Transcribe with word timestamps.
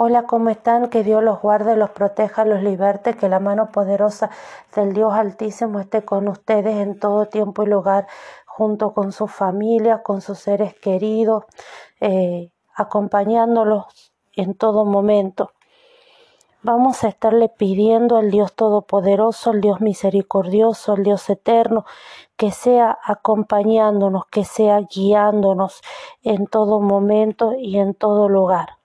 Hola, 0.00 0.26
¿cómo 0.26 0.48
están? 0.48 0.90
Que 0.90 1.02
Dios 1.02 1.24
los 1.24 1.42
guarde, 1.42 1.74
los 1.74 1.90
proteja, 1.90 2.44
los 2.44 2.62
liberte, 2.62 3.14
que 3.14 3.28
la 3.28 3.40
mano 3.40 3.72
poderosa 3.72 4.30
del 4.76 4.92
Dios 4.92 5.12
Altísimo 5.12 5.80
esté 5.80 6.04
con 6.04 6.28
ustedes 6.28 6.76
en 6.76 7.00
todo 7.00 7.26
tiempo 7.26 7.64
y 7.64 7.66
lugar, 7.66 8.06
junto 8.46 8.94
con 8.94 9.10
su 9.10 9.26
familia, 9.26 10.04
con 10.04 10.20
sus 10.20 10.38
seres 10.38 10.72
queridos, 10.78 11.46
eh, 11.98 12.52
acompañándolos 12.76 14.12
en 14.36 14.54
todo 14.54 14.84
momento. 14.84 15.50
Vamos 16.62 17.02
a 17.02 17.08
estarle 17.08 17.48
pidiendo 17.48 18.18
al 18.18 18.30
Dios 18.30 18.52
Todopoderoso, 18.54 19.50
al 19.50 19.60
Dios 19.60 19.80
misericordioso, 19.80 20.92
al 20.92 21.02
Dios 21.02 21.28
eterno, 21.28 21.84
que 22.36 22.52
sea 22.52 22.96
acompañándonos, 23.02 24.26
que 24.26 24.44
sea 24.44 24.78
guiándonos 24.78 25.80
en 26.22 26.46
todo 26.46 26.78
momento 26.78 27.54
y 27.58 27.78
en 27.78 27.94
todo 27.94 28.28
lugar. 28.28 28.77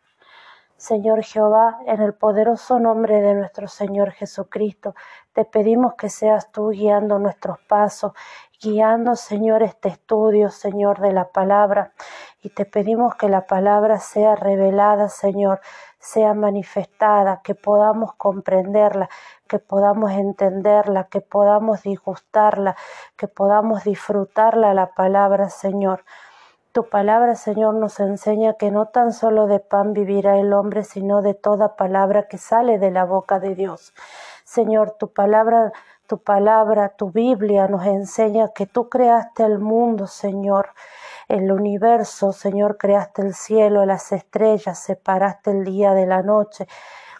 Señor 0.83 1.23
Jehová, 1.23 1.79
en 1.85 2.01
el 2.01 2.13
poderoso 2.13 2.77
nombre 2.77 3.21
de 3.21 3.35
nuestro 3.35 3.69
Señor 3.69 4.11
Jesucristo, 4.11 4.95
te 5.31 5.45
pedimos 5.45 5.93
que 5.93 6.09
seas 6.09 6.51
tú 6.51 6.71
guiando 6.71 7.19
nuestros 7.19 7.57
pasos, 7.69 8.11
guiando, 8.61 9.15
Señor, 9.15 9.63
este 9.63 9.87
estudio, 9.87 10.49
Señor, 10.49 10.99
de 10.99 11.13
la 11.13 11.29
palabra. 11.29 11.93
Y 12.41 12.49
te 12.49 12.65
pedimos 12.65 13.15
que 13.15 13.29
la 13.29 13.45
palabra 13.47 13.97
sea 13.99 14.35
revelada, 14.35 15.07
Señor, 15.07 15.61
sea 15.99 16.33
manifestada, 16.33 17.39
que 17.45 17.55
podamos 17.55 18.15
comprenderla, 18.15 19.07
que 19.47 19.59
podamos 19.59 20.11
entenderla, 20.11 21.05
que 21.05 21.21
podamos 21.21 21.83
disgustarla, 21.83 22.75
que 23.15 23.29
podamos 23.29 23.85
disfrutarla 23.85 24.73
la 24.73 24.87
palabra, 24.87 25.47
Señor. 25.47 26.03
Tu 26.73 26.89
palabra, 26.89 27.35
Señor, 27.35 27.75
nos 27.75 27.99
enseña 27.99 28.55
que 28.55 28.71
no 28.71 28.87
tan 28.87 29.13
solo 29.13 29.45
de 29.45 29.59
pan 29.59 29.93
vivirá 29.93 30.39
el 30.39 30.53
hombre, 30.53 30.83
sino 30.83 31.21
de 31.21 31.35
toda 31.35 31.75
palabra 31.75 32.27
que 32.27 32.39
sale 32.39 32.79
de 32.79 32.89
la 32.89 33.05
boca 33.05 33.39
de 33.39 33.53
Dios. 33.53 33.93
Señor, 34.43 34.95
tu 34.97 35.13
palabra, 35.13 35.71
tu 36.07 36.17
palabra, 36.17 36.89
tu 36.89 37.11
Biblia 37.11 37.67
nos 37.67 37.85
enseña 37.85 38.53
que 38.55 38.65
tú 38.65 38.89
creaste 38.89 39.43
el 39.43 39.59
mundo, 39.59 40.07
Señor, 40.07 40.69
el 41.27 41.51
universo, 41.51 42.33
Señor, 42.33 42.79
creaste 42.79 43.21
el 43.21 43.35
cielo, 43.35 43.85
las 43.85 44.11
estrellas, 44.11 44.79
separaste 44.79 45.51
el 45.51 45.65
día 45.65 45.93
de 45.93 46.07
la 46.07 46.23
noche 46.23 46.67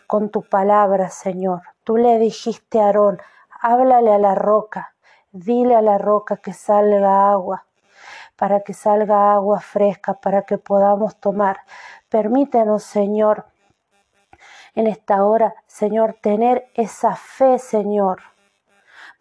con 0.08 0.32
tu 0.32 0.42
palabra, 0.42 1.12
Señor. 1.12 1.62
Tú 1.84 1.98
le 1.98 2.17
dijiste 2.17 2.82
a 2.82 2.88
Aarón, 2.88 3.22
háblale 3.62 4.12
a 4.14 4.17
la 4.17 4.34
roca, 4.34 4.95
dile 5.32 5.76
a 5.76 5.84
la 5.84 6.00
roca 6.00 6.38
que 6.38 6.54
salga 6.54 7.30
agua 7.30 7.67
para 8.44 8.59
que 8.59 8.73
salga 8.73 9.33
agua 9.33 9.61
fresca, 9.61 10.16
para 10.16 10.41
que 10.41 10.58
podamos 10.58 11.16
tomar. 11.16 11.61
Permítenos, 12.09 12.83
Señor, 12.83 13.45
en 14.75 14.88
esta 14.88 15.23
hora, 15.23 15.55
Señor, 15.66 16.17
tener 16.22 16.69
esa 16.73 17.16
fe, 17.16 17.58
Señor, 17.58 18.21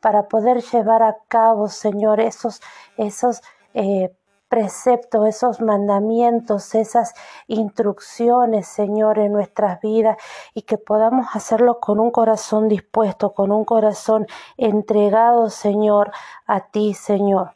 para 0.00 0.26
poder 0.26 0.60
llevar 0.60 1.04
a 1.04 1.18
cabo, 1.28 1.68
Señor, 1.68 2.18
esos, 2.18 2.60
esos 2.96 3.42
eh, 3.74 4.12
preceptos, 4.48 5.28
esos 5.28 5.60
mandamientos, 5.60 6.74
esas 6.74 7.14
instrucciones, 7.46 8.66
Señor, 8.66 9.20
en 9.20 9.30
nuestras 9.30 9.80
vidas 9.80 10.16
y 10.52 10.62
que 10.62 10.78
podamos 10.78 11.28
hacerlo 11.32 11.78
con 11.78 12.00
un 12.00 12.10
corazón 12.10 12.68
dispuesto, 12.68 13.34
con 13.34 13.52
un 13.52 13.64
corazón 13.64 14.26
entregado, 14.56 15.48
Señor, 15.48 16.10
a 16.44 16.58
ti, 16.72 16.92
Señor. 16.94 17.54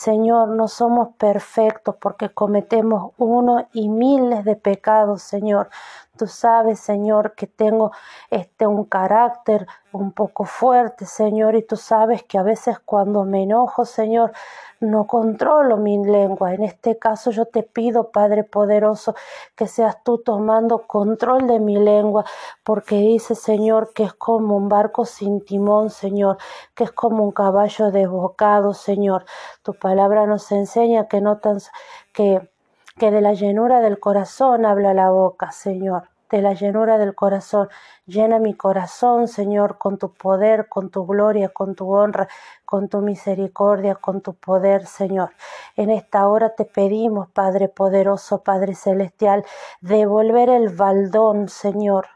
Señor, 0.00 0.48
no 0.48 0.66
somos 0.66 1.08
perfectos 1.18 1.94
porque 2.00 2.30
cometemos 2.30 3.12
uno 3.18 3.68
y 3.74 3.90
miles 3.90 4.46
de 4.46 4.56
pecados, 4.56 5.20
Señor. 5.20 5.68
Tú 6.20 6.26
sabes, 6.26 6.80
Señor, 6.80 7.34
que 7.34 7.46
tengo 7.46 7.92
este 8.28 8.66
un 8.66 8.84
carácter 8.84 9.66
un 9.90 10.12
poco 10.12 10.44
fuerte, 10.44 11.06
Señor, 11.06 11.54
y 11.54 11.62
tú 11.62 11.76
sabes 11.76 12.24
que 12.24 12.36
a 12.36 12.42
veces 12.42 12.78
cuando 12.78 13.24
me 13.24 13.44
enojo, 13.44 13.86
Señor, 13.86 14.32
no 14.80 15.06
controlo 15.06 15.78
mi 15.78 15.96
lengua. 16.04 16.52
En 16.52 16.62
este 16.62 16.98
caso 16.98 17.30
yo 17.30 17.46
te 17.46 17.62
pido, 17.62 18.10
Padre 18.10 18.44
poderoso, 18.44 19.14
que 19.56 19.66
seas 19.66 20.04
tú 20.04 20.18
tomando 20.18 20.86
control 20.86 21.46
de 21.46 21.58
mi 21.58 21.78
lengua, 21.78 22.26
porque 22.62 22.96
dice, 22.96 23.34
Señor, 23.34 23.94
que 23.94 24.02
es 24.02 24.12
como 24.12 24.58
un 24.58 24.68
barco 24.68 25.06
sin 25.06 25.42
timón, 25.42 25.88
Señor, 25.88 26.36
que 26.74 26.84
es 26.84 26.92
como 26.92 27.24
un 27.24 27.32
caballo 27.32 27.90
desbocado, 27.90 28.74
Señor. 28.74 29.24
Tu 29.62 29.72
palabra 29.72 30.26
nos 30.26 30.52
enseña 30.52 31.08
que 31.08 31.22
no 31.22 31.38
tan 31.38 31.60
que 32.12 32.50
que 33.00 33.10
de 33.10 33.22
la 33.22 33.32
llenura 33.32 33.80
del 33.80 33.98
corazón 33.98 34.66
habla 34.66 34.92
la 34.92 35.10
boca, 35.10 35.52
Señor 35.52 36.09
de 36.30 36.42
la 36.42 36.54
llenura 36.54 36.98
del 36.98 37.14
corazón. 37.14 37.68
Llena 38.06 38.38
mi 38.38 38.54
corazón, 38.54 39.28
Señor, 39.28 39.78
con 39.78 39.98
tu 39.98 40.12
poder, 40.12 40.68
con 40.68 40.90
tu 40.90 41.06
gloria, 41.06 41.48
con 41.48 41.74
tu 41.74 41.92
honra, 41.92 42.28
con 42.64 42.88
tu 42.88 43.00
misericordia, 43.00 43.96
con 43.96 44.20
tu 44.20 44.34
poder, 44.34 44.86
Señor. 44.86 45.30
En 45.76 45.90
esta 45.90 46.28
hora 46.28 46.54
te 46.54 46.64
pedimos, 46.64 47.28
Padre 47.30 47.68
poderoso, 47.68 48.42
Padre 48.42 48.74
celestial, 48.74 49.44
devolver 49.80 50.48
el 50.50 50.68
baldón, 50.68 51.48
Señor, 51.48 52.06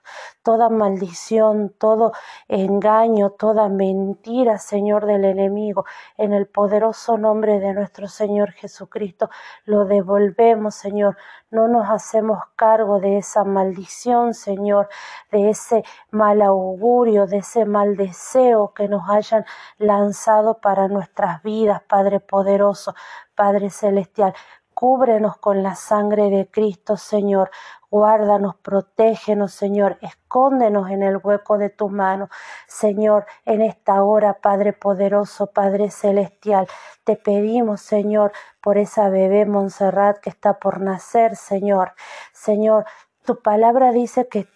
toda 0.45 0.69
maldición, 0.69 1.75
todo 1.77 2.13
engaño, 2.47 3.31
toda 3.31 3.69
mentira, 3.69 4.59
Señor 4.59 5.07
del 5.07 5.25
enemigo, 5.25 5.87
en 6.19 6.33
el 6.33 6.47
poderoso 6.47 7.19
nombre 7.19 7.59
de 7.59 7.73
nuestro 7.73 8.07
Señor 8.07 8.53
Jesucristo, 8.53 9.31
lo 9.65 9.87
devolvemos, 9.87 10.75
Señor. 10.77 11.17
No 11.51 11.67
nos 11.69 11.89
hacemos 11.89 12.41
cargo 12.57 13.01
de 13.01 13.19
esa 13.19 13.45
maldición, 13.45 14.04
Señor, 14.05 14.89
de 15.31 15.49
ese 15.49 15.83
mal 16.11 16.43
augurio, 16.43 17.27
de 17.27 17.39
ese 17.39 17.65
mal 17.65 17.97
deseo 17.97 18.75
que 18.75 18.87
nos 18.87 19.09
hayan 19.09 19.47
lanzado 19.79 20.61
para 20.61 20.89
nuestras 20.89 21.43
vidas, 21.43 21.81
Padre 21.89 22.21
poderoso, 22.21 22.95
Padre 23.35 23.71
celestial. 23.71 24.35
Cúbrenos 24.75 25.37
con 25.39 25.63
la 25.63 25.77
sangre 25.77 26.29
de 26.31 26.51
Cristo, 26.51 26.97
Señor. 26.97 27.51
Guárdanos, 27.91 28.57
protégenos, 28.57 29.53
Señor. 29.53 29.99
Escóndenos 30.01 30.91
en 30.91 31.05
el 31.05 31.19
hueco 31.23 31.59
de 31.59 31.71
tu 31.71 31.89
mano, 31.89 32.29
Señor, 32.67 33.25
en 33.45 33.63
esta 33.63 34.03
hora, 34.03 34.35
Padre 34.35 34.73
poderoso, 34.73 35.47
Padre 35.47 35.91
celestial. 35.93 36.67
Te 37.05 37.15
pedimos, 37.15 37.83
Señor, 37.83 38.33
por 38.61 38.77
esa 38.77 39.09
bebé 39.11 39.47
Montserrat 39.47 40.19
que 40.19 40.31
está 40.31 40.59
por 40.59 40.81
nacer, 40.81 41.37
Señor. 41.37 41.93
Señor, 42.33 42.85
tu 43.25 43.41
palabra 43.41 43.93
dice 43.93 44.29
que 44.29 44.47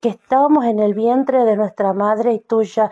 que 0.00 0.10
estábamos 0.10 0.64
en 0.66 0.78
el 0.78 0.94
vientre 0.94 1.44
de 1.44 1.56
nuestra 1.56 1.92
madre 1.92 2.32
y 2.34 2.40
tú 2.40 2.62
ya 2.62 2.90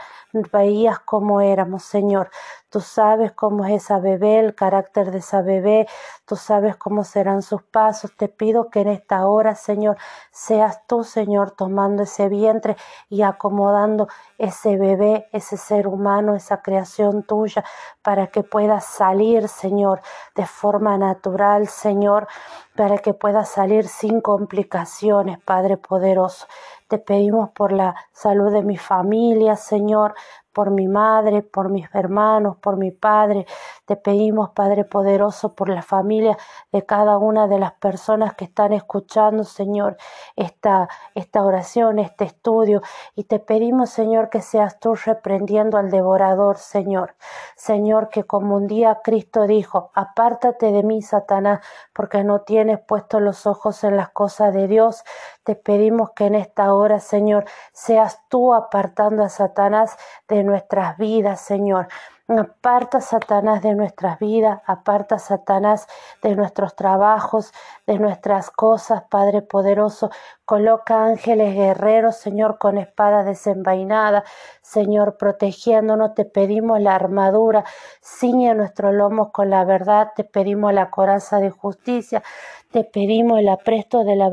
veías 0.53 0.99
cómo 1.01 1.41
éramos, 1.41 1.85
Señor. 1.85 2.31
Tú 2.75 2.81
sabes 2.81 3.31
cómo 3.31 3.65
es 3.65 3.85
esa 3.85 4.01
bebé, 4.01 4.41
el 4.41 4.57
carácter 4.57 5.13
de 5.13 5.19
esa 5.19 5.43
bebé, 5.43 5.87
tú 6.25 6.35
sabes 6.35 6.75
cómo 6.75 7.05
serán 7.05 7.41
sus 7.43 7.63
pasos. 7.63 8.11
Te 8.17 8.27
pido 8.27 8.69
que 8.69 8.81
en 8.81 8.89
esta 8.89 9.29
hora, 9.29 9.55
Señor, 9.55 9.97
seas 10.33 10.85
tú, 10.89 11.05
Señor, 11.05 11.53
tomando 11.53 12.03
ese 12.03 12.29
vientre 12.29 12.77
y 13.09 13.23
acomodando 13.23 14.09
ese 14.39 14.77
bebé, 14.77 15.29
ese 15.31 15.57
ser 15.57 15.87
humano, 15.87 16.35
esa 16.35 16.63
creación 16.63 17.23
tuya, 17.23 17.63
para 18.03 18.27
que 18.27 18.43
pueda 18.43 18.81
salir, 18.81 19.49
Señor, 19.49 20.01
de 20.35 20.45
forma 20.45 20.99
natural, 20.99 21.69
Señor, 21.69 22.27
para 22.75 22.99
que 22.99 23.15
pueda 23.15 23.45
salir 23.45 23.87
sin 23.87 24.21
complicaciones, 24.21 25.39
Padre 25.39 25.77
poderoso. 25.77 26.49
Te 26.89 26.99
pedimos 26.99 27.51
por 27.51 27.71
la 27.71 27.95
salud 28.13 28.53
de 28.53 28.63
mi 28.63 28.77
familia, 28.77 29.55
Señor, 29.55 30.15
por 30.55 30.71
mi 30.71 30.89
madre, 30.89 31.43
por 31.43 31.69
mis 31.69 31.87
hermanos, 31.95 32.57
por 32.57 32.77
mi 32.77 32.91
padre. 32.93 33.47
Te 33.85 33.97
pedimos, 33.97 34.51
Padre 34.51 34.85
poderoso, 34.85 35.55
por 35.55 35.69
la 35.69 35.83
familia 35.83 36.39
de 36.73 36.87
cada 36.87 37.19
una 37.19 37.47
de 37.49 37.59
las 37.59 37.73
personas 37.73 38.35
que 38.35 38.45
están 38.45 38.73
escuchando, 38.73 39.45
Señor, 39.45 39.99
esta, 40.37 40.89
esta 41.15 41.43
oración, 41.43 41.99
este 41.99 42.25
estudio. 42.25 42.81
Y 43.15 43.25
te 43.25 43.39
pedimos, 43.41 43.91
Señor, 43.91 44.31
que 44.31 44.41
seas 44.41 44.79
tú 44.81 44.95
reprendiendo 44.95 45.77
al 45.77 45.91
devorador, 45.91 46.57
Señor. 46.57 47.15
Señor, 47.57 48.09
que 48.09 48.25
como 48.25 48.57
un 48.57 48.67
día 48.67 49.01
Cristo 49.03 49.47
dijo, 49.47 49.91
apártate 49.95 50.73
de 50.73 50.83
mí, 50.83 51.03
Satanás, 51.03 51.61
porque 51.93 52.25
no 52.25 52.41
tienes 52.43 52.79
puesto 52.81 53.21
los 53.21 53.47
ojos 53.47 53.85
en 53.85 53.97
las 53.97 54.11
cosas 54.11 54.55
de 54.55 54.69
Dios. 54.69 55.03
Te 55.45 55.57
pedimos 55.57 56.13
que 56.13 56.25
en 56.25 56.37
esta 56.37 56.73
hora, 56.73 57.01
Señor, 57.01 57.45
seas 57.73 58.23
tú 58.31 58.55
apartando 58.55 59.23
a 59.23 59.29
Satanás 59.29 59.99
de 60.27 60.43
nuestras 60.43 60.97
vidas, 60.97 61.39
Señor. 61.39 61.89
Aparta 62.27 63.03
Satanás 63.03 63.61
de 63.61 63.75
nuestras 63.75 64.19
vidas, 64.19 64.63
aparta 64.65 65.19
Satanás 65.19 65.87
de 66.23 66.35
nuestros 66.35 66.75
trabajos, 66.75 67.53
de 67.87 67.99
nuestras 67.99 68.51
cosas, 68.51 69.03
Padre 69.11 69.43
poderoso. 69.43 70.09
Coloca 70.47 71.05
ángeles 71.05 71.55
guerreros, 71.55 72.17
Señor, 72.17 72.57
con 72.57 72.79
espada 72.79 73.23
desenvainada, 73.25 74.25
Señor, 74.63 75.19
protegiéndonos. 75.19 76.15
Te 76.15 76.25
pedimos 76.25 76.81
la 76.81 76.95
armadura, 76.95 77.65
ciñe 78.01 78.55
nuestros 78.55 78.95
lomos 78.95 79.31
con 79.31 79.51
la 79.51 79.67
verdad. 79.67 80.13
Te 80.17 80.25
pedimos 80.25 80.73
la 80.73 80.89
coraza 80.89 81.39
de 81.41 81.51
justicia, 81.51 82.23
te 82.71 82.85
pedimos 82.85 83.41
el 83.41 83.51
apresto 83.51 84.05
de 84.05 84.17
la 84.17 84.31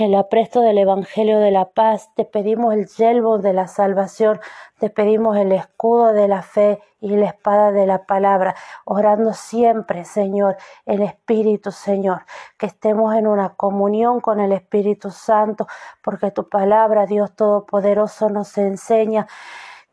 el 0.00 0.14
apresto 0.14 0.60
del 0.62 0.78
Evangelio 0.78 1.38
de 1.40 1.50
la 1.50 1.70
paz, 1.70 2.10
te 2.14 2.24
pedimos 2.24 2.72
el 2.72 2.86
yelbo 2.86 3.38
de 3.38 3.52
la 3.52 3.68
salvación, 3.68 4.40
te 4.78 4.88
pedimos 4.88 5.36
el 5.36 5.52
escudo 5.52 6.12
de 6.12 6.26
la 6.26 6.42
fe 6.42 6.80
y 7.00 7.16
la 7.16 7.26
espada 7.26 7.70
de 7.70 7.86
la 7.86 8.06
palabra, 8.06 8.54
orando 8.84 9.34
siempre, 9.34 10.04
Señor, 10.04 10.56
el 10.86 11.02
Espíritu, 11.02 11.70
Señor, 11.70 12.22
que 12.58 12.66
estemos 12.66 13.14
en 13.14 13.26
una 13.26 13.50
comunión 13.50 14.20
con 14.20 14.40
el 14.40 14.52
Espíritu 14.52 15.10
Santo, 15.10 15.66
porque 16.02 16.30
tu 16.30 16.48
palabra, 16.48 17.06
Dios 17.06 17.34
Todopoderoso, 17.36 18.30
nos 18.30 18.56
enseña 18.56 19.26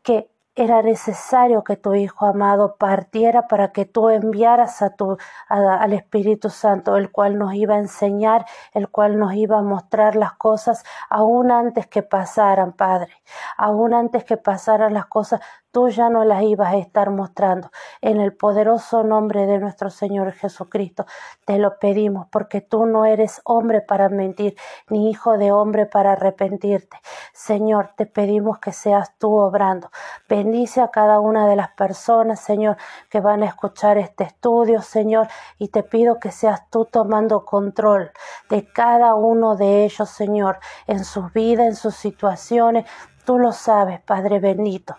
que 0.02 0.30
era 0.58 0.82
necesario 0.82 1.62
que 1.62 1.76
tu 1.76 1.94
Hijo 1.94 2.26
amado 2.26 2.76
partiera 2.76 3.46
para 3.46 3.72
que 3.72 3.84
tú 3.84 4.10
enviaras 4.10 4.82
a 4.82 4.90
tu, 4.96 5.16
al 5.48 5.92
Espíritu 5.92 6.50
Santo, 6.50 6.96
el 6.96 7.12
cual 7.12 7.38
nos 7.38 7.54
iba 7.54 7.76
a 7.76 7.78
enseñar, 7.78 8.44
el 8.74 8.88
cual 8.88 9.18
nos 9.18 9.34
iba 9.34 9.58
a 9.58 9.62
mostrar 9.62 10.16
las 10.16 10.32
cosas 10.34 10.84
aún 11.10 11.52
antes 11.52 11.86
que 11.86 12.02
pasaran, 12.02 12.72
Padre, 12.72 13.12
aún 13.56 13.94
antes 13.94 14.24
que 14.24 14.36
pasaran 14.36 14.94
las 14.94 15.06
cosas, 15.06 15.40
tú 15.70 15.88
ya 15.88 16.08
no 16.08 16.24
las 16.24 16.42
ibas 16.42 16.72
a 16.72 16.76
estar 16.78 17.10
mostrando. 17.10 17.70
En 18.00 18.20
el 18.20 18.34
poderoso 18.34 19.02
nombre 19.02 19.46
de 19.46 19.58
nuestro 19.58 19.90
Señor 19.90 20.32
Jesucristo 20.32 21.06
te 21.44 21.58
lo 21.58 21.78
pedimos, 21.78 22.26
porque 22.30 22.60
tú 22.60 22.86
no 22.86 23.04
eres 23.04 23.40
hombre 23.44 23.80
para 23.80 24.08
mentir, 24.08 24.56
ni 24.88 25.10
hijo 25.10 25.38
de 25.38 25.52
hombre 25.52 25.86
para 25.86 26.12
arrepentirte. 26.12 26.98
Señor, 27.32 27.90
te 27.96 28.06
pedimos 28.06 28.58
que 28.58 28.72
seas 28.72 29.16
tú 29.18 29.36
obrando. 29.36 29.90
Bendice 30.28 30.80
a 30.80 30.90
cada 30.90 31.20
una 31.20 31.46
de 31.46 31.56
las 31.56 31.70
personas, 31.70 32.40
Señor, 32.40 32.76
que 33.10 33.20
van 33.20 33.42
a 33.42 33.46
escuchar 33.46 33.98
este 33.98 34.24
estudio, 34.24 34.82
Señor, 34.82 35.28
y 35.58 35.68
te 35.68 35.82
pido 35.82 36.18
que 36.18 36.30
seas 36.30 36.68
tú 36.70 36.84
tomando 36.84 37.44
control 37.44 38.10
de 38.48 38.66
cada 38.66 39.14
uno 39.14 39.56
de 39.56 39.84
ellos, 39.84 40.08
Señor, 40.08 40.58
en 40.86 41.04
sus 41.04 41.32
vidas, 41.32 41.66
en 41.66 41.76
sus 41.76 41.94
situaciones. 41.94 42.86
Tú 43.24 43.38
lo 43.38 43.52
sabes, 43.52 44.00
Padre 44.00 44.40
bendito. 44.40 44.96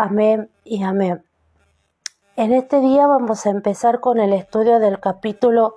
Amén 0.00 0.48
y 0.62 0.84
amén. 0.84 1.24
En 2.36 2.52
este 2.52 2.78
día 2.78 3.08
vamos 3.08 3.44
a 3.46 3.50
empezar 3.50 3.98
con 3.98 4.20
el 4.20 4.32
estudio 4.32 4.78
del 4.78 5.00
capítulo 5.00 5.74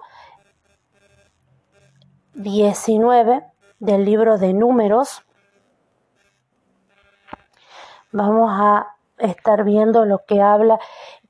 19 2.36 3.44
del 3.80 4.06
libro 4.06 4.38
de 4.38 4.54
números. 4.54 5.24
Vamos 8.12 8.52
a 8.54 8.96
estar 9.18 9.64
viendo 9.64 10.06
lo 10.06 10.24
que 10.28 10.40
habla, 10.40 10.80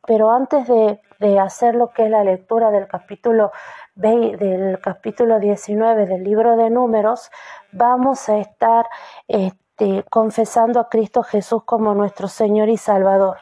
pero 0.06 0.34
antes 0.34 0.68
de, 0.68 1.00
hacer 1.40 1.76
lo 1.76 1.92
que 1.92 2.04
es 2.04 2.10
la 2.10 2.26
lectura 2.26 2.72
del 2.72 2.90
capítulo, 2.90 3.54
del 3.96 4.82
capítulo 4.82 5.40
19 5.40 6.08
del 6.08 6.26
libro 6.26 6.58
de 6.58 6.70
números, 6.70 7.32
vamos 7.72 8.28
a 8.28 8.38
estar 8.38 8.86
eh, 9.30 9.54
este, 9.82 10.04
confesando 10.10 10.80
a 10.80 10.90
Cristo 10.90 11.24
Jesús 11.24 11.64
como 11.66 11.96
nuestro 11.96 12.28
Señor 12.28 12.70
y 12.70 12.78
Salvador. 12.78 13.38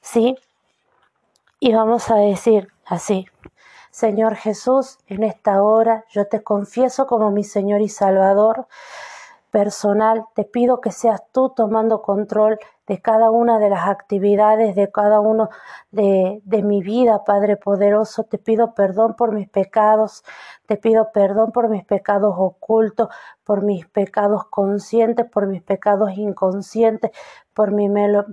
¿Sí? 0.00 0.36
Y 1.60 1.72
vamos 1.72 2.10
a 2.10 2.16
decir 2.16 2.68
así, 2.84 3.26
Señor 3.90 4.34
Jesús, 4.36 4.98
en 5.06 5.24
esta 5.24 5.62
hora 5.62 6.04
yo 6.10 6.26
te 6.26 6.42
confieso 6.42 7.06
como 7.06 7.30
mi 7.30 7.44
Señor 7.44 7.80
y 7.80 7.88
Salvador 7.88 8.66
personal, 9.50 10.24
te 10.34 10.44
pido 10.44 10.80
que 10.80 10.90
seas 10.90 11.22
tú 11.32 11.50
tomando 11.50 12.02
control 12.02 12.58
de 12.86 13.00
cada 13.02 13.30
una 13.30 13.58
de 13.58 13.68
las 13.70 13.88
actividades, 13.88 14.74
de 14.74 14.90
cada 14.90 15.20
uno 15.20 15.50
de, 15.90 16.40
de, 16.44 16.62
mi 16.62 16.82
vida, 16.82 17.24
Padre 17.24 17.56
poderoso. 17.56 18.24
Te 18.24 18.38
pido 18.38 18.74
perdón 18.74 19.14
por 19.14 19.32
mis 19.32 19.48
pecados, 19.48 20.24
te 20.66 20.76
pido 20.76 21.12
perdón 21.12 21.52
por 21.52 21.68
mis 21.68 21.84
pecados 21.84 22.34
ocultos, 22.38 23.08
por 23.44 23.62
mis 23.62 23.86
pecados 23.86 24.44
conscientes, 24.46 25.26
por 25.26 25.46
mis 25.46 25.62
pecados 25.62 26.12
inconscientes, 26.16 27.10
por, 27.52 27.72
mi 27.72 27.88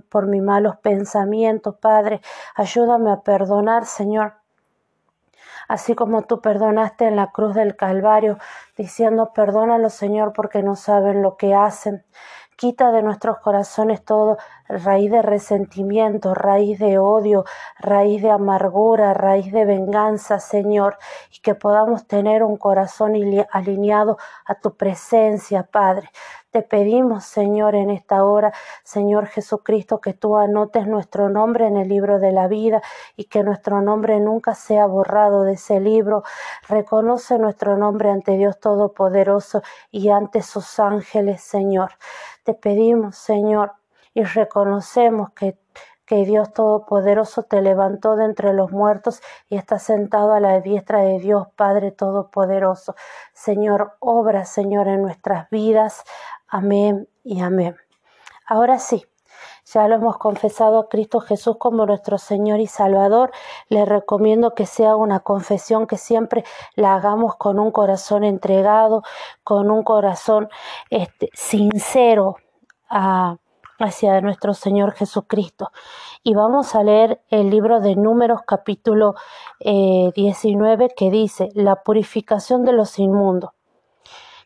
por 0.08 0.26
mis 0.26 0.42
malos 0.42 0.76
pensamientos, 0.76 1.76
Padre. 1.76 2.20
Ayúdame 2.54 3.10
a 3.10 3.20
perdonar, 3.20 3.84
Señor 3.84 4.45
así 5.68 5.94
como 5.94 6.22
tú 6.22 6.40
perdonaste 6.40 7.06
en 7.06 7.16
la 7.16 7.30
cruz 7.32 7.54
del 7.54 7.76
Calvario, 7.76 8.38
diciendo, 8.76 9.32
perdónalo 9.34 9.90
Señor 9.90 10.32
porque 10.32 10.62
no 10.62 10.76
saben 10.76 11.22
lo 11.22 11.36
que 11.36 11.54
hacen. 11.54 12.04
Quita 12.56 12.90
de 12.90 13.02
nuestros 13.02 13.38
corazones 13.38 14.04
todo 14.04 14.38
raíz 14.68 15.10
de 15.10 15.22
resentimiento, 15.22 16.34
raíz 16.34 16.78
de 16.78 16.98
odio, 16.98 17.44
raíz 17.78 18.22
de 18.22 18.30
amargura, 18.30 19.14
raíz 19.14 19.52
de 19.52 19.64
venganza, 19.64 20.38
Señor, 20.40 20.98
y 21.32 21.40
que 21.40 21.54
podamos 21.54 22.06
tener 22.06 22.42
un 22.42 22.56
corazón 22.56 23.14
alineado 23.50 24.18
a 24.44 24.54
tu 24.54 24.76
presencia, 24.76 25.62
Padre. 25.64 26.10
Te 26.56 26.62
pedimos, 26.62 27.24
Señor, 27.24 27.74
en 27.74 27.90
esta 27.90 28.24
hora, 28.24 28.50
Señor 28.82 29.26
Jesucristo, 29.26 30.00
que 30.00 30.14
tú 30.14 30.36
anotes 30.36 30.86
nuestro 30.86 31.28
nombre 31.28 31.66
en 31.66 31.76
el 31.76 31.86
libro 31.86 32.18
de 32.18 32.32
la 32.32 32.48
vida 32.48 32.80
y 33.14 33.24
que 33.24 33.42
nuestro 33.42 33.82
nombre 33.82 34.20
nunca 34.20 34.54
sea 34.54 34.86
borrado 34.86 35.42
de 35.42 35.52
ese 35.52 35.80
libro. 35.80 36.22
Reconoce 36.66 37.38
nuestro 37.38 37.76
nombre 37.76 38.10
ante 38.10 38.38
Dios 38.38 38.58
Todopoderoso 38.58 39.60
y 39.90 40.08
ante 40.08 40.40
sus 40.40 40.78
ángeles, 40.78 41.42
Señor. 41.42 41.90
Te 42.42 42.54
pedimos, 42.54 43.16
Señor, 43.16 43.72
y 44.16 44.24
reconocemos 44.24 45.30
que 45.32 45.58
que 46.06 46.24
Dios 46.24 46.52
Todopoderoso 46.52 47.42
te 47.42 47.60
levantó 47.60 48.14
de 48.14 48.24
entre 48.24 48.52
los 48.52 48.70
muertos 48.70 49.20
y 49.48 49.56
está 49.56 49.78
sentado 49.78 50.32
a 50.32 50.40
la 50.40 50.60
diestra 50.60 51.00
de 51.00 51.18
Dios 51.18 51.48
Padre 51.56 51.90
Todopoderoso. 51.90 52.94
Señor, 53.34 53.96
obra, 53.98 54.44
Señor, 54.44 54.86
en 54.86 55.02
nuestras 55.02 55.50
vidas. 55.50 56.04
Amén 56.46 57.08
y 57.24 57.40
amén. 57.40 57.76
Ahora 58.46 58.78
sí, 58.78 59.04
ya 59.64 59.88
lo 59.88 59.96
hemos 59.96 60.16
confesado 60.16 60.78
a 60.78 60.88
Cristo 60.88 61.18
Jesús 61.18 61.56
como 61.58 61.84
nuestro 61.84 62.18
Señor 62.18 62.60
y 62.60 62.68
Salvador. 62.68 63.32
Le 63.68 63.84
recomiendo 63.84 64.54
que 64.54 64.64
sea 64.64 64.94
una 64.94 65.18
confesión 65.18 65.88
que 65.88 65.96
siempre 65.96 66.44
la 66.76 66.94
hagamos 66.94 67.34
con 67.34 67.58
un 67.58 67.72
corazón 67.72 68.22
entregado, 68.22 69.02
con 69.42 69.72
un 69.72 69.82
corazón 69.82 70.48
este, 70.88 71.30
sincero 71.34 72.36
hacia 73.78 74.20
nuestro 74.20 74.54
Señor 74.54 74.92
Jesucristo. 74.92 75.70
Y 76.22 76.34
vamos 76.34 76.74
a 76.74 76.82
leer 76.82 77.20
el 77.30 77.50
libro 77.50 77.80
de 77.80 77.96
Números 77.96 78.40
capítulo 78.46 79.14
19 79.60 80.84
eh, 80.84 80.88
que 80.96 81.10
dice, 81.10 81.48
la 81.54 81.76
purificación 81.76 82.64
de 82.64 82.72
los 82.72 82.98
inmundos. 82.98 83.50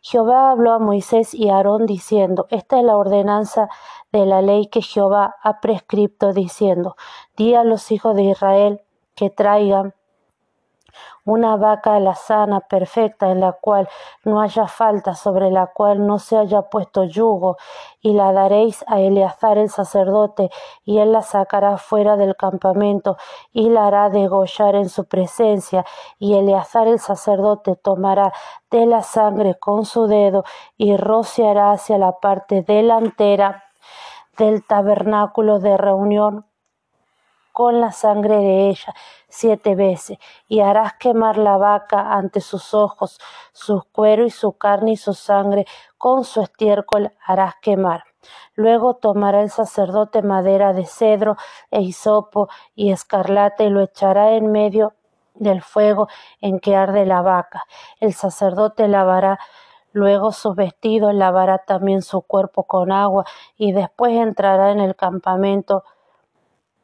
Jehová 0.03 0.49
habló 0.49 0.73
a 0.73 0.79
Moisés 0.79 1.33
y 1.35 1.49
a 1.49 1.57
Aarón 1.57 1.85
diciendo, 1.85 2.47
Esta 2.49 2.79
es 2.79 2.83
la 2.83 2.97
ordenanza 2.97 3.69
de 4.11 4.25
la 4.25 4.41
ley 4.41 4.67
que 4.67 4.81
Jehová 4.81 5.35
ha 5.43 5.59
prescripto 5.61 6.33
diciendo, 6.33 6.95
Di 7.37 7.53
a 7.53 7.63
los 7.63 7.91
hijos 7.91 8.15
de 8.15 8.23
Israel 8.23 8.81
que 9.15 9.29
traigan 9.29 9.93
una 11.25 11.55
vaca 11.55 11.95
alazana 11.95 12.61
perfecta 12.61 13.31
en 13.31 13.39
la 13.39 13.53
cual 13.53 13.87
no 14.23 14.41
haya 14.41 14.67
falta, 14.67 15.13
sobre 15.15 15.51
la 15.51 15.67
cual 15.67 16.05
no 16.05 16.19
se 16.19 16.37
haya 16.37 16.63
puesto 16.63 17.03
yugo, 17.03 17.57
y 18.01 18.13
la 18.13 18.33
daréis 18.33 18.83
a 18.87 18.99
Eleazar 18.99 19.57
el 19.57 19.69
sacerdote, 19.69 20.49
y 20.83 20.99
él 20.99 21.11
la 21.11 21.21
sacará 21.21 21.77
fuera 21.77 22.17
del 22.17 22.35
campamento, 22.35 23.17
y 23.51 23.69
la 23.69 23.87
hará 23.87 24.09
degollar 24.09 24.75
en 24.75 24.89
su 24.89 25.05
presencia, 25.05 25.85
y 26.19 26.35
Eleazar 26.35 26.87
el 26.87 26.99
sacerdote 26.99 27.75
tomará 27.75 28.33
de 28.69 28.85
la 28.85 29.01
sangre 29.01 29.55
con 29.55 29.85
su 29.85 30.07
dedo, 30.07 30.43
y 30.77 30.97
rociará 30.97 31.71
hacia 31.71 31.97
la 31.97 32.13
parte 32.19 32.63
delantera 32.63 33.63
del 34.37 34.65
tabernáculo 34.65 35.59
de 35.59 35.77
reunión 35.77 36.45
con 37.51 37.81
la 37.81 37.91
sangre 37.91 38.37
de 38.37 38.69
ella 38.69 38.93
siete 39.27 39.75
veces, 39.75 40.17
y 40.47 40.59
harás 40.59 40.93
quemar 40.93 41.37
la 41.37 41.57
vaca 41.57 42.13
ante 42.13 42.41
sus 42.41 42.73
ojos, 42.73 43.19
su 43.53 43.83
cuero 43.91 44.25
y 44.25 44.29
su 44.29 44.57
carne 44.57 44.91
y 44.91 44.97
su 44.97 45.13
sangre, 45.13 45.65
con 45.97 46.23
su 46.23 46.41
estiércol 46.41 47.11
harás 47.25 47.55
quemar. 47.61 48.03
Luego 48.55 48.95
tomará 48.95 49.41
el 49.41 49.49
sacerdote 49.49 50.21
madera 50.21 50.73
de 50.73 50.85
cedro 50.85 51.37
e 51.71 51.81
hisopo 51.81 52.49
y 52.75 52.91
escarlata 52.91 53.63
y 53.63 53.69
lo 53.69 53.81
echará 53.81 54.33
en 54.33 54.51
medio 54.51 54.93
del 55.33 55.61
fuego 55.61 56.07
en 56.39 56.59
que 56.59 56.75
arde 56.75 57.05
la 57.05 57.21
vaca. 57.21 57.63
El 57.99 58.13
sacerdote 58.13 58.87
lavará 58.87 59.39
luego 59.93 60.31
sus 60.31 60.55
vestidos, 60.55 61.13
lavará 61.13 61.59
también 61.59 62.01
su 62.01 62.21
cuerpo 62.21 62.63
con 62.65 62.91
agua 62.91 63.25
y 63.57 63.71
después 63.71 64.13
entrará 64.13 64.71
en 64.71 64.79
el 64.79 64.95
campamento 64.95 65.83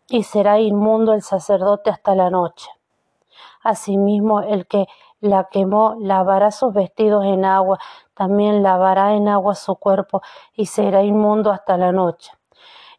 y 0.09 0.23
será 0.23 0.59
inmundo 0.59 1.13
el 1.13 1.21
sacerdote 1.21 1.89
hasta 1.89 2.15
la 2.15 2.29
noche. 2.29 2.69
Asimismo, 3.63 4.41
el 4.41 4.67
que 4.67 4.87
la 5.19 5.45
quemó 5.45 5.95
lavará 5.99 6.51
sus 6.51 6.73
vestidos 6.73 7.25
en 7.25 7.43
agua, 7.43 7.79
también 8.13 8.63
lavará 8.63 9.13
en 9.15 9.27
agua 9.27 9.55
su 9.55 9.75
cuerpo 9.75 10.21
y 10.53 10.67
será 10.67 11.03
inmundo 11.03 11.51
hasta 11.51 11.77
la 11.77 11.91
noche. 11.91 12.31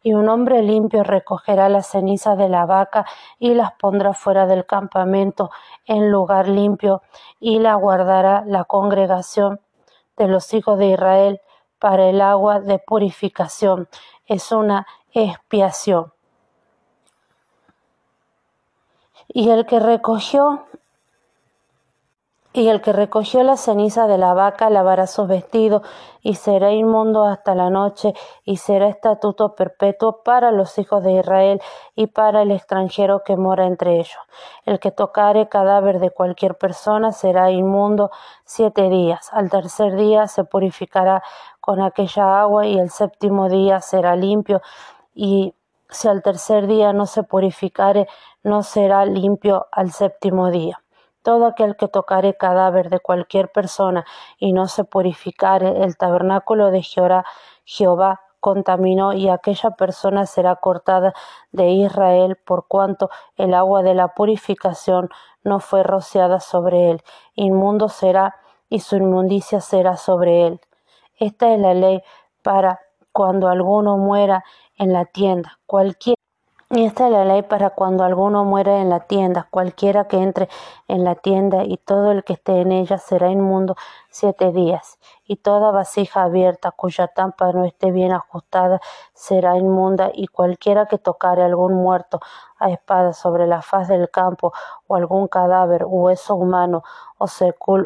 Y 0.01 0.13
un 0.13 0.29
hombre 0.29 0.61
limpio 0.61 1.03
recogerá 1.03 1.67
las 1.67 1.87
cenizas 1.87 2.37
de 2.37 2.47
la 2.47 2.65
vaca 2.65 3.05
y 3.37 3.53
las 3.53 3.73
pondrá 3.73 4.13
fuera 4.13 4.45
del 4.45 4.65
campamento 4.65 5.49
en 5.85 6.09
lugar 6.09 6.47
limpio 6.47 7.01
y 7.39 7.59
la 7.59 7.75
guardará 7.75 8.43
la 8.45 8.63
congregación 8.63 9.59
de 10.15 10.27
los 10.27 10.53
hijos 10.53 10.77
de 10.77 10.87
Israel 10.87 11.41
para 11.79 12.07
el 12.07 12.21
agua 12.21 12.59
de 12.59 12.79
purificación. 12.79 13.89
Es 14.25 14.51
una 14.51 14.87
expiación. 15.13 16.13
Y 19.29 19.49
el 19.49 19.65
que 19.65 19.79
recogió 19.79 20.65
y 22.51 22.67
el 22.67 22.81
que 22.81 22.93
recogió 22.93 23.43
la 23.43 23.57
ceniza 23.57 24.07
de 24.07 24.17
la 24.17 24.33
vaca 24.33 24.71
lavará 24.71 25.05
sus 25.05 25.27
vestidos 25.27 25.83
y 26.21 26.33
será 26.33 26.71
inmundo 26.71 27.23
hasta 27.23 27.53
la 27.53 27.69
noche 27.69 28.13
y 28.43 28.57
será 28.57 28.87
estatuto 28.87 29.53
perpetuo 29.53 30.23
para 30.23 30.51
los 30.51 30.77
hijos 30.79 31.03
de 31.03 31.13
Israel 31.13 31.61
y 31.95 32.07
para 32.07 32.41
el 32.41 32.51
extranjero 32.51 33.23
que 33.23 33.37
mora 33.37 33.67
entre 33.67 33.99
ellos. 33.99 34.17
El 34.65 34.79
que 34.79 34.89
tocare 34.89 35.47
cadáver 35.47 35.99
de 35.99 36.09
cualquier 36.09 36.55
persona 36.55 37.11
será 37.11 37.51
inmundo 37.51 38.09
siete 38.45 38.89
días. 38.89 39.29
Al 39.31 39.51
tercer 39.51 39.95
día 39.95 40.27
se 40.27 40.43
purificará 40.43 41.21
con 41.61 41.81
aquella 41.81 42.41
agua 42.41 42.65
y 42.65 42.79
el 42.79 42.89
séptimo 42.89 43.47
día 43.47 43.79
será 43.79 44.15
limpio 44.15 44.59
y 45.13 45.53
si 45.89 46.07
al 46.07 46.21
tercer 46.21 46.67
día 46.67 46.93
no 46.93 47.05
se 47.05 47.23
purificare, 47.23 48.07
no 48.43 48.63
será 48.63 49.05
limpio 49.05 49.67
al 49.71 49.91
séptimo 49.91 50.51
día. 50.51 50.83
Todo 51.21 51.45
aquel 51.45 51.75
que 51.75 51.87
tocare 51.87 52.35
cadáver 52.35 52.89
de 52.89 52.99
cualquier 52.99 53.51
persona 53.51 54.05
y 54.37 54.53
no 54.53 54.67
se 54.67 54.83
purificare, 54.85 55.83
el 55.83 55.97
tabernáculo 55.97 56.71
de 56.71 56.81
Jehová, 56.81 57.25
Jehová 57.65 58.21
contaminó 58.39 59.13
y 59.13 59.29
aquella 59.29 59.71
persona 59.71 60.25
será 60.25 60.55
cortada 60.55 61.13
de 61.51 61.69
Israel 61.71 62.37
por 62.37 62.67
cuanto 62.67 63.09
el 63.35 63.53
agua 63.53 63.83
de 63.83 63.93
la 63.93 64.09
purificación 64.09 65.09
no 65.43 65.59
fue 65.59 65.83
rociada 65.83 66.39
sobre 66.39 66.91
él. 66.91 67.03
Inmundo 67.35 67.89
será 67.89 68.35
y 68.69 68.79
su 68.79 68.95
inmundicia 68.95 69.61
será 69.61 69.97
sobre 69.97 70.47
él. 70.47 70.61
Esta 71.17 71.53
es 71.53 71.59
la 71.59 71.73
ley 71.73 72.01
para 72.43 72.79
cuando 73.11 73.49
alguno 73.49 73.97
muera 73.97 74.43
en 74.77 74.93
la 74.93 75.05
tienda. 75.05 75.59
Cualquier 75.65 76.15
y 76.71 76.85
esta 76.85 77.07
es 77.07 77.11
la 77.11 77.25
ley 77.25 77.41
para 77.41 77.71
cuando 77.71 78.03
alguno 78.03 78.45
muere 78.45 78.79
en 78.79 78.89
la 78.89 78.99
tienda, 78.99 79.47
cualquiera 79.49 80.07
que 80.07 80.17
entre 80.17 80.49
en 80.87 81.03
la 81.03 81.15
tienda 81.15 81.63
y 81.63 81.77
todo 81.77 82.11
el 82.11 82.23
que 82.23 82.33
esté 82.33 82.61
en 82.61 82.71
ella 82.71 82.99
será 82.99 83.31
inmundo 83.31 83.75
siete 84.11 84.51
días, 84.51 84.99
y 85.25 85.37
toda 85.37 85.71
vasija 85.71 86.21
abierta 86.21 86.69
cuya 86.71 87.07
tampa 87.07 87.51
no 87.53 87.65
esté 87.65 87.89
bien 87.89 88.11
ajustada 88.11 88.81
será 89.13 89.57
inmunda, 89.57 90.11
y 90.13 90.27
cualquiera 90.27 90.85
que 90.85 90.99
tocare 90.99 91.43
algún 91.43 91.73
muerto 91.73 92.19
a 92.59 92.69
espada 92.69 93.13
sobre 93.13 93.47
la 93.47 93.63
faz 93.63 93.87
del 93.87 94.11
campo, 94.11 94.53
o 94.85 94.95
algún 94.95 95.27
cadáver, 95.27 95.85
hueso 95.87 96.35
humano, 96.35 96.83
o, 97.17 97.25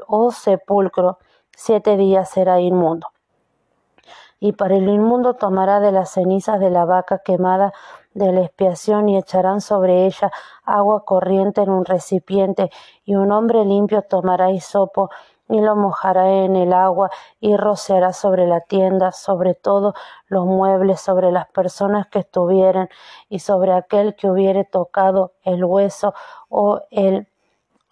o 0.07 0.31
sepulcro, 0.31 1.19
siete 1.55 1.95
días 1.95 2.29
será 2.29 2.59
inmundo. 2.59 3.07
Y 4.41 4.51
para 4.51 4.75
el 4.75 4.89
inmundo 4.89 5.35
tomará 5.35 5.79
de 5.79 5.93
las 5.93 6.09
cenizas 6.09 6.59
de 6.59 6.69
la 6.69 6.83
vaca 6.83 7.19
quemada 7.19 7.71
de 8.13 8.31
la 8.31 8.41
expiación 8.41 9.09
y 9.09 9.17
echarán 9.17 9.61
sobre 9.61 10.05
ella 10.05 10.31
agua 10.63 11.03
corriente 11.05 11.61
en 11.61 11.69
un 11.69 11.85
recipiente, 11.85 12.69
y 13.05 13.15
un 13.15 13.31
hombre 13.31 13.65
limpio 13.65 14.01
tomará 14.03 14.51
hisopo 14.51 15.09
y 15.49 15.59
lo 15.59 15.75
mojará 15.75 16.31
en 16.31 16.55
el 16.55 16.73
agua 16.73 17.09
y 17.39 17.57
rociará 17.57 18.13
sobre 18.13 18.47
la 18.47 18.61
tienda, 18.61 19.11
sobre 19.11 19.53
todos 19.53 19.93
los 20.27 20.45
muebles, 20.45 21.01
sobre 21.01 21.31
las 21.31 21.47
personas 21.49 22.07
que 22.07 22.19
estuvieren 22.19 22.89
y 23.29 23.39
sobre 23.39 23.73
aquel 23.73 24.15
que 24.15 24.29
hubiere 24.29 24.63
tocado 24.63 25.33
el 25.43 25.63
hueso 25.65 26.13
o 26.49 26.81
el 26.91 27.27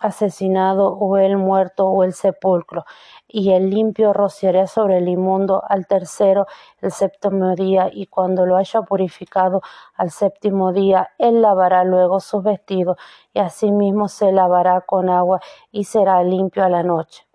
asesinado 0.01 0.89
o 0.93 1.17
el 1.17 1.37
muerto 1.37 1.87
o 1.87 2.03
el 2.03 2.13
sepulcro, 2.13 2.85
y 3.27 3.51
el 3.51 3.69
limpio 3.69 4.11
rociará 4.11 4.67
sobre 4.67 4.97
el 4.97 5.07
inmundo 5.07 5.63
al 5.67 5.87
tercero 5.87 6.47
el 6.81 6.91
séptimo 6.91 7.55
día, 7.55 7.89
y 7.91 8.07
cuando 8.07 8.45
lo 8.45 8.57
haya 8.57 8.81
purificado 8.81 9.61
al 9.95 10.11
séptimo 10.11 10.73
día, 10.73 11.09
él 11.17 11.41
lavará 11.41 11.83
luego 11.83 12.19
sus 12.19 12.43
vestidos, 12.43 12.97
y 13.33 13.39
asimismo 13.39 14.07
se 14.07 14.31
lavará 14.31 14.81
con 14.81 15.09
agua, 15.09 15.39
y 15.71 15.85
será 15.85 16.23
limpio 16.23 16.63
a 16.63 16.69
la 16.69 16.83
noche. 16.83 17.25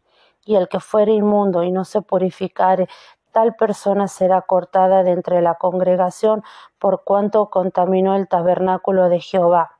Y 0.44 0.54
el 0.54 0.68
que 0.68 0.78
fuere 0.78 1.12
inmundo 1.12 1.64
y 1.64 1.72
no 1.72 1.84
se 1.84 2.02
purificare, 2.02 2.88
tal 3.36 3.54
persona 3.54 4.08
será 4.08 4.40
cortada 4.40 5.02
de 5.02 5.10
entre 5.10 5.42
la 5.42 5.56
congregación 5.56 6.42
por 6.78 7.04
cuanto 7.04 7.50
contaminó 7.50 8.16
el 8.16 8.28
tabernáculo 8.28 9.10
de 9.10 9.20
Jehová 9.20 9.72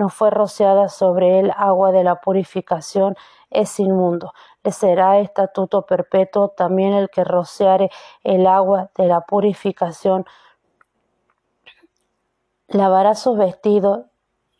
no 0.00 0.08
fue 0.08 0.30
rociada 0.30 0.88
sobre 0.88 1.40
él 1.40 1.52
agua 1.54 1.92
de 1.92 2.04
la 2.04 2.22
purificación, 2.22 3.16
es 3.50 3.78
inmundo. 3.78 4.32
Le 4.62 4.72
será 4.72 5.18
estatuto 5.18 5.84
perpetuo 5.84 6.48
también 6.48 6.94
el 6.94 7.10
que 7.10 7.22
rociare 7.22 7.90
el 8.24 8.46
agua 8.46 8.90
de 8.96 9.06
la 9.06 9.20
purificación, 9.20 10.24
lavará 12.68 13.14
sus 13.14 13.36
vestidos, 13.36 14.06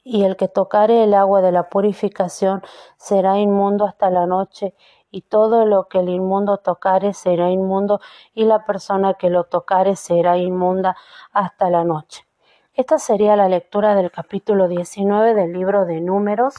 y 0.03 0.25
el 0.25 0.37
que 0.37 0.49
tocare 0.49 1.05
el 1.05 1.15
agua 1.15 1.41
de 1.41 1.53
la 1.53 1.71
purificación 1.71 2.63
será 2.99 3.39
inmundo 3.39 3.87
hasta 3.87 4.11
la 4.11 4.27
noche, 4.27 4.75
y 5.11 5.23
todo 5.23 5.67
lo 5.67 5.89
que 5.89 5.99
el 5.99 6.09
inmundo 6.09 6.59
tocare 6.59 7.15
será 7.15 7.51
inmundo, 7.51 8.01
y 8.35 8.45
la 8.45 8.65
persona 8.65 9.15
que 9.15 9.31
lo 9.31 9.45
tocare 9.45 9.97
será 9.97 10.39
inmunda 10.39 10.97
hasta 11.33 11.71
la 11.71 11.85
noche. 11.85 12.27
Esta 12.75 12.99
sería 12.99 13.37
la 13.37 13.49
lectura 13.49 13.95
del 13.95 14.11
capítulo 14.11 14.69
19 14.69 15.35
del 15.35 15.53
libro 15.53 15.85
de 15.85 16.01
Números 16.01 16.55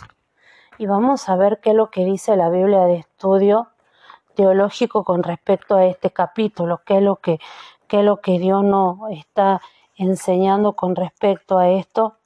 y 0.77 0.85
vamos 0.85 1.29
a 1.29 1.35
ver 1.35 1.59
qué 1.61 1.71
es 1.71 1.75
lo 1.75 1.89
que 1.89 2.05
dice 2.05 2.35
la 2.35 2.49
Biblia 2.49 2.81
de 2.81 2.97
estudio 2.97 3.69
teológico 4.35 5.03
con 5.03 5.23
respecto 5.23 5.75
a 5.75 5.85
este 5.85 6.11
capítulo, 6.11 6.81
qué 6.85 6.97
es 6.97 7.03
lo 7.03 7.15
que, 7.17 7.39
qué 7.87 7.99
es 7.99 8.05
lo 8.05 8.17
que 8.17 8.39
Dios 8.39 8.63
nos 8.63 8.97
está 9.11 9.61
enseñando 9.95 10.73
con 10.73 10.95
respecto 10.95 11.57
a 11.57 11.69
esto. 11.69 12.17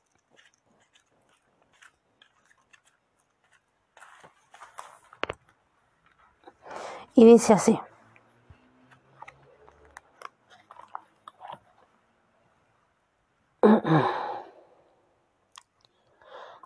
Y 7.15 7.23
dice 7.23 7.53
así. 7.53 7.79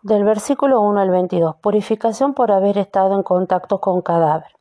Del 0.01 0.23
versículo 0.23 0.81
1 0.81 1.01
al 1.01 1.11
22. 1.11 1.55
Purificación 1.57 2.33
por 2.33 2.51
haber 2.51 2.79
estado 2.79 3.13
en 3.15 3.21
contacto 3.21 3.79
con 3.79 4.01
cadáver. 4.01 4.51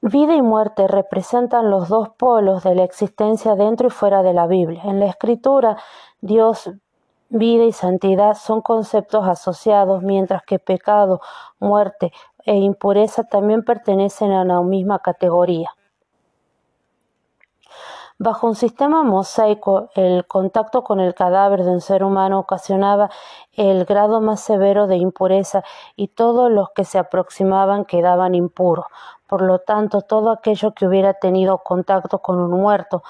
Vida 0.00 0.34
y 0.34 0.42
muerte 0.42 0.86
representan 0.88 1.70
los 1.70 1.88
dos 1.88 2.08
polos 2.10 2.62
de 2.62 2.74
la 2.74 2.84
existencia 2.84 3.56
dentro 3.56 3.88
y 3.88 3.90
fuera 3.90 4.22
de 4.22 4.32
la 4.32 4.46
Biblia. 4.46 4.82
En 4.84 5.00
la 5.00 5.06
escritura, 5.06 5.76
Dios, 6.20 6.70
vida 7.28 7.64
y 7.64 7.72
santidad 7.72 8.34
son 8.34 8.62
conceptos 8.62 9.26
asociados, 9.26 10.02
mientras 10.02 10.42
que 10.44 10.58
pecado, 10.58 11.20
muerte 11.58 12.12
e 12.44 12.54
impureza 12.56 13.24
también 13.24 13.64
pertenecen 13.64 14.32
a 14.32 14.44
la 14.44 14.60
misma 14.62 14.98
categoría. 15.00 15.70
Bajo 18.16 18.46
un 18.46 18.54
sistema 18.54 19.02
mosaico, 19.02 19.90
el 19.96 20.24
contacto 20.26 20.84
con 20.84 21.00
el 21.00 21.14
cadáver 21.14 21.64
de 21.64 21.70
un 21.72 21.80
ser 21.80 22.04
humano 22.04 22.38
ocasionaba 22.38 23.10
el 23.54 23.84
grado 23.84 24.20
más 24.20 24.40
severo 24.40 24.86
de 24.86 24.96
impureza 24.96 25.64
y 25.96 26.08
todos 26.08 26.48
los 26.48 26.70
que 26.70 26.84
se 26.84 26.98
aproximaban 26.98 27.84
quedaban 27.84 28.36
impuros. 28.36 28.86
Por 29.26 29.42
lo 29.42 29.58
tanto, 29.58 30.02
todo 30.02 30.30
aquello 30.30 30.74
que 30.74 30.86
hubiera 30.86 31.14
tenido 31.14 31.58
contacto 31.58 32.20
con 32.20 32.38
un 32.38 32.52
muerto 32.52 33.02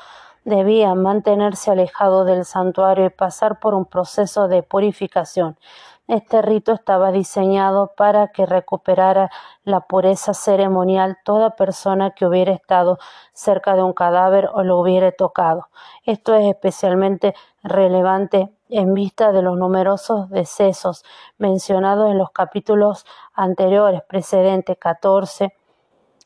debía 0.45 0.95
mantenerse 0.95 1.71
alejado 1.71 2.25
del 2.25 2.47
santuario 2.47 3.05
y 3.05 3.11
pasar 3.11 3.61
por 3.61 3.75
un 3.75 3.85
proceso 3.85 4.49
de 4.49 4.63
purificación. 4.63 5.59
Este 6.07 6.43
rito 6.43 6.73
estaba 6.73 7.13
diseñado 7.13 7.95
para 7.97 8.29
que 8.29 8.45
recuperara 8.45 9.31
la 9.65 9.81
pureza 9.81 10.35
ceremonial 10.35 11.17
toda 11.25 11.57
persona 11.57 12.11
que 12.11 12.27
hubiera 12.27 12.53
estado 12.53 12.99
cerca 13.33 13.75
de 13.75 13.83
un 13.83 13.95
cadáver 13.95 14.51
o 14.53 14.63
lo 14.65 14.79
hubiera 14.79 15.13
tocado. 15.13 15.71
Esto 16.05 16.35
es 16.35 16.47
especialmente 16.47 17.35
relevante 17.63 18.53
en 18.69 18.93
vista 18.93 19.33
de 19.33 19.41
los 19.41 19.57
numerosos 19.57 20.29
decesos 20.29 21.05
mencionados 21.39 22.11
en 22.11 22.19
los 22.19 22.33
capítulos 22.33 23.07
anteriores, 23.33 24.03
precedentes 24.07 24.77
14, 24.79 25.55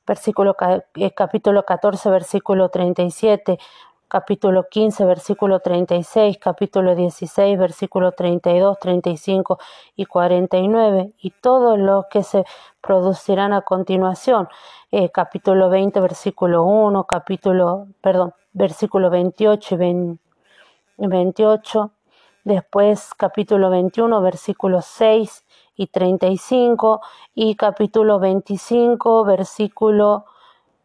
versículo, 0.09 0.57
eh, 0.97 1.13
capítulo 1.15 1.65
14, 1.65 2.11
versículo 2.11 2.71
37, 2.71 3.59
capítulo 4.09 4.69
15, 4.69 5.05
versículo 5.05 5.61
36, 5.61 6.39
capítulo 6.39 6.95
16, 6.95 7.59
versículo 7.59 8.13
32, 8.13 8.79
35 8.79 9.59
y 9.97 10.07
49, 10.07 11.13
y 11.21 11.31
todos 11.31 11.79
los 11.79 12.07
que 12.07 12.23
se 12.23 12.45
producirán 12.81 13.53
a 13.53 13.61
continuación, 13.61 14.49
eh, 14.91 15.11
capítulo 15.11 15.69
20, 15.69 16.01
versículo 16.01 16.65
1, 16.65 17.05
capítulo, 17.05 17.87
perdón, 18.01 18.35
versículo 18.53 19.11
28 19.11 19.77
y 19.77 20.19
28, 20.97 21.91
después 22.45 23.13
capítulo 23.15 23.69
21, 23.69 24.23
versículo 24.23 24.81
6 24.81 25.45
y 25.77 25.87
35, 25.89 27.03
y 27.35 27.55
capítulo 27.57 28.19
25, 28.19 29.25
versículo 29.25 30.25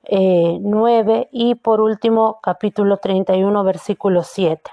9 0.10 1.29
y 1.31 1.55
por 1.55 1.79
último 1.79 2.39
capítulo 2.41 2.98
31 2.98 3.63
versículo 3.63 4.24
7. 4.24 4.72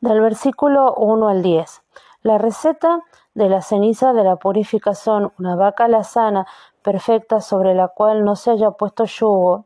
Del 0.00 0.20
versículo 0.20 0.94
1 0.94 1.28
al 1.28 1.42
10. 1.42 1.82
La 2.22 2.38
receta 2.38 3.00
de 3.34 3.48
la 3.48 3.62
ceniza 3.62 4.12
de 4.12 4.22
la 4.22 4.36
purificación, 4.36 5.32
una 5.38 5.56
vaca 5.56 5.88
lazana 5.88 6.46
perfecta 6.82 7.40
sobre 7.40 7.74
la 7.74 7.88
cual 7.88 8.24
no 8.24 8.36
se 8.36 8.52
haya 8.52 8.70
puesto 8.70 9.04
yugo, 9.04 9.64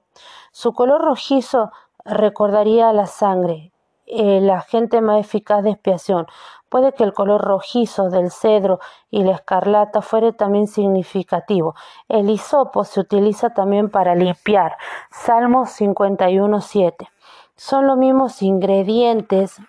su 0.53 0.73
color 0.73 1.03
rojizo 1.03 1.71
recordaría 2.05 2.93
la 2.93 3.07
sangre, 3.07 3.73
el 4.07 4.49
agente 4.49 5.03
más 5.03 5.21
eficaz 5.21 5.63
de 5.63 5.71
expiación. 5.71 6.27
Puede 6.69 6.93
que 6.93 7.05
el 7.05 7.15
color 7.15 7.41
rojizo 7.41 8.11
del 8.11 8.31
cedro 8.31 8.79
y 9.11 9.25
la 9.25 9.33
escarlata 9.33 10.03
fuere 10.03 10.33
también 10.33 10.67
significativo. 10.67 11.75
El 12.09 12.29
hisopo 12.29 12.85
se 12.85 13.01
utiliza 13.01 13.51
también 13.51 13.89
para 13.91 14.15
limpiar. 14.15 14.77
Salmo 15.11 15.65
51.7. 15.65 17.09
Son 17.57 17.87
los 17.87 17.97
mismos 17.97 18.43
ingredientes 18.43 19.61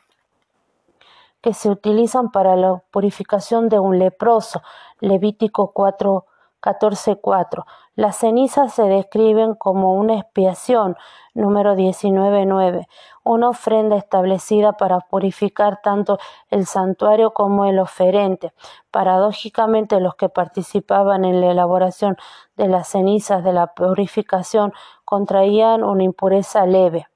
que 1.41 1.53
se 1.53 1.69
utilizan 1.69 2.31
para 2.31 2.55
la 2.55 2.81
purificación 2.91 3.69
de 3.69 3.79
un 3.79 3.97
leproso. 3.97 4.61
Levítico 4.99 5.71
4, 5.71 6.25
14.4. 6.61 7.65
Las 7.95 8.17
cenizas 8.17 8.73
se 8.73 8.83
describen 8.83 9.55
como 9.55 9.93
una 9.93 10.15
expiación, 10.15 10.95
número 11.33 11.75
19.9, 11.75 12.87
una 13.23 13.49
ofrenda 13.49 13.95
establecida 13.95 14.73
para 14.73 14.99
purificar 14.99 15.81
tanto 15.81 16.17
el 16.49 16.65
santuario 16.65 17.33
como 17.33 17.65
el 17.65 17.79
oferente. 17.79 18.53
Paradójicamente, 18.91 19.99
los 19.99 20.15
que 20.15 20.29
participaban 20.29 21.25
en 21.25 21.41
la 21.41 21.51
elaboración 21.51 22.17
de 22.57 22.67
las 22.67 22.89
cenizas 22.89 23.43
de 23.43 23.53
la 23.53 23.67
purificación 23.67 24.73
contraían 25.05 25.83
una 25.83 26.03
impureza 26.03 26.65
leve. 26.65 27.07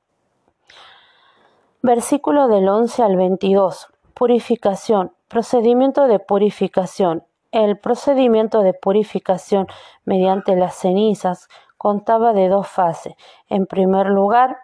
Versículo 1.81 2.47
del 2.47 2.69
11 2.69 3.03
al 3.03 3.17
22. 3.17 3.87
Purificación. 4.13 5.11
Procedimiento 5.27 6.07
de 6.07 6.19
purificación. 6.19 7.25
El 7.53 7.77
procedimiento 7.77 8.63
de 8.63 8.73
purificación 8.73 9.67
mediante 10.05 10.55
las 10.55 10.73
cenizas 10.73 11.49
contaba 11.77 12.33
de 12.33 12.49
dos 12.49 12.67
fases. 12.67 13.13
En 13.47 13.67
primer 13.67 14.07
lugar, 14.07 14.57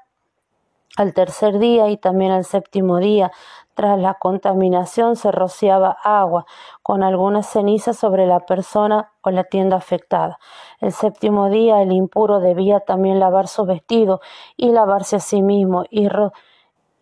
al 0.98 1.14
tercer 1.14 1.60
día 1.60 1.90
y 1.90 1.98
también 1.98 2.32
al 2.32 2.46
séptimo 2.46 2.98
día, 2.98 3.32
tras 3.76 4.00
la 4.00 4.16
contaminación 4.16 5.18
se 5.18 5.32
rociaba 5.32 5.96
agua 6.04 6.48
con 6.82 7.04
algunas 7.04 7.46
cenizas 7.48 7.96
sobre 7.96 8.26
la 8.26 8.40
persona 8.40 9.12
o 9.22 9.30
la 9.30 9.44
tienda 9.44 9.78
afectada. 9.78 10.40
El 10.82 10.92
séptimo 10.92 11.50
día 11.50 11.84
el 11.84 11.92
impuro 11.92 12.40
debía 12.40 12.80
también 12.80 13.20
lavar 13.20 13.48
su 13.48 13.66
vestido 13.66 14.20
y 14.58 14.72
lavarse 14.72 15.18
a 15.18 15.20
sí 15.20 15.44
mismo 15.44 15.84
y 15.92 16.10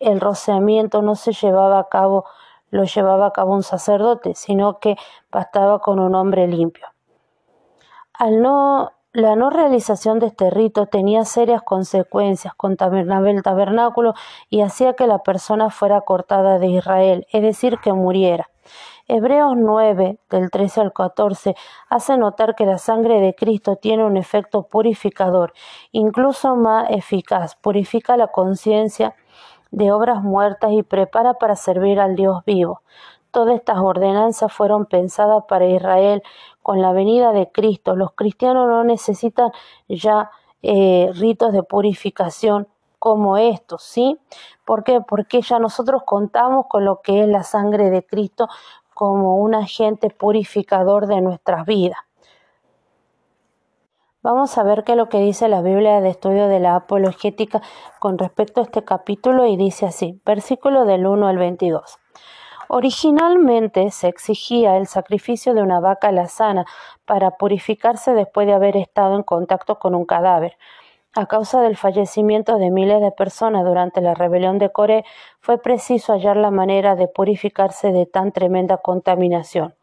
el 0.00 0.20
rociamiento 0.20 1.00
no 1.00 1.14
se 1.14 1.32
llevaba 1.32 1.78
a 1.78 1.88
cabo 1.88 2.26
lo 2.70 2.84
llevaba 2.84 3.26
a 3.26 3.32
cabo 3.32 3.54
un 3.54 3.62
sacerdote, 3.62 4.34
sino 4.34 4.78
que 4.78 4.96
bastaba 5.30 5.80
con 5.80 5.98
un 5.98 6.14
hombre 6.14 6.46
limpio. 6.46 6.86
Al 8.12 8.42
no, 8.42 8.92
la 9.12 9.36
no 9.36 9.50
realización 9.50 10.18
de 10.18 10.26
este 10.26 10.50
rito 10.50 10.86
tenía 10.86 11.24
serias 11.24 11.62
consecuencias, 11.62 12.54
contaminaba 12.54 13.30
el 13.30 13.42
tabernáculo 13.42 14.14
y 14.50 14.60
hacía 14.60 14.94
que 14.94 15.06
la 15.06 15.20
persona 15.20 15.70
fuera 15.70 16.00
cortada 16.02 16.58
de 16.58 16.66
Israel, 16.66 17.26
es 17.32 17.42
decir, 17.42 17.78
que 17.78 17.92
muriera. 17.92 18.50
Hebreos 19.10 19.54
9, 19.56 20.18
del 20.28 20.50
13 20.50 20.82
al 20.82 20.92
14, 20.92 21.54
hace 21.88 22.18
notar 22.18 22.54
que 22.54 22.66
la 22.66 22.76
sangre 22.76 23.20
de 23.20 23.34
Cristo 23.34 23.76
tiene 23.76 24.04
un 24.04 24.18
efecto 24.18 24.64
purificador, 24.64 25.54
incluso 25.92 26.56
más 26.56 26.90
eficaz, 26.90 27.56
purifica 27.56 28.18
la 28.18 28.26
conciencia, 28.26 29.14
de 29.70 29.92
obras 29.92 30.22
muertas 30.22 30.72
y 30.72 30.82
prepara 30.82 31.34
para 31.34 31.56
servir 31.56 32.00
al 32.00 32.16
Dios 32.16 32.44
vivo. 32.44 32.82
Todas 33.30 33.56
estas 33.56 33.78
ordenanzas 33.78 34.52
fueron 34.52 34.86
pensadas 34.86 35.44
para 35.48 35.66
Israel 35.66 36.22
con 36.62 36.80
la 36.80 36.92
venida 36.92 37.32
de 37.32 37.50
Cristo. 37.50 37.94
Los 37.94 38.12
cristianos 38.12 38.68
no 38.68 38.84
necesitan 38.84 39.52
ya 39.88 40.30
eh, 40.62 41.10
ritos 41.14 41.52
de 41.52 41.62
purificación 41.62 42.68
como 42.98 43.36
estos, 43.36 43.82
¿sí? 43.82 44.18
¿Por 44.64 44.82
qué? 44.82 45.00
Porque 45.00 45.40
ya 45.42 45.58
nosotros 45.58 46.02
contamos 46.04 46.66
con 46.68 46.84
lo 46.84 47.00
que 47.00 47.22
es 47.22 47.28
la 47.28 47.44
sangre 47.44 47.90
de 47.90 48.04
Cristo 48.04 48.48
como 48.92 49.36
un 49.36 49.54
agente 49.54 50.10
purificador 50.10 51.06
de 51.06 51.20
nuestras 51.20 51.64
vidas. 51.64 52.07
Vamos 54.30 54.58
a 54.58 54.62
ver 54.62 54.84
qué 54.84 54.92
es 54.92 54.98
lo 54.98 55.08
que 55.08 55.20
dice 55.20 55.48
la 55.48 55.62
Biblia 55.62 56.02
de 56.02 56.10
estudio 56.10 56.48
de 56.48 56.60
la 56.60 56.76
apologética 56.76 57.62
con 57.98 58.18
respecto 58.18 58.60
a 58.60 58.64
este 58.64 58.84
capítulo 58.84 59.46
y 59.46 59.56
dice 59.56 59.86
así, 59.86 60.20
versículo 60.26 60.84
del 60.84 61.06
1 61.06 61.26
al 61.26 61.38
22. 61.38 61.98
Originalmente 62.68 63.90
se 63.90 64.08
exigía 64.08 64.76
el 64.76 64.86
sacrificio 64.86 65.54
de 65.54 65.62
una 65.62 65.80
vaca 65.80 66.12
lazana 66.12 66.66
para 67.06 67.38
purificarse 67.38 68.12
después 68.12 68.46
de 68.46 68.52
haber 68.52 68.76
estado 68.76 69.16
en 69.16 69.22
contacto 69.22 69.78
con 69.78 69.94
un 69.94 70.04
cadáver. 70.04 70.58
A 71.14 71.24
causa 71.24 71.62
del 71.62 71.78
fallecimiento 71.78 72.58
de 72.58 72.70
miles 72.70 73.00
de 73.00 73.12
personas 73.12 73.64
durante 73.64 74.02
la 74.02 74.12
rebelión 74.12 74.58
de 74.58 74.70
Coré, 74.70 75.06
fue 75.40 75.56
preciso 75.56 76.12
hallar 76.12 76.36
la 76.36 76.50
manera 76.50 76.96
de 76.96 77.08
purificarse 77.08 77.92
de 77.92 78.04
tan 78.04 78.32
tremenda 78.32 78.76
contaminación. 78.76 79.77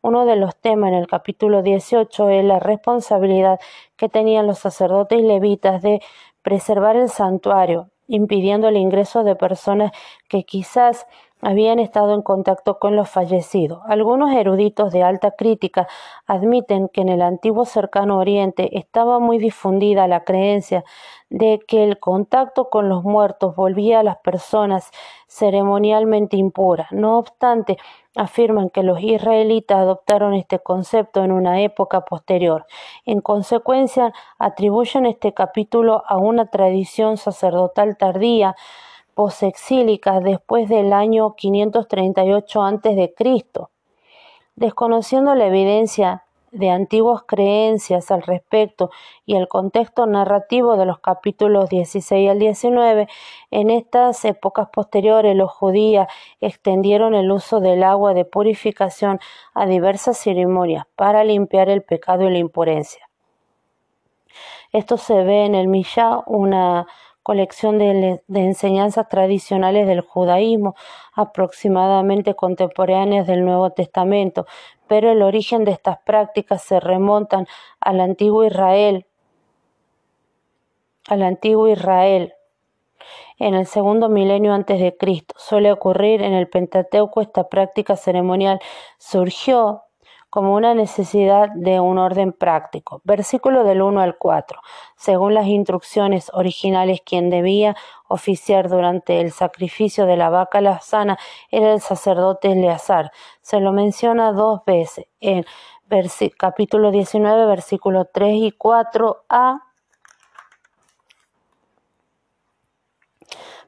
Uno 0.00 0.26
de 0.26 0.36
los 0.36 0.54
temas 0.54 0.90
en 0.90 0.94
el 0.94 1.08
capítulo 1.08 1.62
18 1.62 2.30
es 2.30 2.44
la 2.44 2.60
responsabilidad 2.60 3.58
que 3.96 4.08
tenían 4.08 4.46
los 4.46 4.60
sacerdotes 4.60 5.18
y 5.18 5.22
levitas 5.22 5.82
de 5.82 6.00
preservar 6.40 6.94
el 6.94 7.08
santuario, 7.08 7.90
impidiendo 8.06 8.68
el 8.68 8.76
ingreso 8.76 9.24
de 9.24 9.34
personas 9.34 9.90
que 10.28 10.44
quizás 10.44 11.06
habían 11.40 11.78
estado 11.78 12.14
en 12.14 12.22
contacto 12.22 12.78
con 12.78 12.96
los 12.96 13.08
fallecidos. 13.08 13.80
Algunos 13.86 14.32
eruditos 14.32 14.92
de 14.92 15.02
alta 15.02 15.32
crítica 15.32 15.88
admiten 16.26 16.88
que 16.88 17.00
en 17.00 17.08
el 17.08 17.22
antiguo 17.22 17.64
cercano 17.64 18.18
oriente 18.18 18.78
estaba 18.78 19.18
muy 19.18 19.38
difundida 19.38 20.08
la 20.08 20.24
creencia 20.24 20.84
de 21.30 21.60
que 21.66 21.84
el 21.84 21.98
contacto 21.98 22.70
con 22.70 22.88
los 22.88 23.04
muertos 23.04 23.54
volvía 23.54 24.00
a 24.00 24.02
las 24.02 24.18
personas 24.18 24.90
ceremonialmente 25.28 26.36
impuras. 26.36 26.90
No 26.90 27.18
obstante, 27.18 27.76
afirman 28.18 28.68
que 28.68 28.82
los 28.82 29.00
israelitas 29.00 29.78
adoptaron 29.78 30.34
este 30.34 30.58
concepto 30.58 31.22
en 31.22 31.30
una 31.30 31.62
época 31.62 32.04
posterior. 32.04 32.66
En 33.06 33.20
consecuencia, 33.20 34.12
atribuyen 34.38 35.06
este 35.06 35.32
capítulo 35.32 36.02
a 36.06 36.16
una 36.18 36.46
tradición 36.46 37.16
sacerdotal 37.16 37.96
tardía 37.96 38.56
posexílica 39.14 40.18
después 40.18 40.68
del 40.68 40.92
año 40.92 41.36
538 41.36 42.62
a.C. 42.62 43.14
Desconociendo 44.56 45.34
la 45.36 45.46
evidencia 45.46 46.24
de 46.50 46.70
antiguas 46.70 47.22
creencias 47.26 48.10
al 48.10 48.22
respecto 48.22 48.90
y 49.26 49.36
el 49.36 49.48
contexto 49.48 50.06
narrativo 50.06 50.76
de 50.76 50.86
los 50.86 50.98
capítulos 51.00 51.68
16 51.68 52.30
al 52.30 52.38
19, 52.38 53.08
en 53.50 53.70
estas 53.70 54.24
épocas 54.24 54.68
posteriores 54.72 55.36
los 55.36 55.50
judíos 55.50 56.06
extendieron 56.40 57.14
el 57.14 57.30
uso 57.30 57.60
del 57.60 57.82
agua 57.82 58.14
de 58.14 58.24
purificación 58.24 59.20
a 59.54 59.66
diversas 59.66 60.18
ceremonias 60.18 60.86
para 60.96 61.24
limpiar 61.24 61.68
el 61.68 61.82
pecado 61.82 62.28
y 62.28 62.30
la 62.30 62.38
impureza. 62.38 62.98
Esto 64.72 64.98
se 64.98 65.24
ve 65.24 65.46
en 65.46 65.54
el 65.54 65.68
Mishá, 65.68 66.20
una 66.26 66.86
colección 67.28 67.76
de, 67.76 68.22
enseñanzas 68.32 69.06
tradicionales 69.10 69.86
del 69.86 70.00
judaísmo, 70.00 70.74
aproximadamente 71.12 72.34
contemporáneas 72.34 73.26
del 73.26 73.44
Nuevo 73.44 73.68
Testamento, 73.68 74.46
pero 74.86 75.10
el 75.12 75.20
origen 75.20 75.66
de 75.66 75.72
estas 75.72 75.98
prácticas 75.98 76.62
se 76.62 76.80
remontan 76.80 77.46
al 77.80 78.00
antiguo 78.00 78.46
Israel, 78.46 79.04
al 81.06 81.22
antiguo 81.22 81.68
Israel, 81.68 82.32
en 83.38 83.52
el 83.52 83.66
segundo 83.66 84.08
milenio 84.08 84.54
antes 84.54 84.80
de 84.80 84.96
Cristo. 84.96 85.34
Suele 85.36 85.70
ocurrir 85.70 86.22
en 86.22 86.32
el 86.32 86.48
Pentateuco 86.48 87.20
esta 87.20 87.50
práctica 87.50 87.96
ceremonial 87.96 88.58
surgió 88.96 89.82
como 90.30 90.54
una 90.54 90.74
necesidad 90.74 91.48
de 91.54 91.80
un 91.80 91.98
orden 91.98 92.32
práctico. 92.32 93.00
Versículo 93.04 93.64
del 93.64 93.82
1 93.82 94.00
al 94.00 94.18
4. 94.18 94.60
Según 94.96 95.34
las 95.34 95.46
instrucciones 95.46 96.30
originales, 96.34 97.00
quien 97.04 97.30
debía 97.30 97.76
oficiar 98.08 98.68
durante 98.68 99.20
el 99.20 99.32
sacrificio 99.32 100.06
de 100.06 100.16
la 100.16 100.28
vaca 100.28 100.60
lazana 100.60 101.18
era 101.50 101.72
el 101.72 101.80
sacerdote 101.80 102.52
Eleazar. 102.52 103.10
Se 103.40 103.60
lo 103.60 103.72
menciona 103.72 104.32
dos 104.32 104.60
veces 104.66 105.06
en 105.20 105.44
capítulo 106.36 106.90
19, 106.90 107.46
versículos 107.46 108.06
3 108.12 108.34
y 108.34 108.52
4a. 108.52 109.14
A 109.28 109.62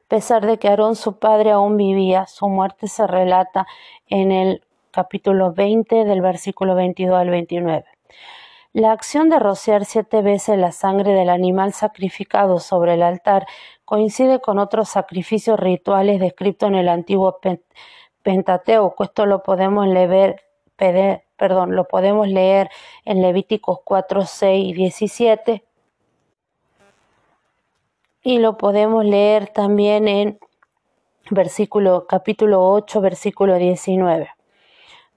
pesar 0.07 0.45
de 0.45 0.59
que 0.59 0.67
Aarón 0.67 0.95
su 0.95 1.19
padre 1.19 1.51
aún 1.51 1.77
vivía, 1.77 2.27
su 2.27 2.49
muerte 2.49 2.87
se 2.87 3.07
relata 3.07 3.65
en 4.07 4.31
el 4.31 4.61
capítulo 4.91 5.53
20 5.53 6.05
del 6.05 6.21
versículo 6.21 6.75
22 6.75 7.17
al 7.17 7.29
29. 7.29 7.85
La 8.73 8.91
acción 8.91 9.29
de 9.29 9.39
rociar 9.39 9.83
siete 9.83 10.21
veces 10.21 10.57
la 10.57 10.71
sangre 10.71 11.11
del 11.13 11.29
animal 11.29 11.73
sacrificado 11.73 12.59
sobre 12.59 12.93
el 12.93 13.03
altar 13.03 13.45
coincide 13.83 14.39
con 14.39 14.59
otros 14.59 14.87
sacrificios 14.87 15.59
rituales 15.59 16.19
descritos 16.21 16.69
en 16.69 16.75
el 16.75 16.87
antiguo 16.87 17.39
Pentateuco. 18.23 19.03
Esto 19.03 19.25
lo 19.25 19.43
podemos 19.43 19.87
leer, 19.87 20.43
perdón, 20.77 21.75
lo 21.75 21.85
podemos 21.85 22.29
leer 22.29 22.69
en 23.03 23.21
Levíticos 23.21 23.79
4, 23.83 24.25
6 24.25 24.69
y 24.69 24.73
17 24.73 25.65
y 28.23 28.39
lo 28.39 28.57
podemos 28.57 29.03
leer 29.03 29.47
también 29.47 30.07
en 30.07 30.39
versículo 31.29 32.05
capítulo 32.07 32.65
8, 32.71 33.01
versículo 33.01 33.55
19. 33.55 34.29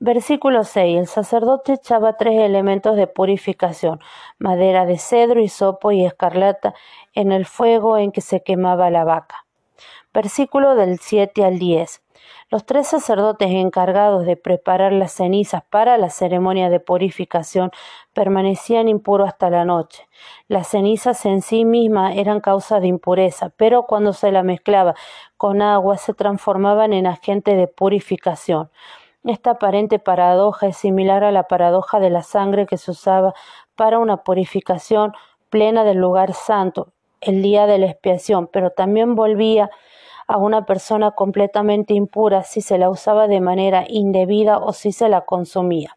Versículo 0.06 0.64
6. 0.64 0.98
El 0.98 1.06
sacerdote 1.06 1.72
echaba 1.72 2.18
tres 2.18 2.38
elementos 2.38 2.94
de 2.94 3.06
purificación, 3.06 4.00
madera 4.38 4.84
de 4.84 4.98
cedro, 4.98 5.40
hisopo 5.40 5.92
y 5.92 6.04
escarlata, 6.04 6.74
en 7.14 7.32
el 7.32 7.46
fuego 7.46 7.96
en 7.96 8.12
que 8.12 8.20
se 8.20 8.42
quemaba 8.42 8.90
la 8.90 9.04
vaca. 9.04 9.46
Versículo 10.12 10.74
del 10.74 10.98
7 10.98 11.42
al 11.42 11.58
10. 11.58 12.02
Los 12.50 12.66
tres 12.66 12.86
sacerdotes 12.88 13.48
encargados 13.48 14.26
de 14.26 14.36
preparar 14.36 14.92
las 14.92 15.12
cenizas 15.12 15.62
para 15.70 15.96
la 15.96 16.10
ceremonia 16.10 16.68
de 16.68 16.80
purificación 16.80 17.70
permanecían 18.12 18.88
impuros 18.88 19.28
hasta 19.28 19.48
la 19.48 19.64
noche. 19.64 20.06
Las 20.48 20.68
cenizas 20.68 21.24
en 21.24 21.40
sí 21.40 21.64
mismas 21.64 22.18
eran 22.18 22.40
causa 22.40 22.78
de 22.78 22.88
impureza, 22.88 23.54
pero 23.56 23.84
cuando 23.84 24.12
se 24.12 24.30
la 24.32 24.42
mezclaba 24.42 24.96
con 25.38 25.62
agua 25.62 25.96
se 25.96 26.12
transformaban 26.12 26.92
en 26.92 27.06
agente 27.06 27.56
de 27.56 27.68
purificación. 27.68 28.68
Esta 29.24 29.52
aparente 29.52 29.98
paradoja 29.98 30.66
es 30.66 30.76
similar 30.76 31.24
a 31.24 31.32
la 31.32 31.44
paradoja 31.44 31.98
de 31.98 32.10
la 32.10 32.22
sangre 32.22 32.66
que 32.66 32.76
se 32.76 32.90
usaba 32.90 33.32
para 33.74 33.98
una 33.98 34.18
purificación 34.18 35.14
plena 35.48 35.82
del 35.82 35.96
lugar 35.96 36.34
santo, 36.34 36.88
el 37.22 37.40
día 37.40 37.66
de 37.66 37.78
la 37.78 37.86
expiación, 37.86 38.48
pero 38.52 38.70
también 38.70 39.14
volvía 39.14 39.70
a 40.26 40.36
una 40.36 40.66
persona 40.66 41.12
completamente 41.12 41.94
impura 41.94 42.42
si 42.42 42.60
se 42.60 42.76
la 42.76 42.90
usaba 42.90 43.26
de 43.26 43.40
manera 43.40 43.84
indebida 43.88 44.58
o 44.58 44.74
si 44.74 44.92
se 44.92 45.08
la 45.08 45.22
consumía. 45.22 45.96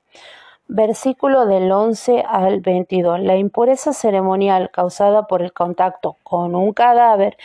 Versículo 0.70 1.46
del 1.46 1.70
11 1.70 2.24
al 2.26 2.62
22. 2.62 3.20
La 3.20 3.36
impureza 3.36 3.92
ceremonial 3.92 4.70
causada 4.72 5.28
por 5.28 5.42
el 5.42 5.52
contacto 5.52 6.16
con 6.24 6.56
un 6.56 6.72
cadáver 6.72 7.38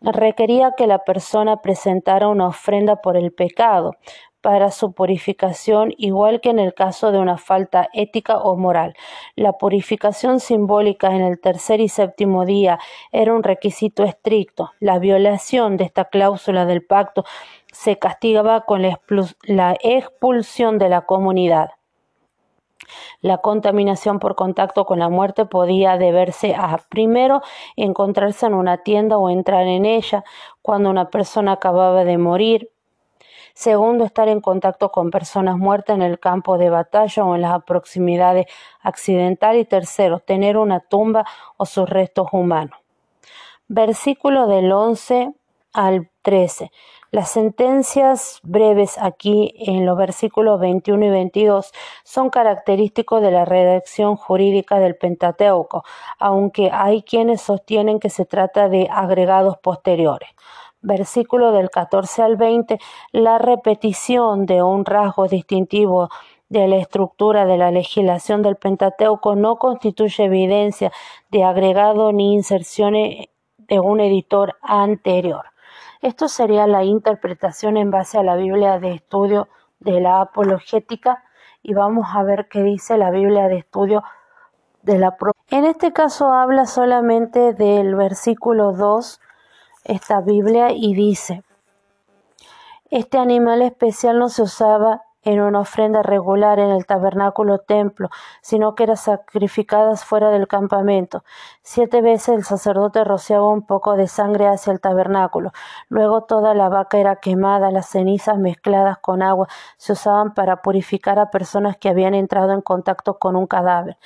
requería 0.00 0.74
que 0.76 0.86
la 0.86 0.98
persona 0.98 1.56
presentara 1.56 2.28
una 2.28 2.48
ofrenda 2.48 2.96
por 2.96 3.16
el 3.16 3.32
pecado, 3.32 3.96
para 4.44 4.70
su 4.70 4.92
purificación, 4.92 5.94
igual 5.96 6.42
que 6.42 6.50
en 6.50 6.58
el 6.58 6.74
caso 6.74 7.12
de 7.12 7.18
una 7.18 7.38
falta 7.38 7.88
ética 7.94 8.36
o 8.36 8.56
moral. 8.56 8.94
La 9.36 9.54
purificación 9.54 10.38
simbólica 10.38 11.16
en 11.16 11.22
el 11.22 11.40
tercer 11.40 11.80
y 11.80 11.88
séptimo 11.88 12.44
día 12.44 12.78
era 13.10 13.32
un 13.32 13.42
requisito 13.42 14.04
estricto. 14.04 14.72
La 14.80 14.98
violación 14.98 15.78
de 15.78 15.84
esta 15.84 16.04
cláusula 16.04 16.66
del 16.66 16.84
pacto 16.84 17.24
se 17.72 17.98
castigaba 17.98 18.66
con 18.66 18.82
la 18.82 19.78
expulsión 19.80 20.78
de 20.78 20.90
la 20.90 21.06
comunidad. 21.06 21.70
La 23.22 23.38
contaminación 23.38 24.18
por 24.18 24.34
contacto 24.34 24.84
con 24.84 24.98
la 24.98 25.08
muerte 25.08 25.46
podía 25.46 25.96
deberse 25.96 26.54
a, 26.54 26.76
primero, 26.90 27.40
encontrarse 27.76 28.44
en 28.44 28.52
una 28.52 28.82
tienda 28.82 29.16
o 29.16 29.30
entrar 29.30 29.66
en 29.66 29.86
ella 29.86 30.22
cuando 30.60 30.90
una 30.90 31.08
persona 31.08 31.52
acababa 31.52 32.04
de 32.04 32.18
morir, 32.18 32.73
Segundo, 33.54 34.04
estar 34.04 34.28
en 34.28 34.40
contacto 34.40 34.90
con 34.90 35.12
personas 35.12 35.56
muertas 35.56 35.94
en 35.94 36.02
el 36.02 36.18
campo 36.18 36.58
de 36.58 36.70
batalla 36.70 37.24
o 37.24 37.36
en 37.36 37.42
las 37.42 37.62
proximidades 37.62 38.46
accidentales. 38.80 39.62
Y 39.62 39.64
tercero, 39.64 40.18
tener 40.18 40.56
una 40.56 40.80
tumba 40.80 41.24
o 41.56 41.64
sus 41.64 41.88
restos 41.88 42.26
humanos. 42.32 42.78
Versículo 43.68 44.48
del 44.48 44.72
11 44.72 45.32
al 45.72 46.10
13. 46.22 46.72
Las 47.12 47.30
sentencias 47.30 48.40
breves 48.42 48.98
aquí 48.98 49.54
en 49.56 49.86
los 49.86 49.96
versículos 49.96 50.58
21 50.58 51.06
y 51.06 51.10
22 51.10 51.72
son 52.02 52.30
característicos 52.30 53.22
de 53.22 53.30
la 53.30 53.44
redacción 53.44 54.16
jurídica 54.16 54.80
del 54.80 54.96
Pentateuco, 54.96 55.84
aunque 56.18 56.70
hay 56.72 57.04
quienes 57.04 57.40
sostienen 57.40 58.00
que 58.00 58.10
se 58.10 58.24
trata 58.24 58.68
de 58.68 58.88
agregados 58.90 59.58
posteriores 59.58 60.30
versículo 60.84 61.50
del 61.52 61.70
14 61.70 62.22
al 62.22 62.36
20, 62.36 62.78
la 63.12 63.38
repetición 63.38 64.46
de 64.46 64.62
un 64.62 64.84
rasgo 64.84 65.26
distintivo 65.26 66.10
de 66.48 66.68
la 66.68 66.76
estructura 66.76 67.46
de 67.46 67.56
la 67.56 67.70
legislación 67.70 68.42
del 68.42 68.56
Pentateuco 68.56 69.34
no 69.34 69.56
constituye 69.56 70.24
evidencia 70.24 70.92
de 71.30 71.42
agregado 71.42 72.12
ni 72.12 72.34
inserción 72.34 72.94
de 72.94 73.80
un 73.80 74.00
editor 74.00 74.56
anterior. 74.60 75.46
Esto 76.02 76.28
sería 76.28 76.66
la 76.66 76.84
interpretación 76.84 77.78
en 77.78 77.90
base 77.90 78.18
a 78.18 78.22
la 78.22 78.36
Biblia 78.36 78.78
de 78.78 78.92
estudio 78.92 79.48
de 79.80 80.00
la 80.00 80.20
apologética 80.20 81.24
y 81.62 81.72
vamos 81.72 82.06
a 82.12 82.22
ver 82.22 82.46
qué 82.48 82.62
dice 82.62 82.98
la 82.98 83.10
Biblia 83.10 83.48
de 83.48 83.56
estudio 83.56 84.04
de 84.82 84.98
la 84.98 85.16
En 85.50 85.64
este 85.64 85.94
caso 85.94 86.30
habla 86.30 86.66
solamente 86.66 87.54
del 87.54 87.94
versículo 87.94 88.72
2 88.72 89.18
esta 89.84 90.20
Biblia 90.20 90.72
y 90.72 90.94
dice, 90.94 91.42
este 92.90 93.18
animal 93.18 93.62
especial 93.62 94.18
no 94.18 94.28
se 94.28 94.42
usaba 94.42 95.02
en 95.24 95.40
una 95.40 95.60
ofrenda 95.60 96.02
regular 96.02 96.58
en 96.58 96.70
el 96.70 96.86
tabernáculo 96.86 97.58
templo, 97.58 98.10
sino 98.42 98.74
que 98.74 98.84
era 98.84 98.96
sacrificadas 98.96 100.04
fuera 100.04 100.30
del 100.30 100.46
campamento. 100.46 101.24
Siete 101.62 102.02
veces 102.02 102.36
el 102.36 102.44
sacerdote 102.44 103.04
rociaba 103.04 103.48
un 103.48 103.66
poco 103.66 103.96
de 103.96 104.06
sangre 104.06 104.46
hacia 104.46 104.72
el 104.72 104.80
tabernáculo. 104.80 105.52
Luego 105.88 106.24
toda 106.24 106.54
la 106.54 106.68
vaca 106.68 106.98
era 106.98 107.16
quemada, 107.16 107.70
las 107.70 107.88
cenizas 107.88 108.38
mezcladas 108.38 108.98
con 108.98 109.22
agua 109.22 109.48
se 109.76 109.92
usaban 109.92 110.34
para 110.34 110.62
purificar 110.62 111.18
a 111.18 111.30
personas 111.30 111.76
que 111.78 111.88
habían 111.88 112.14
entrado 112.14 112.52
en 112.52 112.60
contacto 112.60 113.18
con 113.18 113.34
un 113.36 113.46
cadáver. 113.46 113.96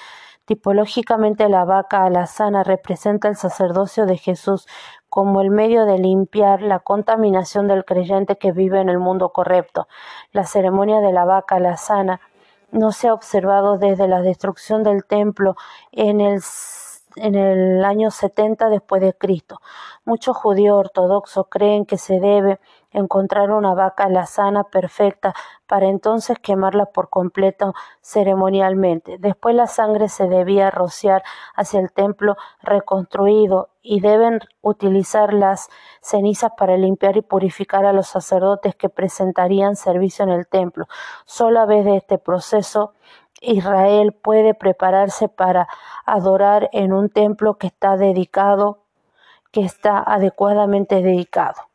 Tipológicamente 0.49 1.47
la 1.51 1.67
vaca 1.67 2.05
alazana 2.05 2.65
representa 2.65 3.29
el 3.29 3.37
sacerdocio 3.37 4.07
de 4.07 4.17
Jesús 4.17 4.67
como 5.11 5.43
el 5.43 5.51
medio 5.51 5.85
de 5.85 5.99
limpiar 5.99 6.63
la 6.63 6.79
contaminación 6.79 7.69
del 7.69 7.85
creyente 7.85 8.39
que 8.39 8.53
vive 8.53 8.81
en 8.81 8.89
el 8.89 8.99
mundo 8.99 9.29
correcto. 9.29 9.89
La 10.33 10.47
ceremonia 10.47 11.01
de 11.01 11.13
la 11.13 11.27
vaca 11.27 11.57
alazana 11.57 12.23
no 12.73 12.93
se 12.93 13.09
ha 13.09 13.13
observado 13.13 13.77
desde 13.77 14.09
la 14.09 14.23
destrucción 14.23 14.83
del 14.85 15.05
templo 15.05 15.55
en 15.93 16.23
el 16.23 16.41
en 17.17 17.35
el 17.35 17.85
año 17.85 18.11
70 18.11 18.69
después 18.69 19.03
de 19.03 19.13
Cristo. 19.13 19.61
Muchos 20.05 20.37
judíos 20.37 20.79
ortodoxos 20.79 21.47
creen 21.51 21.85
que 21.85 21.99
se 21.99 22.21
debe 22.21 22.59
encontrar 22.91 23.51
una 23.51 23.75
vaca 23.75 24.09
la 24.09 24.27
sana 24.27 24.65
perfecta 24.65 25.35
para 25.67 25.87
entonces 25.87 26.39
quemarla 26.39 26.87
por 26.87 27.11
completo 27.11 27.75
ceremonialmente. 28.01 29.19
Después 29.19 29.55
la 29.55 29.67
sangre 29.67 30.09
se 30.09 30.27
debía 30.27 30.71
rociar 30.71 31.23
hacia 31.55 31.81
el 31.81 31.93
templo 31.93 32.37
reconstruido 32.63 33.71
y 33.83 34.01
deben 34.01 34.41
utilizar 34.61 35.33
las 35.33 35.69
cenizas 36.01 36.53
para 36.57 36.77
limpiar 36.77 37.17
y 37.17 37.23
purificar 37.23 37.85
a 37.85 37.93
los 37.93 38.09
sacerdotes 38.09 38.75
que 38.75 38.89
presentarían 38.89 39.77
servicio 39.77 40.25
en 40.25 40.31
el 40.31 40.47
templo. 40.47 40.87
Solo 41.27 41.61
a 41.61 41.67
vez 41.67 41.85
de 41.85 41.97
este 41.97 42.19
proceso 42.19 42.95
Israel 43.41 44.13
puede 44.13 44.55
prepararse 44.55 45.29
para 45.29 45.69
adorar 46.05 46.69
en 46.73 46.93
un 46.93 47.09
templo 47.09 47.57
que 47.57 47.69
está 47.69 47.97
dedicado, 47.97 48.85
que 49.53 49.61
está 49.61 49.99
adecuadamente 49.99 51.03
dedicado. 51.03 51.68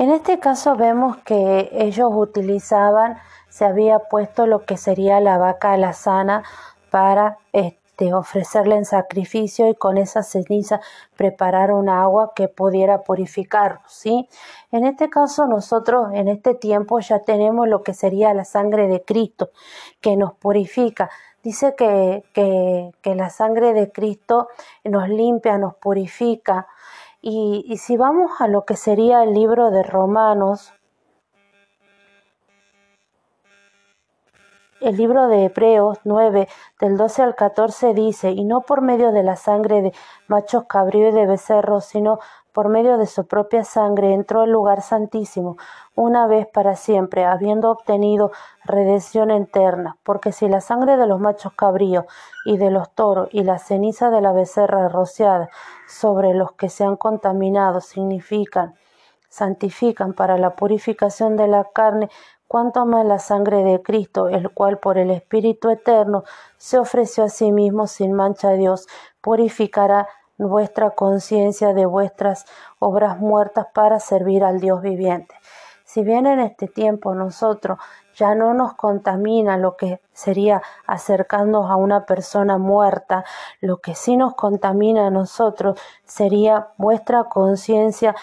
En 0.00 0.08
este 0.08 0.38
caso 0.38 0.76
vemos 0.76 1.18
que 1.18 1.68
ellos 1.72 2.10
utilizaban, 2.10 3.18
se 3.50 3.66
había 3.66 3.98
puesto 3.98 4.46
lo 4.46 4.64
que 4.64 4.78
sería 4.78 5.20
la 5.20 5.36
vaca 5.36 5.74
alazana 5.74 6.42
para 6.90 7.36
de 7.52 8.14
ofrecerle 8.14 8.76
en 8.76 8.86
sacrificio 8.86 9.68
y 9.68 9.74
con 9.74 9.98
esa 9.98 10.22
ceniza 10.22 10.80
preparar 11.16 11.70
un 11.70 11.90
agua 11.90 12.32
que 12.34 12.48
pudiera 12.48 13.02
purificar, 13.02 13.80
¿sí? 13.88 14.26
En 14.72 14.86
este 14.86 15.10
caso 15.10 15.46
nosotros 15.46 16.08
en 16.14 16.28
este 16.28 16.54
tiempo 16.54 16.98
ya 17.00 17.18
tenemos 17.18 17.68
lo 17.68 17.82
que 17.82 17.92
sería 17.92 18.32
la 18.32 18.46
sangre 18.46 18.88
de 18.88 19.02
Cristo 19.02 19.50
que 20.00 20.16
nos 20.16 20.32
purifica. 20.32 21.10
Dice 21.42 21.74
que, 21.76 22.24
que, 22.32 22.90
que 23.02 23.14
la 23.14 23.28
sangre 23.28 23.74
de 23.74 23.92
Cristo 23.92 24.48
nos 24.82 25.10
limpia, 25.10 25.58
nos 25.58 25.74
purifica. 25.74 26.68
Y, 27.22 27.76
si 27.76 27.96
vamos 27.96 28.40
a 28.40 28.48
lo 28.48 28.64
que 28.64 28.76
sería 28.76 29.22
el 29.22 29.34
libro 29.34 29.70
de 29.70 29.82
Romanos, 29.82 30.72
El 34.80 34.96
libro 34.96 35.28
de 35.28 35.44
Hebreos 35.44 35.98
9, 36.04 36.48
del 36.80 36.96
12 36.96 37.22
al 37.22 37.34
14 37.34 37.92
dice, 37.92 38.30
y 38.30 38.44
no 38.44 38.62
por 38.62 38.80
medio 38.80 39.12
de 39.12 39.22
la 39.22 39.36
sangre 39.36 39.82
de 39.82 39.92
machos 40.26 40.64
cabríos 40.64 41.12
y 41.12 41.16
de 41.16 41.26
becerros, 41.26 41.84
sino 41.84 42.18
por 42.52 42.68
medio 42.68 42.98
de 42.98 43.06
su 43.06 43.26
propia 43.26 43.64
sangre, 43.64 44.12
entró 44.12 44.42
al 44.42 44.50
lugar 44.50 44.82
santísimo, 44.82 45.56
una 45.94 46.26
vez 46.26 46.46
para 46.46 46.76
siempre, 46.76 47.24
habiendo 47.24 47.70
obtenido 47.70 48.30
redención 48.64 49.30
eterna. 49.30 49.96
Porque 50.02 50.32
si 50.32 50.48
la 50.48 50.60
sangre 50.60 50.96
de 50.96 51.06
los 51.06 51.20
machos 51.20 51.52
cabríos 51.54 52.04
y 52.44 52.56
de 52.56 52.70
los 52.70 52.90
toros 52.94 53.28
y 53.32 53.42
la 53.42 53.58
ceniza 53.58 54.10
de 54.10 54.20
la 54.20 54.32
becerra 54.32 54.88
rociada 54.88 55.48
sobre 55.88 56.34
los 56.34 56.52
que 56.52 56.68
se 56.68 56.84
han 56.84 56.96
contaminado 56.96 57.80
significan, 57.80 58.74
santifican 59.28 60.12
para 60.12 60.36
la 60.36 60.56
purificación 60.56 61.36
de 61.36 61.48
la 61.48 61.64
carne, 61.64 62.10
cuanto 62.48 62.84
más 62.84 63.06
la 63.06 63.20
sangre 63.20 63.62
de 63.62 63.80
Cristo, 63.80 64.28
el 64.28 64.50
cual 64.50 64.78
por 64.78 64.98
el 64.98 65.12
Espíritu 65.12 65.70
Eterno 65.70 66.24
se 66.56 66.80
ofreció 66.80 67.22
a 67.22 67.28
sí 67.28 67.52
mismo 67.52 67.86
sin 67.86 68.12
mancha 68.12 68.48
a 68.48 68.54
Dios, 68.54 68.88
purificará 69.20 70.08
vuestra 70.48 70.90
conciencia 70.90 71.74
de 71.74 71.86
vuestras 71.86 72.46
obras 72.78 73.18
muertas 73.18 73.66
para 73.72 74.00
servir 74.00 74.44
al 74.44 74.60
Dios 74.60 74.82
viviente. 74.82 75.34
Si 75.84 76.04
bien 76.04 76.26
en 76.26 76.38
este 76.38 76.68
tiempo 76.68 77.16
nosotros 77.16 77.78
ya 78.14 78.36
no 78.36 78.54
nos 78.54 78.74
contamina 78.74 79.56
lo 79.56 79.76
que 79.76 80.00
sería 80.12 80.62
acercarnos 80.86 81.68
a 81.68 81.74
una 81.74 82.06
persona 82.06 82.58
muerta, 82.58 83.24
lo 83.60 83.78
que 83.78 83.96
sí 83.96 84.16
nos 84.16 84.34
contamina 84.34 85.08
a 85.08 85.10
nosotros 85.10 85.80
sería 86.04 86.68
vuestra 86.76 87.24
conciencia, 87.24 88.14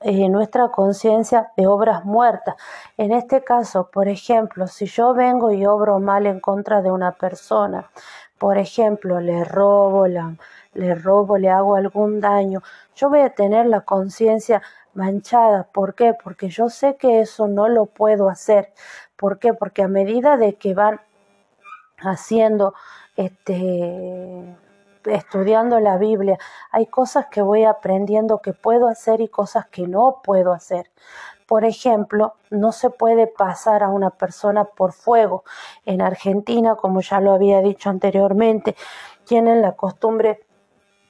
eh, 0.00 0.28
nuestra 0.30 0.68
conciencia 0.68 1.52
de 1.58 1.66
obras 1.66 2.06
muertas. 2.06 2.54
En 2.96 3.12
este 3.12 3.44
caso, 3.44 3.90
por 3.92 4.08
ejemplo, 4.08 4.66
si 4.66 4.86
yo 4.86 5.12
vengo 5.12 5.50
y 5.50 5.66
obro 5.66 5.98
mal 5.98 6.24
en 6.26 6.40
contra 6.40 6.80
de 6.80 6.90
una 6.90 7.12
persona, 7.12 7.90
por 8.38 8.56
ejemplo, 8.56 9.20
le 9.20 9.44
robo, 9.44 10.06
la, 10.06 10.36
le 10.78 10.94
robo, 10.94 11.38
le 11.38 11.50
hago 11.50 11.74
algún 11.76 12.20
daño, 12.20 12.62
yo 12.94 13.10
voy 13.10 13.20
a 13.20 13.34
tener 13.34 13.66
la 13.66 13.80
conciencia 13.82 14.62
manchada. 14.94 15.64
¿Por 15.64 15.94
qué? 15.94 16.14
Porque 16.14 16.48
yo 16.48 16.68
sé 16.68 16.96
que 16.96 17.20
eso 17.20 17.48
no 17.48 17.68
lo 17.68 17.86
puedo 17.86 18.28
hacer. 18.28 18.72
¿Por 19.16 19.38
qué? 19.38 19.54
Porque 19.54 19.82
a 19.82 19.88
medida 19.88 20.36
de 20.36 20.54
que 20.54 20.74
van 20.74 21.00
haciendo, 21.98 22.74
este, 23.16 24.56
estudiando 25.04 25.80
la 25.80 25.98
Biblia, 25.98 26.38
hay 26.70 26.86
cosas 26.86 27.26
que 27.26 27.42
voy 27.42 27.64
aprendiendo 27.64 28.38
que 28.38 28.52
puedo 28.52 28.86
hacer 28.86 29.20
y 29.20 29.28
cosas 29.28 29.66
que 29.66 29.88
no 29.88 30.20
puedo 30.22 30.52
hacer. 30.52 30.90
Por 31.48 31.64
ejemplo, 31.64 32.34
no 32.50 32.72
se 32.72 32.90
puede 32.90 33.26
pasar 33.26 33.82
a 33.82 33.88
una 33.88 34.10
persona 34.10 34.64
por 34.64 34.92
fuego. 34.92 35.44
En 35.86 36.02
Argentina, 36.02 36.76
como 36.76 37.00
ya 37.00 37.20
lo 37.20 37.32
había 37.32 37.62
dicho 37.62 37.88
anteriormente, 37.90 38.76
tienen 39.24 39.62
la 39.62 39.72
costumbre 39.72 40.47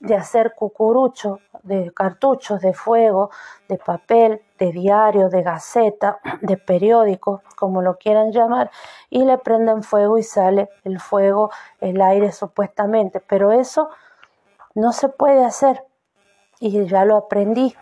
de 0.00 0.14
hacer 0.14 0.54
cucurucho, 0.54 1.40
de 1.62 1.92
cartuchos 1.92 2.61
de 2.61 2.72
fuego, 2.72 3.30
de 3.68 3.78
papel, 3.78 4.42
de 4.58 4.72
diario, 4.72 5.28
de 5.28 5.42
gaceta, 5.42 6.18
de 6.42 6.56
periódico, 6.56 7.42
como 7.56 7.82
lo 7.82 7.96
quieran 7.96 8.32
llamar, 8.32 8.70
y 9.11 9.24
le 9.24 9.38
prenden 9.38 9.82
fuego 9.82 10.18
y 10.18 10.22
sale 10.22 10.68
el 10.84 11.00
fuego, 11.00 11.50
el 11.80 12.00
aire 12.00 12.32
supuestamente. 12.32 13.20
Pero 13.20 13.52
eso 13.52 13.90
no 14.74 14.92
se 14.92 15.08
puede 15.08 15.44
hacer 15.44 15.84
y 16.61 16.87
ya 16.87 17.04
lo 17.04 17.16
aprendí. 17.16 17.74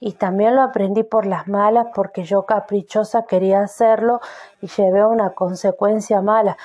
Y 0.00 0.12
también 0.12 0.54
lo 0.54 0.62
aprendí 0.62 1.02
por 1.02 1.24
las 1.24 1.48
malas 1.48 1.86
porque 1.94 2.24
yo 2.24 2.44
caprichosa 2.44 3.24
quería 3.24 3.60
hacerlo 3.60 4.20
y 4.60 4.66
llevé 4.66 5.06
una 5.06 5.30
consecuencia 5.30 6.20
mala 6.20 6.58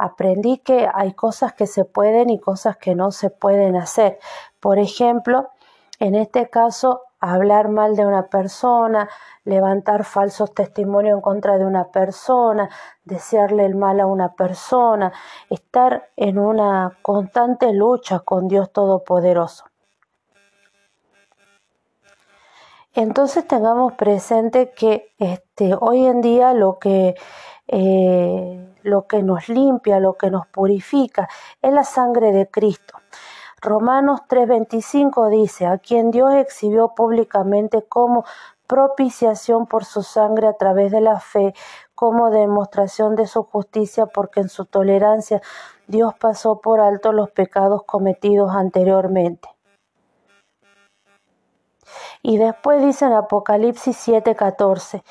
aprendí 0.00 0.58
que 0.58 0.88
hay 0.92 1.12
cosas 1.12 1.52
que 1.52 1.66
se 1.66 1.84
pueden 1.84 2.30
y 2.30 2.38
cosas 2.38 2.76
que 2.76 2.94
no 2.94 3.10
se 3.10 3.30
pueden 3.30 3.76
hacer. 3.76 4.18
Por 4.58 4.78
ejemplo, 4.78 5.50
en 5.98 6.14
este 6.14 6.48
caso, 6.48 7.02
hablar 7.20 7.68
mal 7.68 7.94
de 7.94 8.06
una 8.06 8.28
persona, 8.28 9.08
levantar 9.44 10.04
falsos 10.04 10.54
testimonios 10.54 11.16
en 11.16 11.20
contra 11.20 11.58
de 11.58 11.66
una 11.66 11.90
persona, 11.90 12.70
desearle 13.04 13.66
el 13.66 13.76
mal 13.76 14.00
a 14.00 14.06
una 14.06 14.32
persona, 14.34 15.12
estar 15.50 16.08
en 16.16 16.38
una 16.38 16.96
constante 17.02 17.72
lucha 17.72 18.20
con 18.20 18.48
Dios 18.48 18.72
Todopoderoso. 18.72 19.69
Entonces 22.94 23.46
tengamos 23.46 23.92
presente 23.92 24.72
que 24.72 25.14
este, 25.18 25.74
hoy 25.80 26.06
en 26.06 26.20
día 26.20 26.52
lo 26.54 26.78
que 26.78 27.14
eh, 27.68 28.66
lo 28.82 29.06
que 29.06 29.22
nos 29.22 29.48
limpia, 29.48 30.00
lo 30.00 30.14
que 30.14 30.30
nos 30.30 30.46
purifica, 30.48 31.28
es 31.62 31.72
la 31.72 31.84
sangre 31.84 32.32
de 32.32 32.50
Cristo. 32.50 32.98
Romanos 33.60 34.22
3:25 34.28 35.28
dice, 35.28 35.66
a 35.66 35.78
quien 35.78 36.10
Dios 36.10 36.34
exhibió 36.34 36.94
públicamente 36.94 37.82
como 37.88 38.24
propiciación 38.66 39.66
por 39.66 39.84
su 39.84 40.02
sangre 40.02 40.48
a 40.48 40.54
través 40.54 40.90
de 40.90 41.00
la 41.00 41.20
fe, 41.20 41.54
como 41.94 42.30
demostración 42.30 43.14
de 43.16 43.26
su 43.26 43.42
justicia, 43.42 44.06
porque 44.06 44.40
en 44.40 44.48
su 44.48 44.64
tolerancia 44.64 45.42
Dios 45.86 46.14
pasó 46.14 46.60
por 46.60 46.80
alto 46.80 47.12
los 47.12 47.30
pecados 47.30 47.82
cometidos 47.84 48.50
anteriormente. 48.54 49.48
Y 52.22 52.38
después 52.38 52.82
dice 52.82 53.06
en 53.06 53.12
Apocalipsis 53.12 53.96
7:14, 54.08 55.02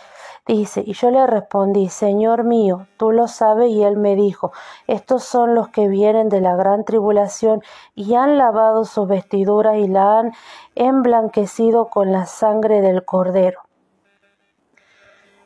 Dice, 0.49 0.81
y 0.83 0.93
yo 0.93 1.11
le 1.11 1.27
respondí, 1.27 1.89
Señor 1.89 2.43
mío, 2.43 2.87
tú 2.97 3.11
lo 3.11 3.27
sabes, 3.27 3.69
y 3.69 3.83
él 3.83 3.97
me 3.97 4.15
dijo, 4.15 4.51
estos 4.87 5.23
son 5.23 5.53
los 5.53 5.69
que 5.69 5.87
vienen 5.87 6.27
de 6.27 6.41
la 6.41 6.55
gran 6.55 6.85
tribulación 6.85 7.61
y 7.93 8.15
han 8.15 8.39
lavado 8.39 8.83
sus 8.83 9.07
vestiduras 9.07 9.77
y 9.77 9.87
la 9.87 10.17
han 10.17 10.31
emblanquecido 10.73 11.89
con 11.89 12.11
la 12.11 12.25
sangre 12.25 12.81
del 12.81 13.05
cordero. 13.05 13.61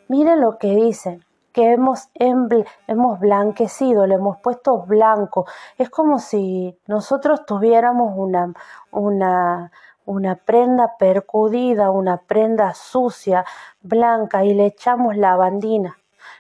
Miren 0.08 0.40
lo 0.40 0.58
que 0.58 0.74
dicen, 0.74 1.26
que 1.52 1.74
hemos, 1.74 2.10
hemos 2.16 3.20
blanquecido, 3.20 4.08
le 4.08 4.16
hemos 4.16 4.38
puesto 4.38 4.86
blanco. 4.86 5.46
Es 5.78 5.90
como 5.90 6.18
si 6.20 6.80
nosotros 6.88 7.46
tuviéramos 7.46 8.14
una, 8.16 8.54
una, 8.92 9.72
una 10.06 10.36
prenda 10.36 10.98
percudida, 10.98 11.92
una 11.92 12.18
prenda 12.18 12.74
sucia, 12.74 13.46
blanca, 13.82 14.44
y 14.44 14.54
le 14.54 14.66
echamos 14.68 15.16
lavandina, 15.18 15.98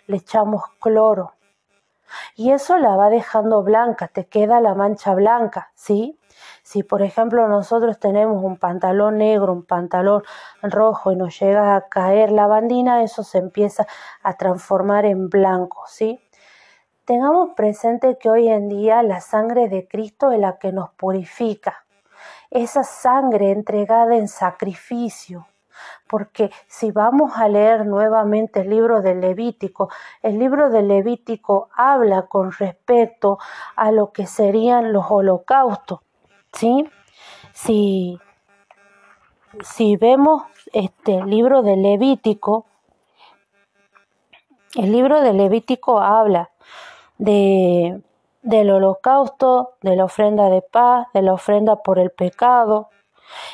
le 0.08 0.17
echamos 0.17 0.63
cloro. 0.80 1.34
Y 2.36 2.52
eso 2.52 2.78
la 2.78 2.95
va 2.95 3.10
dejando 3.10 3.63
blanca, 3.63 4.08
te 4.08 4.26
queda 4.26 4.60
la 4.60 4.76
mancha 4.76 5.13
blanca, 5.15 5.71
¿sí? 5.73 6.19
Si 6.62 6.84
por 6.84 7.02
ejemplo 7.02 7.47
nosotros 7.47 7.99
tenemos 7.99 8.43
un 8.43 8.58
pantalón 8.58 9.17
negro, 9.17 9.54
un 9.54 9.65
pantalón 9.65 10.23
rojo 10.62 11.12
y 11.12 11.15
nos 11.15 11.39
llega 11.39 11.76
a 11.76 11.88
caer 11.89 12.32
lavandina, 12.32 13.04
eso 13.04 13.23
se 13.23 13.38
empieza 13.39 13.88
a 14.21 14.38
transformar 14.38 15.06
en 15.06 15.30
blanco, 15.30 15.84
¿sí? 15.88 16.19
Tengamos 17.06 17.49
presente 17.56 18.17
que 18.17 18.30
hoy 18.30 18.47
en 18.47 18.69
día 18.69 19.04
la 19.04 19.19
sangre 19.19 19.67
de 19.67 19.88
Cristo 19.88 20.32
es 20.32 20.39
la 20.39 20.58
que 20.58 20.71
nos 20.71 20.91
purifica 20.91 21.82
esa 22.53 22.83
sangre 22.83 23.51
entregada 23.51 24.15
en 24.15 24.27
sacrificio. 24.27 25.47
Porque 26.07 26.51
si 26.67 26.91
vamos 26.91 27.33
a 27.35 27.49
leer 27.49 27.85
nuevamente 27.85 28.61
el 28.61 28.69
libro 28.69 29.01
de 29.01 29.15
Levítico, 29.15 29.89
el 30.21 30.37
libro 30.37 30.69
de 30.69 30.83
Levítico 30.83 31.69
habla 31.75 32.27
con 32.27 32.51
respecto 32.51 33.39
a 33.75 33.91
lo 33.91 34.11
que 34.11 34.27
serían 34.27 34.93
los 34.93 35.05
holocaustos. 35.09 36.01
¿sí? 36.53 36.87
Si, 37.53 38.19
si 39.61 39.97
vemos 39.97 40.43
este 40.71 41.23
libro 41.25 41.63
de 41.63 41.75
Levítico, 41.75 42.67
el 44.75 44.91
libro 44.91 45.21
de 45.21 45.33
Levítico 45.33 45.99
habla 45.99 46.51
de 47.17 47.99
del 48.43 48.69
holocausto, 48.69 49.71
de 49.82 49.95
la 49.95 50.06
ofrenda 50.06 50.49
de 50.49 50.62
paz, 50.62 51.08
de 51.13 51.21
la 51.21 51.34
ofrenda 51.34 51.77
por 51.77 51.97
el 51.97 52.12
pecado. 52.12 52.89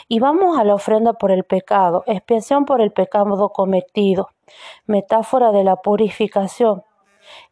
Y 0.07 0.19
vamos 0.19 0.57
a 0.57 0.63
la 0.65 0.75
ofrenda 0.75 1.13
por 1.13 1.31
el 1.31 1.45
pecado, 1.45 2.03
expiación 2.05 2.65
por 2.65 2.81
el 2.81 2.91
pecado 2.91 3.49
cometido, 3.49 4.29
metáfora 4.87 5.51
de 5.51 5.63
la 5.63 5.77
purificación. 5.77 6.83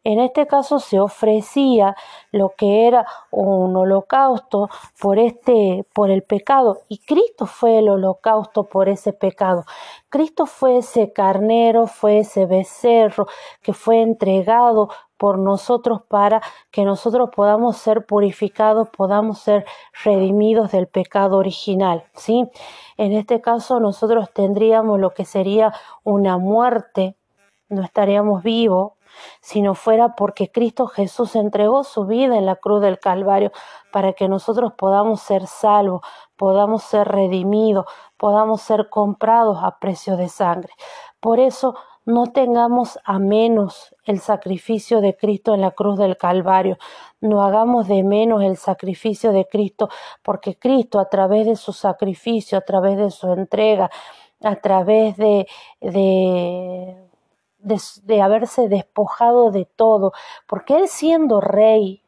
En 0.04 0.18
este 0.20 0.46
caso 0.46 0.78
se 0.80 0.98
ofrecía 0.98 1.96
lo 2.32 2.50
que 2.50 2.86
era 2.86 3.06
un 3.30 3.76
holocausto 3.76 4.68
por 5.00 5.18
este 5.18 5.86
por 5.94 6.10
el 6.10 6.22
pecado 6.22 6.80
y 6.88 6.98
Cristo 6.98 7.46
fue 7.46 7.78
el 7.78 7.88
holocausto 7.88 8.64
por 8.64 8.88
ese 8.88 9.12
pecado. 9.12 9.64
Cristo 10.08 10.46
fue 10.46 10.78
ese 10.78 11.12
carnero, 11.12 11.86
fue 11.86 12.18
ese 12.18 12.46
becerro 12.46 13.26
que 13.62 13.72
fue 13.72 14.02
entregado 14.02 14.88
por 15.18 15.38
nosotros 15.38 16.02
para 16.08 16.40
que 16.70 16.84
nosotros 16.84 17.30
podamos 17.34 17.76
ser 17.76 18.06
purificados, 18.06 18.88
podamos 18.88 19.40
ser 19.40 19.66
redimidos 20.04 20.72
del 20.72 20.86
pecado 20.86 21.36
original, 21.36 22.04
¿sí? 22.14 22.48
En 22.96 23.12
este 23.12 23.40
caso 23.40 23.80
nosotros 23.80 24.30
tendríamos 24.32 24.98
lo 24.98 25.10
que 25.10 25.24
sería 25.24 25.74
una 26.04 26.38
muerte, 26.38 27.16
no 27.68 27.82
estaríamos 27.82 28.42
vivos, 28.42 28.92
si 29.40 29.62
no 29.62 29.74
fuera 29.74 30.14
porque 30.14 30.50
Cristo 30.50 30.86
Jesús 30.86 31.34
entregó 31.36 31.84
su 31.84 32.06
vida 32.06 32.36
en 32.36 32.46
la 32.46 32.56
cruz 32.56 32.80
del 32.80 32.98
Calvario 32.98 33.52
para 33.92 34.12
que 34.12 34.28
nosotros 34.28 34.72
podamos 34.74 35.20
ser 35.20 35.46
salvos, 35.46 36.02
podamos 36.36 36.82
ser 36.82 37.08
redimidos, 37.08 37.86
podamos 38.16 38.62
ser 38.62 38.88
comprados 38.88 39.58
a 39.62 39.78
precio 39.78 40.16
de 40.16 40.28
sangre. 40.28 40.72
Por 41.20 41.40
eso 41.40 41.74
no 42.04 42.26
tengamos 42.28 42.98
a 43.04 43.18
menos 43.18 43.94
el 44.08 44.20
sacrificio 44.20 45.02
de 45.02 45.14
Cristo 45.16 45.54
en 45.54 45.60
la 45.60 45.72
cruz 45.72 45.98
del 45.98 46.16
Calvario. 46.16 46.78
No 47.20 47.42
hagamos 47.42 47.88
de 47.88 48.02
menos 48.02 48.42
el 48.42 48.56
sacrificio 48.56 49.32
de 49.32 49.46
Cristo, 49.46 49.90
porque 50.22 50.58
Cristo 50.58 50.98
a 50.98 51.10
través 51.10 51.46
de 51.46 51.56
su 51.56 51.74
sacrificio, 51.74 52.56
a 52.56 52.62
través 52.62 52.96
de 52.96 53.10
su 53.10 53.30
entrega, 53.30 53.90
a 54.42 54.56
través 54.56 55.18
de, 55.18 55.46
de, 55.82 56.96
de, 57.58 58.22
haberse 58.22 58.68
despojado 58.68 59.50
de 59.50 59.66
todo, 59.66 60.12
porque 60.46 60.76
Él 60.76 60.88
siendo 60.88 61.42
rey, 61.42 62.02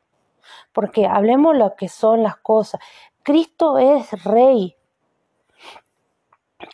porque 0.73 1.07
hablemos 1.07 1.55
lo 1.55 1.75
que 1.77 1.89
son 1.89 2.23
las 2.23 2.37
cosas, 2.37 2.81
Cristo 3.23 3.77
es 3.77 4.25
rey, 4.25 4.75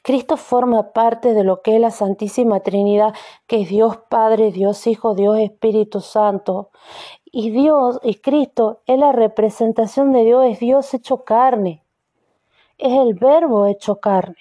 Cristo 0.06 0.36
forma 0.36 0.92
parte 0.92 1.34
de 1.34 1.42
lo 1.42 1.62
que 1.62 1.74
es 1.74 1.80
la 1.80 1.90
Santísima 1.90 2.60
Trinidad, 2.60 3.12
que 3.48 3.62
es 3.62 3.68
Dios 3.68 3.96
Padre, 4.08 4.52
Dios 4.52 4.86
Hijo, 4.86 5.16
Dios 5.16 5.36
Espíritu 5.40 6.00
Santo. 6.00 6.70
Y 7.24 7.50
Dios 7.50 7.98
y 8.04 8.14
Cristo 8.14 8.82
es 8.86 9.00
la 9.00 9.10
representación 9.10 10.12
de 10.12 10.22
Dios, 10.22 10.46
es 10.46 10.60
Dios 10.60 10.94
hecho 10.94 11.24
carne. 11.24 11.82
Es 12.78 12.92
el 12.92 13.14
verbo 13.14 13.66
hecho 13.66 13.98
carne. 13.98 14.36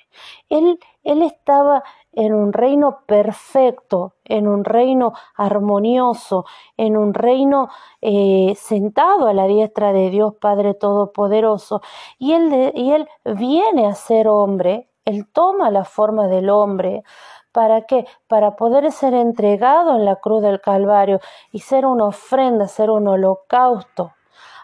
Él, 0.49 0.77
él 1.03 1.23
estaba 1.23 1.83
en 2.11 2.35
un 2.35 2.53
reino 2.53 2.99
perfecto, 3.07 4.13
en 4.23 4.47
un 4.47 4.65
reino 4.65 5.13
armonioso, 5.33 6.45
en 6.77 6.95
un 6.95 7.15
reino 7.15 7.69
eh, 8.01 8.53
sentado 8.55 9.25
a 9.25 9.33
la 9.33 9.47
diestra 9.47 9.93
de 9.93 10.11
Dios 10.11 10.35
Padre 10.39 10.75
Todopoderoso. 10.75 11.81
Y 12.19 12.33
él, 12.33 12.71
y 12.75 12.91
él 12.91 13.07
viene 13.23 13.87
a 13.87 13.95
ser 13.95 14.27
hombre 14.27 14.89
él 15.05 15.27
toma 15.31 15.69
la 15.71 15.85
forma 15.85 16.27
del 16.27 16.49
hombre. 16.49 17.03
¿Para 17.51 17.83
qué? 17.83 18.05
Para 18.27 18.55
poder 18.55 18.91
ser 18.91 19.13
entregado 19.13 19.95
en 19.95 20.03
la 20.03 20.17
cruz 20.17 20.41
del 20.41 20.59
Calvario 20.59 21.21
y 21.51 21.59
ser 21.59 21.85
una 21.85 22.05
ofrenda, 22.07 22.67
ser 22.67 22.89
un 22.89 23.07
holocausto, 23.07 24.11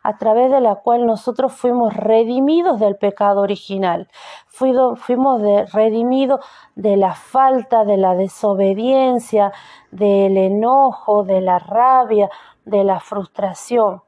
a 0.04 0.18
través 0.18 0.52
de 0.52 0.60
la 0.60 0.76
cual 0.76 1.06
nosotros 1.06 1.54
fuimos 1.54 1.94
redimidos 1.94 2.80
del 2.80 2.98
pecado 2.98 3.42
original, 3.42 4.10
fuimos 4.48 5.42
redimidos 5.72 6.44
de 6.76 6.98
la 6.98 7.14
falta, 7.14 7.86
de 7.86 7.98
la 7.98 8.16
desobediencia, 8.16 9.54
del 9.92 10.38
enojo, 10.38 11.24
de 11.24 11.42
la 11.42 11.60
rabia, 11.60 12.30
de 12.66 12.84
la 12.84 13.00
frustración. 13.00 14.02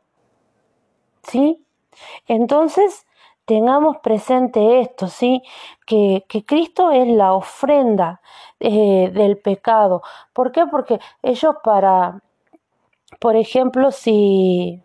¿Sí? 1.21 1.63
Entonces, 2.27 3.05
tengamos 3.45 3.97
presente 3.97 4.81
esto, 4.81 5.07
¿sí? 5.07 5.41
Que, 5.85 6.25
que 6.27 6.45
Cristo 6.45 6.91
es 6.91 7.07
la 7.07 7.33
ofrenda 7.33 8.21
eh, 8.59 9.11
del 9.13 9.37
pecado. 9.37 10.01
¿Por 10.33 10.51
qué? 10.51 10.65
Porque 10.65 10.99
ellos 11.21 11.55
para, 11.63 12.21
por 13.19 13.35
ejemplo, 13.35 13.91
si, 13.91 14.81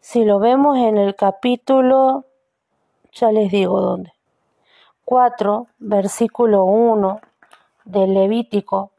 si 0.00 0.24
lo 0.24 0.38
vemos 0.38 0.78
en 0.78 0.98
el 0.98 1.14
capítulo, 1.14 2.24
ya 3.12 3.30
les 3.30 3.50
digo 3.50 3.80
dónde, 3.80 4.12
4, 5.04 5.66
versículo 5.78 6.64
1 6.64 7.20
del 7.84 8.14
Levítico, 8.14 8.90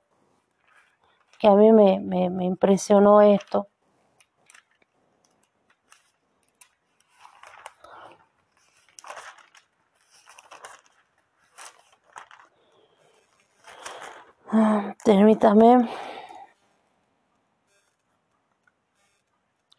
que 1.39 1.47
a 1.47 1.56
mí 1.56 1.71
me, 1.73 1.99
me, 1.99 2.30
me 2.30 2.45
impresionó 2.45 3.21
esto. 3.21 3.67
Permítame. 15.03 15.89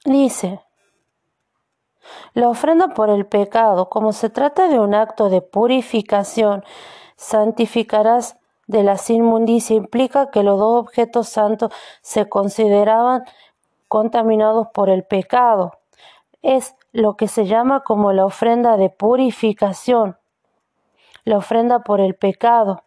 Dice, 0.04 0.60
la 2.34 2.48
ofrenda 2.48 2.88
por 2.88 3.08
el 3.08 3.24
pecado, 3.24 3.88
como 3.88 4.12
se 4.12 4.30
trata 4.30 4.66
de 4.66 4.80
un 4.80 4.94
acto 4.94 5.28
de 5.28 5.42
purificación, 5.42 6.64
santificarás 7.16 8.36
de 8.66 8.82
la 8.82 8.96
inmundicia, 9.08 9.76
implica 9.76 10.30
que 10.32 10.42
los 10.42 10.58
dos 10.58 10.80
objetos 10.80 11.28
santos 11.28 11.72
se 12.02 12.28
consideraban 12.28 13.24
contaminados 13.86 14.66
por 14.74 14.90
el 14.90 15.04
pecado. 15.04 15.78
Es 16.42 16.74
lo 16.90 17.16
que 17.16 17.28
se 17.28 17.46
llama 17.46 17.84
como 17.84 18.12
la 18.12 18.26
ofrenda 18.26 18.76
de 18.76 18.90
purificación, 18.90 20.18
la 21.24 21.38
ofrenda 21.38 21.84
por 21.84 22.00
el 22.00 22.16
pecado. 22.16 22.82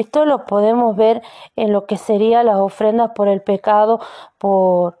Esto 0.00 0.24
lo 0.24 0.46
podemos 0.46 0.96
ver 0.96 1.20
en 1.56 1.74
lo 1.74 1.84
que 1.84 1.98
serían 1.98 2.46
las 2.46 2.56
ofrendas 2.56 3.10
por 3.14 3.28
el 3.28 3.42
pecado 3.42 4.00
por 4.38 4.98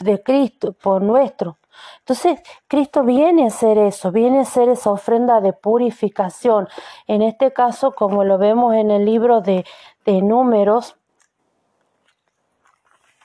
de 0.00 0.24
Cristo, 0.24 0.72
por 0.72 1.02
nuestro. 1.02 1.56
Entonces, 2.00 2.40
Cristo 2.66 3.04
viene 3.04 3.44
a 3.44 3.46
hacer 3.46 3.78
eso, 3.78 4.10
viene 4.10 4.38
a 4.38 4.42
hacer 4.42 4.68
esa 4.68 4.90
ofrenda 4.90 5.40
de 5.40 5.52
purificación. 5.52 6.68
En 7.06 7.22
este 7.22 7.52
caso, 7.52 7.92
como 7.92 8.24
lo 8.24 8.36
vemos 8.36 8.74
en 8.74 8.90
el 8.90 9.04
libro 9.04 9.40
de, 9.40 9.64
de 10.04 10.20
Números, 10.20 10.96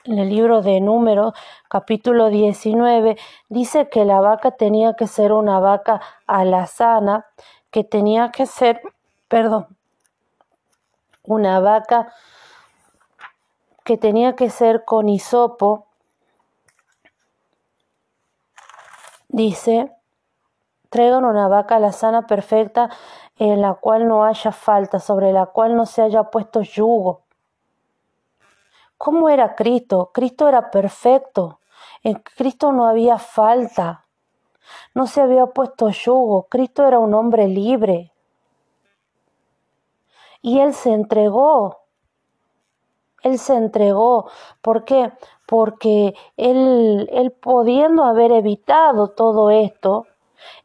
en 0.04 0.20
el 0.20 0.28
libro 0.28 0.62
de 0.62 0.80
Números, 0.80 1.34
capítulo 1.68 2.28
19, 2.28 3.16
dice 3.48 3.88
que 3.88 4.04
la 4.04 4.20
vaca 4.20 4.52
tenía 4.52 4.94
que 4.94 5.08
ser 5.08 5.32
una 5.32 5.58
vaca 5.58 6.00
alazana, 6.28 7.26
que 7.72 7.82
tenía 7.82 8.30
que 8.30 8.46
ser, 8.46 8.80
perdón, 9.26 9.66
una 11.34 11.60
vaca 11.60 12.12
que 13.84 13.96
tenía 13.96 14.34
que 14.34 14.50
ser 14.50 14.84
con 14.84 15.08
hisopo, 15.08 15.86
dice, 19.28 19.92
traigan 20.88 21.24
una 21.24 21.46
vaca 21.46 21.78
la 21.78 21.92
sana 21.92 22.26
perfecta 22.26 22.90
en 23.38 23.60
la 23.60 23.74
cual 23.74 24.08
no 24.08 24.24
haya 24.24 24.50
falta, 24.50 24.98
sobre 24.98 25.32
la 25.32 25.46
cual 25.46 25.76
no 25.76 25.86
se 25.86 26.02
haya 26.02 26.24
puesto 26.24 26.62
yugo. 26.62 27.22
¿Cómo 28.98 29.28
era 29.28 29.54
Cristo? 29.54 30.10
Cristo 30.12 30.48
era 30.48 30.70
perfecto. 30.70 31.60
En 32.02 32.14
Cristo 32.14 32.72
no 32.72 32.86
había 32.86 33.18
falta. 33.18 34.04
No 34.94 35.06
se 35.06 35.22
había 35.22 35.46
puesto 35.46 35.90
yugo. 35.90 36.48
Cristo 36.50 36.84
era 36.86 36.98
un 36.98 37.14
hombre 37.14 37.46
libre 37.46 38.09
y 40.42 40.60
Él 40.60 40.74
se 40.74 40.92
entregó. 40.92 41.78
Él 43.22 43.38
se 43.38 43.54
entregó. 43.54 44.30
¿Por 44.62 44.84
qué? 44.84 45.12
Porque 45.46 46.14
Él, 46.36 47.08
él 47.12 47.32
pudiendo 47.32 48.04
haber 48.04 48.32
evitado 48.32 49.08
todo 49.08 49.50
esto, 49.50 50.06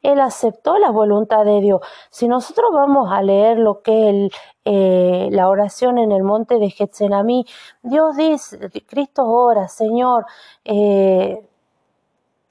él 0.02 0.20
aceptó 0.20 0.78
la 0.78 0.92
voluntad 0.92 1.46
de 1.46 1.60
Dios. 1.62 1.82
Si 2.10 2.28
nosotros 2.28 2.70
vamos 2.74 3.12
a 3.12 3.22
leer 3.22 3.58
lo 3.58 3.82
que 3.82 4.10
es 4.10 4.34
eh, 4.66 5.30
la 5.32 5.50
oración 5.50 5.98
en 5.98 6.12
el 6.12 6.24
monte 6.24 6.60
de 6.60 6.70
Getsemaní, 6.70 7.46
Dios 7.82 8.16
dice, 8.16 8.70
Cristo 8.88 9.26
ora, 9.26 9.68
Señor, 9.68 10.26
eh, 10.64 11.48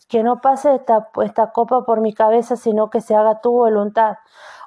que 0.09 0.23
no 0.23 0.41
pase 0.41 0.75
esta, 0.75 1.09
esta 1.23 1.51
copa 1.53 1.85
por 1.85 2.01
mi 2.01 2.13
cabeza, 2.13 2.57
sino 2.57 2.91
que 2.91 3.01
se 3.01 3.15
haga 3.15 3.41
tu 3.41 3.53
voluntad. 3.53 4.17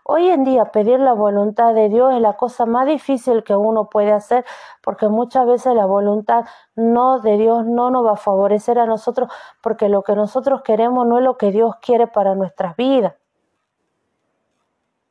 Hoy 0.09 0.29
en 0.29 0.45
día 0.45 0.71
pedir 0.71 1.01
la 1.01 1.11
voluntad 1.11 1.73
de 1.73 1.89
Dios 1.89 2.13
es 2.13 2.21
la 2.21 2.37
cosa 2.37 2.65
más 2.65 2.87
difícil 2.87 3.43
que 3.43 3.57
uno 3.57 3.89
puede 3.89 4.13
hacer 4.13 4.45
porque 4.81 5.09
muchas 5.09 5.45
veces 5.45 5.75
la 5.75 5.85
voluntad 5.85 6.45
no 6.75 7.19
de 7.19 7.35
Dios 7.35 7.65
no 7.65 7.89
nos 7.89 8.05
va 8.05 8.13
a 8.13 8.15
favorecer 8.15 8.79
a 8.79 8.85
nosotros 8.85 9.29
porque 9.61 9.89
lo 9.89 10.03
que 10.03 10.15
nosotros 10.15 10.61
queremos 10.61 11.05
no 11.05 11.17
es 11.17 11.25
lo 11.25 11.35
que 11.35 11.51
Dios 11.51 11.75
quiere 11.81 12.07
para 12.07 12.35
nuestras 12.35 12.77
vidas. 12.77 13.15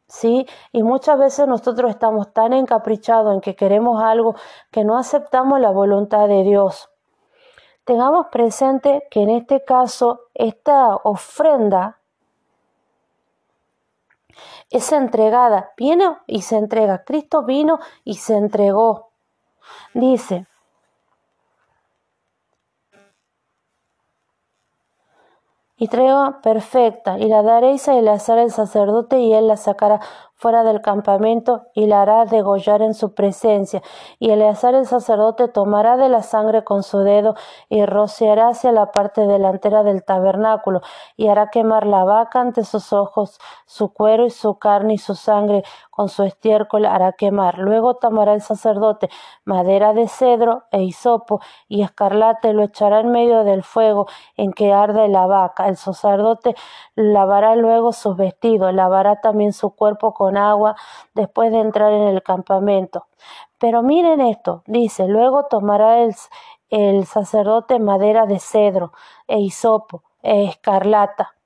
¿Sí? 0.08 0.46
Y 0.72 0.82
muchas 0.82 1.18
veces 1.18 1.46
nosotros 1.46 1.90
estamos 1.90 2.32
tan 2.32 2.54
encaprichados 2.54 3.34
en 3.34 3.42
que 3.42 3.54
queremos 3.54 4.02
algo 4.02 4.34
que 4.70 4.82
no 4.82 4.96
aceptamos 4.96 5.60
la 5.60 5.72
voluntad 5.72 6.26
de 6.26 6.42
Dios. 6.42 6.88
Tengamos 7.84 8.28
presente 8.28 9.06
que 9.10 9.24
en 9.24 9.28
este 9.28 9.62
caso 9.62 10.22
esta 10.32 10.96
ofrenda 10.96 11.98
es 14.70 14.92
entregada, 14.92 15.72
vino 15.76 16.18
y 16.26 16.42
se 16.42 16.56
entrega. 16.56 17.04
Cristo 17.04 17.42
vino 17.42 17.78
y 18.04 18.14
se 18.14 18.36
entregó. 18.36 19.10
Dice, 19.94 20.46
y 25.78 25.88
tregua 25.88 26.40
perfecta, 26.42 27.18
y 27.18 27.28
la 27.28 27.42
daréis 27.42 27.88
a 27.88 27.98
Eleazar 27.98 28.38
el 28.38 28.50
sacerdote, 28.50 29.18
y 29.18 29.34
él 29.34 29.48
la 29.48 29.56
sacará 29.56 30.00
fuera 30.36 30.64
del 30.64 30.82
campamento 30.82 31.66
y 31.74 31.86
la 31.86 32.02
hará 32.02 32.26
degollar 32.26 32.82
en 32.82 32.94
su 32.94 33.14
presencia. 33.14 33.82
Y 34.18 34.30
Eleazar 34.30 34.74
el 34.74 34.86
sacerdote 34.86 35.48
tomará 35.48 35.96
de 35.96 36.10
la 36.10 36.22
sangre 36.22 36.62
con 36.62 36.82
su 36.82 36.98
dedo 36.98 37.34
y 37.70 37.84
rociará 37.86 38.48
hacia 38.48 38.70
la 38.70 38.92
parte 38.92 39.26
delantera 39.26 39.82
del 39.82 40.04
tabernáculo 40.04 40.82
y 41.16 41.28
hará 41.28 41.48
quemar 41.48 41.86
la 41.86 42.04
vaca 42.04 42.40
ante 42.40 42.64
sus 42.64 42.92
ojos, 42.92 43.38
su 43.64 43.92
cuero 43.92 44.26
y 44.26 44.30
su 44.30 44.58
carne 44.58 44.94
y 44.94 44.98
su 44.98 45.14
sangre 45.14 45.62
con 45.90 46.10
su 46.10 46.22
estiércol 46.22 46.84
hará 46.84 47.12
quemar. 47.12 47.58
Luego 47.58 47.94
tomará 47.94 48.34
el 48.34 48.42
sacerdote 48.42 49.08
madera 49.44 49.94
de 49.94 50.06
cedro 50.06 50.64
e 50.70 50.82
hisopo 50.82 51.40
y 51.66 51.82
escarlata 51.82 52.48
y 52.48 52.52
lo 52.52 52.62
echará 52.62 53.00
en 53.00 53.10
medio 53.10 53.44
del 53.44 53.62
fuego 53.62 54.06
en 54.36 54.52
que 54.52 54.74
arde 54.74 55.08
la 55.08 55.26
vaca. 55.26 55.68
El 55.68 55.78
sacerdote 55.78 56.54
lavará 56.94 57.56
luego 57.56 57.92
sus 57.92 58.16
vestidos, 58.16 58.74
lavará 58.74 59.22
también 59.22 59.54
su 59.54 59.70
cuerpo 59.70 60.12
con 60.12 60.25
agua 60.34 60.76
después 61.14 61.52
de 61.52 61.60
entrar 61.60 61.92
en 61.92 62.08
el 62.08 62.22
campamento. 62.22 63.06
Pero 63.58 63.82
miren 63.82 64.20
esto, 64.20 64.62
dice, 64.66 65.06
luego 65.08 65.44
tomará 65.44 66.02
el, 66.02 66.14
el 66.70 67.06
sacerdote 67.06 67.78
madera 67.78 68.26
de 68.26 68.38
cedro 68.38 68.92
e 69.28 69.38
hisopo 69.40 70.02
e 70.22 70.44
escarlata 70.44 71.36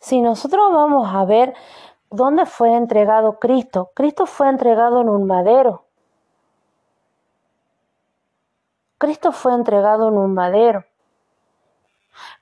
Si 0.00 0.20
nosotros 0.20 0.72
vamos 0.72 1.08
a 1.14 1.24
ver 1.24 1.54
dónde 2.10 2.46
fue 2.46 2.74
entregado 2.74 3.38
Cristo, 3.38 3.90
Cristo 3.94 4.26
fue 4.26 4.48
entregado 4.48 5.00
en 5.00 5.08
un 5.08 5.26
madero. 5.26 5.84
Cristo 8.98 9.32
fue 9.32 9.54
entregado 9.54 10.08
en 10.08 10.18
un 10.18 10.34
madero. 10.34 10.84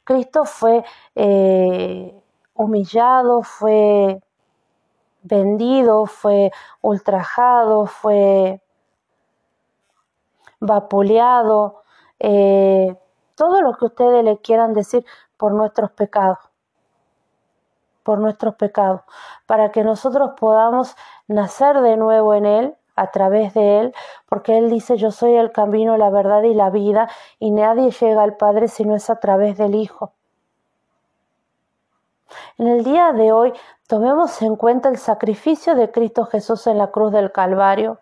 Cristo 0.04 0.44
fue 0.44 0.84
eh, 1.14 2.21
humillado, 2.62 3.42
fue 3.42 4.20
vendido, 5.22 6.06
fue 6.06 6.50
ultrajado, 6.80 7.86
fue 7.86 8.60
vapuleado, 10.60 11.82
eh, 12.18 12.96
todo 13.34 13.62
lo 13.62 13.74
que 13.74 13.86
ustedes 13.86 14.24
le 14.24 14.38
quieran 14.38 14.74
decir 14.74 15.04
por 15.36 15.52
nuestros 15.52 15.90
pecados 15.92 16.38
por 18.02 18.18
nuestros 18.18 18.54
pecados, 18.56 19.02
para 19.46 19.70
que 19.70 19.84
nosotros 19.84 20.32
podamos 20.38 20.96
nacer 21.28 21.80
de 21.80 21.96
nuevo 21.96 22.34
en 22.34 22.46
Él, 22.46 22.74
a 22.94 23.10
través 23.10 23.54
de 23.54 23.80
Él, 23.80 23.94
porque 24.28 24.58
Él 24.58 24.70
dice, 24.70 24.96
yo 24.96 25.10
soy 25.10 25.34
el 25.34 25.50
camino, 25.50 25.96
la 25.96 26.10
verdad 26.10 26.42
y 26.42 26.54
la 26.54 26.70
vida, 26.70 27.08
y 27.38 27.50
nadie 27.50 27.90
llega 27.90 28.22
al 28.22 28.36
Padre 28.36 28.68
si 28.68 28.84
no 28.84 28.94
es 28.94 29.08
a 29.08 29.18
través 29.18 29.56
del 29.56 29.74
Hijo. 29.74 30.12
En 32.58 32.68
el 32.68 32.84
día 32.84 33.12
de 33.12 33.32
hoy 33.32 33.52
tomemos 33.88 34.40
en 34.42 34.56
cuenta 34.56 34.88
el 34.88 34.98
sacrificio 34.98 35.74
de 35.74 35.90
Cristo 35.90 36.24
Jesús 36.24 36.66
en 36.66 36.78
la 36.78 36.90
cruz 36.90 37.12
del 37.12 37.32
Calvario, 37.32 38.00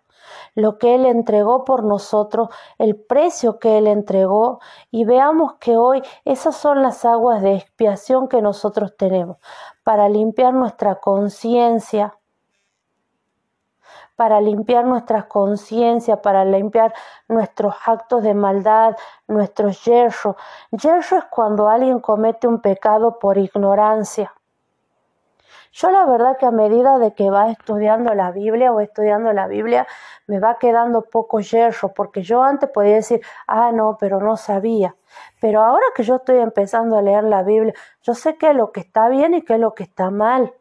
lo 0.55 0.77
que 0.77 0.95
Él 0.95 1.05
entregó 1.05 1.63
por 1.63 1.83
nosotros, 1.83 2.49
el 2.77 2.95
precio 2.95 3.59
que 3.59 3.77
Él 3.77 3.87
entregó, 3.87 4.59
y 4.89 5.05
veamos 5.05 5.53
que 5.59 5.77
hoy 5.77 6.01
esas 6.25 6.55
son 6.55 6.81
las 6.81 7.05
aguas 7.05 7.41
de 7.41 7.55
expiación 7.55 8.27
que 8.27 8.41
nosotros 8.41 8.95
tenemos 8.97 9.37
para 9.83 10.09
limpiar 10.09 10.53
nuestra 10.53 10.95
conciencia, 10.95 12.17
para 14.21 14.39
limpiar 14.39 14.85
nuestra 14.85 15.23
conciencia, 15.23 16.21
para 16.21 16.45
limpiar 16.45 16.93
nuestros 17.27 17.73
actos 17.87 18.21
de 18.21 18.35
maldad, 18.35 18.95
nuestros 19.27 19.83
yerros. 19.83 20.35
Yerro 20.69 21.17
es 21.17 21.23
cuando 21.31 21.67
alguien 21.67 21.99
comete 21.99 22.47
un 22.47 22.61
pecado 22.61 23.17
por 23.17 23.39
ignorancia. 23.39 24.31
Yo 25.71 25.89
la 25.89 26.05
verdad 26.05 26.37
que 26.37 26.45
a 26.45 26.51
medida 26.51 26.99
de 26.99 27.15
que 27.15 27.31
va 27.31 27.49
estudiando 27.49 28.13
la 28.13 28.29
Biblia 28.29 28.71
o 28.71 28.79
estudiando 28.79 29.33
la 29.33 29.47
Biblia, 29.47 29.87
me 30.27 30.39
va 30.39 30.59
quedando 30.59 31.01
poco 31.01 31.39
yerro, 31.39 31.91
porque 31.91 32.21
yo 32.21 32.43
antes 32.43 32.69
podía 32.69 32.97
decir, 32.97 33.21
ah, 33.47 33.71
no, 33.71 33.97
pero 33.99 34.19
no 34.19 34.37
sabía. 34.37 34.95
Pero 35.39 35.63
ahora 35.63 35.85
que 35.95 36.03
yo 36.03 36.17
estoy 36.17 36.37
empezando 36.37 36.95
a 36.95 37.01
leer 37.01 37.23
la 37.23 37.41
Biblia, 37.41 37.73
yo 38.03 38.13
sé 38.13 38.37
qué 38.37 38.51
es 38.51 38.55
lo 38.55 38.71
que 38.71 38.81
está 38.81 39.09
bien 39.09 39.33
y 39.33 39.41
qué 39.41 39.55
es 39.55 39.59
lo 39.59 39.73
que 39.73 39.81
está 39.81 40.11
mal. 40.11 40.53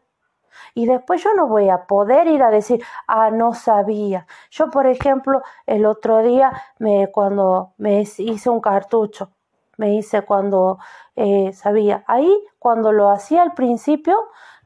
Y 0.74 0.86
después 0.86 1.22
yo 1.22 1.34
no 1.34 1.46
voy 1.46 1.68
a 1.68 1.86
poder 1.86 2.26
ir 2.26 2.42
a 2.42 2.50
decir, 2.50 2.82
ah, 3.06 3.30
no 3.30 3.54
sabía. 3.54 4.26
Yo, 4.50 4.70
por 4.70 4.86
ejemplo, 4.86 5.42
el 5.66 5.86
otro 5.86 6.22
día, 6.22 6.52
me, 6.78 7.10
cuando 7.12 7.72
me 7.78 8.00
hice 8.00 8.50
un 8.50 8.60
cartucho, 8.60 9.30
me 9.76 9.94
hice 9.94 10.22
cuando 10.22 10.78
eh, 11.16 11.52
sabía. 11.54 12.04
Ahí, 12.06 12.30
cuando 12.58 12.92
lo 12.92 13.10
hacía 13.10 13.42
al 13.42 13.54
principio, 13.54 14.16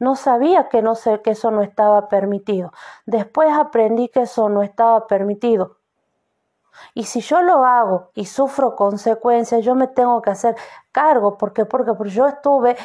no 0.01 0.17
sabía 0.17 0.69
que, 0.69 0.83
no 0.83 0.95
sé, 0.95 1.23
que 1.23 1.31
eso 1.31 1.51
no 1.51 1.63
estaba 1.63 2.09
permitido. 2.09 2.73
Después 3.07 3.53
aprendí 3.53 4.09
que 4.09 4.23
eso 4.23 4.49
no 4.49 4.63
estaba 4.63 5.07
permitido. 5.07 5.79
Y 6.95 7.05
si 7.05 7.21
yo 7.21 7.43
lo 7.43 7.65
hago 7.65 8.11
y 8.15 8.27
sufro 8.27 8.75
consecuencias, 8.77 9.65
yo 9.65 9.75
me 9.75 9.87
tengo 9.87 10.21
que 10.23 10.31
hacer 10.31 10.57
cargo. 10.93 11.39
porque 11.39 11.65
Porque 11.65 11.93
yo 12.11 12.27
estuve, 12.27 12.77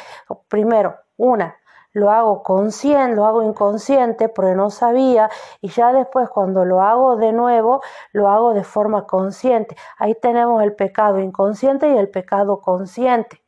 primero, 0.48 0.96
una, 1.16 1.56
lo 1.92 2.10
hago 2.10 2.42
consciente, 2.42 3.16
lo 3.16 3.26
hago 3.26 3.42
inconsciente 3.42 4.28
porque 4.28 4.54
no 4.54 4.70
sabía 4.70 5.28
y 5.60 5.68
ya 5.68 5.92
después 5.92 6.28
cuando 6.28 6.64
lo 6.64 6.82
hago 6.82 7.16
de 7.16 7.32
nuevo, 7.32 7.82
lo 8.12 8.28
hago 8.28 8.54
de 8.54 8.64
forma 8.64 9.06
consciente. 9.06 9.76
Ahí 9.98 10.14
tenemos 10.14 10.62
el 10.62 10.74
pecado 10.74 11.18
inconsciente 11.20 11.88
y 11.92 11.96
el 11.96 12.08
pecado 12.08 12.60
consciente. 12.60 13.42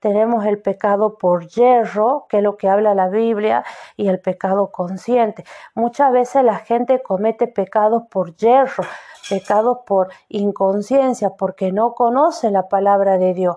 Tenemos 0.00 0.44
el 0.44 0.60
pecado 0.60 1.16
por 1.16 1.46
hierro, 1.46 2.26
que 2.28 2.38
es 2.38 2.42
lo 2.42 2.56
que 2.56 2.68
habla 2.68 2.94
la 2.94 3.08
Biblia, 3.08 3.64
y 3.96 4.08
el 4.08 4.20
pecado 4.20 4.70
consciente. 4.70 5.44
Muchas 5.74 6.12
veces 6.12 6.44
la 6.44 6.56
gente 6.56 7.02
comete 7.02 7.46
pecados 7.46 8.04
por 8.10 8.36
hierro, 8.36 8.84
pecados 9.28 9.78
por 9.86 10.08
inconsciencia, 10.28 11.30
porque 11.30 11.72
no 11.72 11.94
conoce 11.94 12.50
la 12.50 12.68
palabra 12.68 13.18
de 13.18 13.34
Dios. 13.34 13.56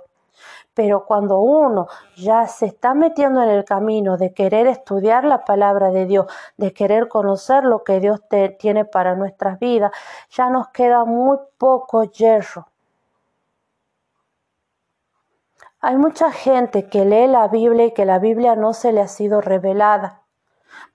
Pero 0.75 1.05
cuando 1.05 1.39
uno 1.39 1.87
ya 2.15 2.45
se 2.47 2.67
está 2.67 2.93
metiendo 2.93 3.41
en 3.41 3.49
el 3.49 3.65
camino 3.65 4.17
de 4.17 4.33
querer 4.33 4.67
estudiar 4.67 5.23
la 5.23 5.45
palabra 5.45 5.89
de 5.89 6.05
Dios, 6.05 6.27
de 6.57 6.73
querer 6.73 7.07
conocer 7.07 7.63
lo 7.63 7.83
que 7.83 7.99
Dios 7.99 8.19
tiene 8.59 8.85
para 8.85 9.15
nuestras 9.15 9.57
vidas, 9.57 9.91
ya 10.29 10.49
nos 10.49 10.67
queda 10.69 11.05
muy 11.05 11.37
poco 11.57 12.03
hierro. 12.03 12.67
Hay 15.79 15.95
mucha 15.97 16.31
gente 16.31 16.89
que 16.89 17.05
lee 17.05 17.27
la 17.27 17.47
Biblia 17.47 17.85
y 17.85 17.93
que 17.93 18.05
la 18.05 18.19
Biblia 18.19 18.55
no 18.55 18.73
se 18.73 18.91
le 18.91 19.01
ha 19.01 19.07
sido 19.07 19.39
revelada 19.39 20.24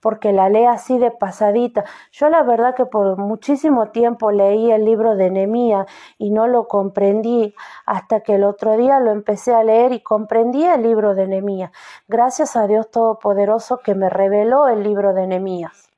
porque 0.00 0.32
la 0.32 0.48
lee 0.48 0.66
así 0.66 0.98
de 0.98 1.10
pasadita. 1.10 1.84
Yo 2.12 2.28
la 2.28 2.42
verdad 2.42 2.74
que 2.74 2.86
por 2.86 3.16
muchísimo 3.18 3.88
tiempo 3.88 4.30
leí 4.30 4.70
el 4.70 4.84
libro 4.84 5.16
de 5.16 5.30
Nehemías 5.30 5.86
y 6.18 6.30
no 6.30 6.46
lo 6.46 6.68
comprendí 6.68 7.54
hasta 7.86 8.20
que 8.20 8.34
el 8.36 8.44
otro 8.44 8.76
día 8.76 9.00
lo 9.00 9.10
empecé 9.10 9.54
a 9.54 9.64
leer 9.64 9.92
y 9.92 10.00
comprendí 10.00 10.64
el 10.64 10.82
libro 10.82 11.14
de 11.14 11.26
Nehemías. 11.26 11.72
Gracias 12.08 12.56
a 12.56 12.66
Dios 12.66 12.90
Todopoderoso 12.90 13.78
que 13.78 13.94
me 13.94 14.08
reveló 14.08 14.68
el 14.68 14.82
libro 14.82 15.12
de 15.14 15.26
Nehemías. 15.26 15.90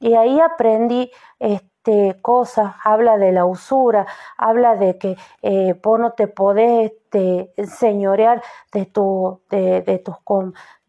Y 0.00 0.14
ahí 0.14 0.40
aprendí 0.40 1.12
este, 1.38 2.20
cosas, 2.20 2.74
habla 2.82 3.18
de 3.18 3.30
la 3.30 3.44
usura, 3.44 4.06
habla 4.36 4.74
de 4.74 4.98
que 4.98 5.16
eh, 5.42 5.80
no 5.84 6.12
te 6.12 6.26
podés 6.26 6.90
este, 7.12 7.52
enseñorear 7.56 8.42
de, 8.72 8.86
tu, 8.86 9.42
de, 9.50 9.82
de 9.82 9.98
tus 9.98 10.18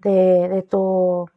de, 0.03 0.49
de 0.49 0.61
tu, 0.63 1.29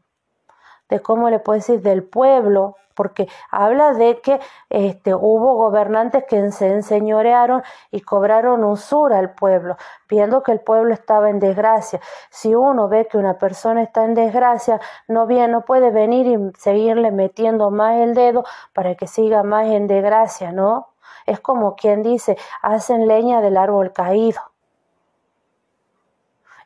de 0.88 1.00
cómo 1.00 1.30
le 1.30 1.38
puedes 1.38 1.66
decir, 1.66 1.82
del 1.82 2.04
pueblo, 2.04 2.76
porque 2.96 3.28
habla 3.50 3.92
de 3.92 4.20
que 4.20 4.40
este, 4.70 5.14
hubo 5.14 5.54
gobernantes 5.54 6.24
que 6.24 6.50
se 6.50 6.68
enseñorearon 6.72 7.62
y 7.92 8.00
cobraron 8.00 8.64
usura 8.64 9.18
al 9.18 9.34
pueblo, 9.34 9.76
viendo 10.08 10.42
que 10.42 10.52
el 10.52 10.60
pueblo 10.60 10.92
estaba 10.94 11.28
en 11.30 11.38
desgracia. 11.38 12.00
Si 12.30 12.54
uno 12.54 12.88
ve 12.88 13.06
que 13.06 13.18
una 13.18 13.38
persona 13.38 13.82
está 13.82 14.04
en 14.04 14.14
desgracia, 14.14 14.80
no, 15.06 15.26
bien, 15.26 15.52
no 15.52 15.64
puede 15.64 15.90
venir 15.90 16.26
y 16.26 16.58
seguirle 16.58 17.12
metiendo 17.12 17.70
más 17.70 17.96
el 18.00 18.14
dedo 18.14 18.44
para 18.72 18.94
que 18.94 19.06
siga 19.06 19.42
más 19.42 19.66
en 19.66 19.86
desgracia, 19.86 20.50
¿no? 20.50 20.88
Es 21.26 21.38
como 21.40 21.76
quien 21.76 22.02
dice, 22.02 22.36
hacen 22.62 23.06
leña 23.06 23.40
del 23.40 23.56
árbol 23.56 23.92
caído. 23.92 24.40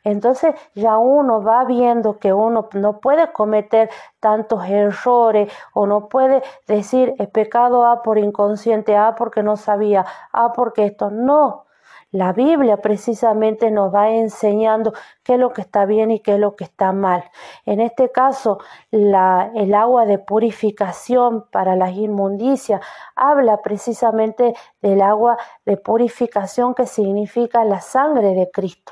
Entonces 0.03 0.55
ya 0.75 0.97
uno 0.97 1.41
va 1.43 1.63
viendo 1.65 2.19
que 2.19 2.33
uno 2.33 2.69
no 2.73 2.99
puede 2.99 3.31
cometer 3.31 3.89
tantos 4.19 4.65
errores 4.65 5.51
o 5.73 5.85
no 5.85 6.07
puede 6.07 6.41
decir 6.67 7.13
es 7.19 7.29
pecado 7.29 7.85
A 7.85 8.01
por 8.01 8.17
inconsciente, 8.17 8.97
A 8.97 9.15
porque 9.15 9.43
no 9.43 9.57
sabía, 9.57 10.05
A 10.31 10.53
porque 10.53 10.85
esto 10.85 11.09
no. 11.11 11.65
La 12.13 12.33
Biblia 12.33 12.75
precisamente 12.75 13.71
nos 13.71 13.93
va 13.93 14.09
enseñando 14.09 14.91
qué 15.23 15.35
es 15.35 15.39
lo 15.39 15.53
que 15.53 15.61
está 15.61 15.85
bien 15.85 16.11
y 16.11 16.19
qué 16.19 16.33
es 16.33 16.39
lo 16.39 16.57
que 16.57 16.65
está 16.65 16.91
mal. 16.91 17.23
En 17.65 17.79
este 17.79 18.11
caso, 18.11 18.59
el 18.91 19.73
agua 19.73 20.05
de 20.05 20.19
purificación 20.19 21.45
para 21.51 21.77
las 21.77 21.93
inmundicias 21.93 22.81
habla 23.15 23.61
precisamente 23.61 24.53
del 24.81 25.01
agua 25.01 25.37
de 25.65 25.77
purificación 25.77 26.73
que 26.73 26.85
significa 26.85 27.63
la 27.63 27.79
sangre 27.79 28.33
de 28.33 28.51
Cristo, 28.51 28.91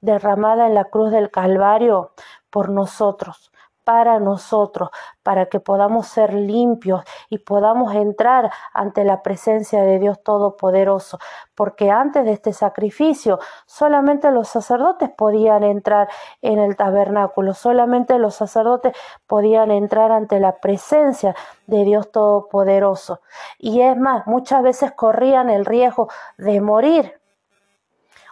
derramada 0.00 0.66
en 0.66 0.74
la 0.74 0.84
cruz 0.84 1.10
del 1.10 1.30
Calvario 1.30 2.12
por 2.50 2.70
nosotros 2.70 3.50
para 3.84 4.20
nosotros, 4.20 4.90
para 5.22 5.46
que 5.46 5.58
podamos 5.58 6.06
ser 6.06 6.32
limpios 6.32 7.02
y 7.28 7.38
podamos 7.38 7.92
entrar 7.94 8.50
ante 8.72 9.04
la 9.04 9.20
presencia 9.20 9.82
de 9.82 9.98
Dios 9.98 10.22
Todopoderoso. 10.22 11.18
Porque 11.56 11.90
antes 11.90 12.24
de 12.24 12.32
este 12.32 12.52
sacrificio 12.52 13.40
solamente 13.66 14.30
los 14.30 14.46
sacerdotes 14.46 15.10
podían 15.10 15.64
entrar 15.64 16.08
en 16.40 16.58
el 16.58 16.76
tabernáculo, 16.76 17.52
solamente 17.54 18.18
los 18.18 18.36
sacerdotes 18.36 18.96
podían 19.26 19.70
entrar 19.70 20.12
ante 20.12 20.38
la 20.40 20.60
presencia 20.60 21.34
de 21.66 21.84
Dios 21.84 22.12
Todopoderoso. 22.12 23.20
Y 23.58 23.80
es 23.80 23.96
más, 23.96 24.26
muchas 24.26 24.62
veces 24.62 24.92
corrían 24.92 25.50
el 25.50 25.64
riesgo 25.64 26.08
de 26.38 26.60
morir 26.60 27.19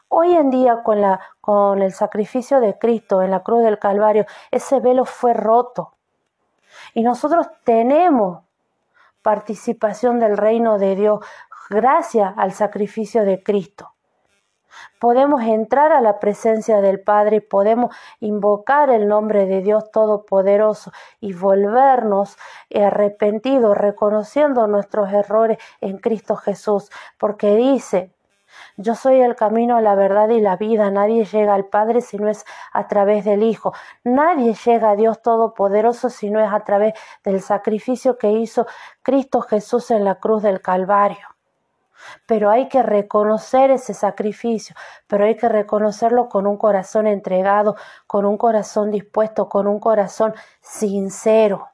Hoy 0.08 0.34
en 0.34 0.50
día 0.50 0.82
con, 0.82 1.00
la, 1.00 1.20
con 1.40 1.82
el 1.82 1.92
sacrificio 1.92 2.60
de 2.60 2.78
Cristo 2.78 3.22
en 3.22 3.30
la 3.30 3.42
cruz 3.42 3.62
del 3.62 3.78
Calvario, 3.78 4.24
ese 4.50 4.80
velo 4.80 5.04
fue 5.04 5.34
roto. 5.34 5.94
Y 6.94 7.02
nosotros 7.02 7.48
tenemos 7.64 8.42
participación 9.22 10.18
del 10.18 10.36
reino 10.36 10.78
de 10.78 10.96
Dios 10.96 11.20
gracias 11.68 12.32
al 12.36 12.52
sacrificio 12.52 13.24
de 13.24 13.42
Cristo. 13.42 13.92
Podemos 14.98 15.42
entrar 15.42 15.92
a 15.92 16.00
la 16.00 16.18
presencia 16.18 16.80
del 16.80 17.00
Padre 17.00 17.36
y 17.36 17.40
podemos 17.40 17.94
invocar 18.20 18.90
el 18.90 19.08
nombre 19.08 19.46
de 19.46 19.60
Dios 19.62 19.90
Todopoderoso 19.90 20.92
y 21.20 21.32
volvernos 21.32 22.36
arrepentidos, 22.74 23.76
reconociendo 23.76 24.66
nuestros 24.66 25.12
errores 25.12 25.58
en 25.80 25.98
Cristo 25.98 26.36
Jesús, 26.36 26.90
porque 27.18 27.54
dice 27.56 28.12
yo 28.80 28.94
soy 28.94 29.20
el 29.20 29.34
camino, 29.34 29.80
la 29.80 29.96
verdad 29.96 30.28
y 30.28 30.40
la 30.40 30.56
vida. 30.56 30.88
Nadie 30.88 31.24
llega 31.24 31.52
al 31.52 31.66
Padre 31.66 32.00
si 32.00 32.16
no 32.16 32.28
es 32.28 32.44
a 32.72 32.86
través 32.86 33.24
del 33.24 33.42
Hijo. 33.42 33.72
Nadie 34.04 34.54
llega 34.54 34.90
a 34.90 34.96
Dios 34.96 35.20
Todopoderoso 35.20 36.10
si 36.10 36.30
no 36.30 36.38
es 36.38 36.52
a 36.52 36.60
través 36.60 36.94
del 37.24 37.40
sacrificio 37.40 38.16
que 38.16 38.30
hizo 38.30 38.68
Cristo 39.02 39.40
Jesús 39.40 39.90
en 39.90 40.04
la 40.04 40.20
cruz 40.20 40.44
del 40.44 40.60
Calvario. 40.60 41.26
Pero 42.28 42.50
hay 42.50 42.68
que 42.68 42.84
reconocer 42.84 43.72
ese 43.72 43.94
sacrificio, 43.94 44.76
pero 45.08 45.24
hay 45.24 45.36
que 45.36 45.48
reconocerlo 45.48 46.28
con 46.28 46.46
un 46.46 46.56
corazón 46.56 47.08
entregado, 47.08 47.74
con 48.06 48.24
un 48.26 48.38
corazón 48.38 48.92
dispuesto, 48.92 49.48
con 49.48 49.66
un 49.66 49.80
corazón 49.80 50.34
sincero. 50.60 51.68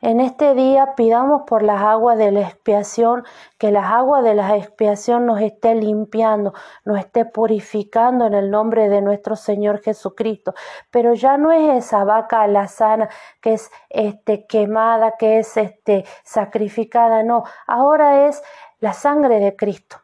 En 0.00 0.20
este 0.20 0.54
día 0.54 0.94
pidamos 0.94 1.42
por 1.42 1.64
las 1.64 1.82
aguas 1.82 2.16
de 2.18 2.30
la 2.30 2.42
expiación, 2.42 3.24
que 3.58 3.72
las 3.72 3.90
aguas 3.90 4.22
de 4.22 4.36
la 4.36 4.56
expiación 4.56 5.26
nos 5.26 5.40
esté 5.40 5.74
limpiando, 5.74 6.54
nos 6.84 7.00
esté 7.00 7.24
purificando 7.24 8.24
en 8.26 8.34
el 8.34 8.48
nombre 8.48 8.88
de 8.88 9.02
nuestro 9.02 9.34
Señor 9.34 9.82
Jesucristo. 9.82 10.54
Pero 10.92 11.14
ya 11.14 11.36
no 11.36 11.50
es 11.50 11.84
esa 11.84 12.04
vaca 12.04 12.42
alazana 12.42 13.08
que 13.40 13.54
es 13.54 13.72
este 13.90 14.46
quemada, 14.46 15.16
que 15.18 15.40
es 15.40 15.56
este 15.56 16.04
sacrificada, 16.22 17.24
no, 17.24 17.42
ahora 17.66 18.28
es 18.28 18.40
la 18.78 18.92
sangre 18.92 19.40
de 19.40 19.56
Cristo. 19.56 19.96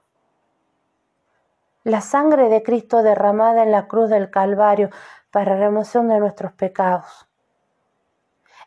La 1.85 2.01
sangre 2.01 2.49
de 2.49 2.65
Cristo 2.65 3.05
derramada 3.05 3.63
en 3.63 3.71
la 3.71 3.87
cruz 3.87 4.11
del 4.11 4.29
Calvario 4.29 4.91
para 5.31 5.55
remoción 5.55 6.09
de 6.09 6.19
nuestros 6.19 6.53
pecados 6.53 7.29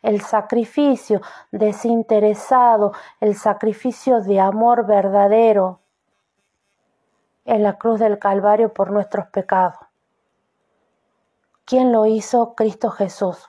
el 0.02 0.20
sacrificio 0.20 1.20
desinteresado, 1.50 2.92
el 3.20 3.34
sacrificio 3.36 4.20
de 4.20 4.40
amor 4.40 4.86
verdadero 4.86 5.80
en 7.44 7.62
la 7.62 7.78
cruz 7.78 7.98
del 7.98 8.18
Calvario 8.18 8.72
por 8.72 8.90
nuestros 8.90 9.26
pecados. 9.28 9.78
¿Quién 11.64 11.92
lo 11.92 12.06
hizo? 12.06 12.54
Cristo 12.54 12.90
Jesús. 12.90 13.48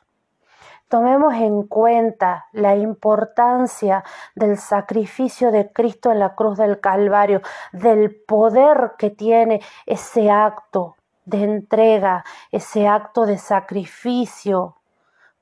Tomemos 0.90 1.36
en 1.36 1.68
cuenta 1.68 2.48
la 2.52 2.76
importancia 2.76 4.04
del 4.36 4.58
sacrificio 4.58 5.52
de 5.52 5.72
Cristo 5.72 6.12
en 6.12 6.20
la 6.20 6.34
cruz 6.34 6.58
del 6.58 6.80
Calvario, 6.80 7.42
del 7.72 8.16
poder 8.26 8.94
que 8.98 9.12
tiene 9.12 9.62
ese 9.86 10.32
acto 10.32 10.96
de 11.26 11.44
entrega, 11.44 12.26
ese 12.52 12.88
acto 12.88 13.28
de 13.28 13.38
sacrificio 13.38 14.79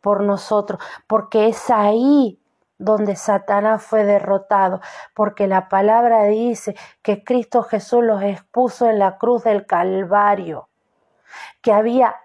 por 0.01 0.21
nosotros, 0.21 0.81
porque 1.07 1.47
es 1.47 1.69
ahí 1.69 2.39
donde 2.77 3.15
Satanás 3.15 3.83
fue 3.83 4.03
derrotado, 4.03 4.81
porque 5.13 5.47
la 5.47 5.67
palabra 5.67 6.23
dice 6.25 6.75
que 7.01 7.23
Cristo 7.23 7.63
Jesús 7.63 8.03
los 8.03 8.21
expuso 8.21 8.89
en 8.89 8.99
la 8.99 9.17
cruz 9.17 9.43
del 9.43 9.65
Calvario, 9.65 10.69
que 11.61 11.73
había 11.73 12.15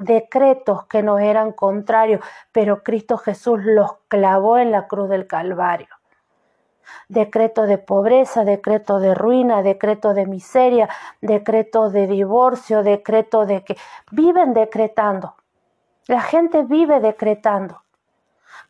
decretos 0.00 0.86
que 0.86 1.02
nos 1.02 1.20
eran 1.20 1.52
contrarios, 1.52 2.24
pero 2.52 2.82
Cristo 2.82 3.18
Jesús 3.18 3.60
los 3.62 3.92
clavó 4.08 4.58
en 4.58 4.72
la 4.72 4.88
cruz 4.88 5.08
del 5.08 5.26
Calvario. 5.26 5.88
Decreto 7.08 7.66
de 7.66 7.78
pobreza, 7.78 8.44
decreto 8.44 8.98
de 8.98 9.14
ruina, 9.14 9.62
decreto 9.62 10.14
de 10.14 10.26
miseria, 10.26 10.88
decreto 11.20 11.90
de 11.90 12.08
divorcio, 12.08 12.82
decreto 12.82 13.46
de 13.46 13.62
que 13.62 13.76
viven 14.10 14.54
decretando. 14.54 15.34
La 16.10 16.22
gente 16.22 16.64
vive 16.64 16.98
decretando. 16.98 17.84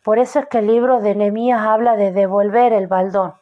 Por 0.03 0.19
eso 0.19 0.41
es 0.41 0.47
que 0.49 0.59
el 0.59 0.67
libro 0.67 1.01
de 1.01 1.15
Nehemías 1.15 1.63
habla 1.63 1.97
de 1.97 2.13
devolver 2.13 2.75
el 2.75 2.87
baldón. 2.87 3.33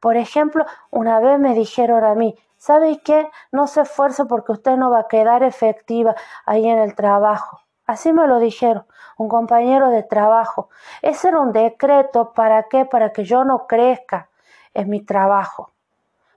Por 0.00 0.16
ejemplo, 0.16 0.64
una 0.90 1.20
vez 1.20 1.38
me 1.38 1.52
dijeron 1.52 2.02
a 2.02 2.14
mí, 2.14 2.34
¿sabe 2.56 3.02
qué? 3.04 3.30
No 3.50 3.66
se 3.66 3.82
esfuerce 3.82 4.24
porque 4.24 4.52
usted 4.52 4.78
no 4.78 4.90
va 4.90 5.00
a 5.00 5.08
quedar 5.08 5.42
efectiva 5.42 6.14
ahí 6.46 6.66
en 6.66 6.78
el 6.78 6.94
trabajo. 6.94 7.60
Así 7.84 8.10
me 8.10 8.26
lo 8.26 8.38
dijeron, 8.38 8.86
un 9.18 9.28
compañero 9.28 9.90
de 9.90 10.02
trabajo. 10.02 10.70
Ese 11.02 11.28
era 11.28 11.40
un 11.40 11.52
decreto, 11.52 12.32
¿para 12.32 12.70
qué? 12.70 12.86
Para 12.86 13.12
que 13.12 13.24
yo 13.24 13.44
no 13.44 13.66
crezca 13.66 14.30
en 14.72 14.88
mi 14.88 15.02
trabajo. 15.02 15.72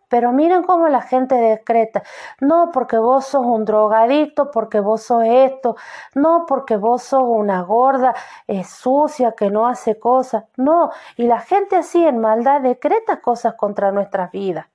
Pero 0.10 0.32
miren 0.32 0.64
cómo 0.64 0.88
la 0.88 1.01
gente 1.01 1.36
decreta, 1.36 2.03
no 2.39 2.72
porque 2.72 2.97
vos 2.97 3.26
sos 3.26 3.45
un 3.45 3.66
drogadicto, 3.66 4.51
porque 4.51 4.80
vos 4.80 5.03
sos 5.03 5.24
esto, 5.26 5.76
no 6.14 6.45
porque 6.47 6.78
vos 6.78 7.03
sos 7.03 7.24
una 7.24 7.62
gorda 7.64 8.14
es 8.47 8.70
sucia 8.70 9.34
que 9.34 9.49
no 9.49 9.68
hace 9.68 9.99
cosas, 9.99 10.45
no, 10.58 10.91
y 11.18 11.28
la 11.28 11.39
gente 11.39 11.76
así 11.76 12.06
en 12.06 12.20
maldad 12.20 12.62
decreta 12.62 13.22
cosas 13.22 13.56
contra 13.56 13.91
nuestras 13.91 14.32
vidas. 14.32 14.68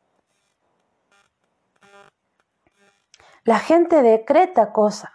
La 3.45 3.59
gente 3.59 4.03
decreta 4.03 4.73
cosas. 4.73 5.11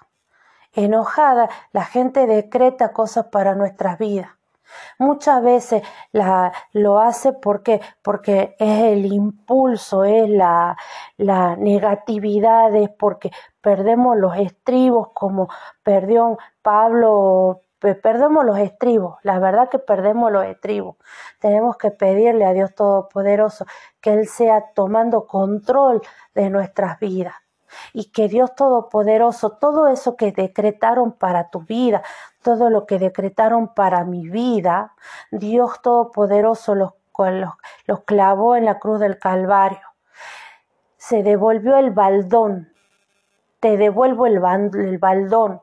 Enojada, 0.74 1.50
la 1.72 1.86
gente 1.86 2.26
decreta 2.26 2.92
cosas 2.92 3.28
para 3.28 3.56
nuestras 3.56 3.98
vidas. 3.98 4.32
Muchas 5.00 5.44
veces 5.44 5.84
la, 6.12 6.54
lo 6.74 7.00
hace 7.00 7.34
porque, 7.34 7.82
porque 8.02 8.56
es 8.60 8.84
el 8.84 9.06
impulso, 9.06 10.04
es 10.04 10.30
la, 10.30 10.78
la 11.18 11.56
negatividad, 11.56 12.74
es 12.76 12.90
porque 12.90 13.32
perdemos 13.62 14.18
los 14.18 14.36
estribos 14.38 15.10
como 15.14 15.50
perdió 15.84 16.38
Pablo, 16.62 17.62
perdemos 17.80 18.46
los 18.46 18.58
estribos, 18.58 19.18
la 19.24 19.40
verdad 19.40 19.70
que 19.70 19.80
perdemos 19.80 20.32
los 20.32 20.46
estribos. 20.46 20.98
Tenemos 21.40 21.78
que 21.78 21.92
pedirle 21.92 22.46
a 22.46 22.54
Dios 22.54 22.74
Todopoderoso 22.74 23.66
que 24.02 24.14
Él 24.14 24.28
sea 24.28 24.74
tomando 24.74 25.28
control 25.28 26.02
de 26.34 26.50
nuestras 26.50 27.00
vidas 27.00 27.45
y 27.94 28.12
que 28.12 28.28
Dios 28.28 28.56
Todopoderoso, 28.56 29.52
todo 29.52 29.88
eso 29.88 30.16
que 30.16 30.32
decretaron 30.32 31.12
para 31.12 31.50
tu 31.50 31.62
vida, 31.62 32.04
todo 32.42 32.70
lo 32.70 32.86
que 32.86 33.00
decretaron 33.00 33.74
para 33.74 34.04
mi 34.04 34.30
vida, 34.30 34.94
Dios 35.32 35.82
Todopoderoso 35.82 36.76
los, 36.76 36.94
los, 37.88 38.00
clavó 38.06 38.56
en 38.56 38.66
la 38.66 38.80
cruz 38.80 39.00
del 39.00 39.20
Calvario. 39.20 39.88
Se 40.98 41.24
devolvió 41.24 41.78
el 41.78 41.92
baldón, 41.92 42.74
te 43.60 43.78
devuelvo 43.78 44.26
el, 44.26 44.42
el 44.76 44.98
baldón 44.98 45.62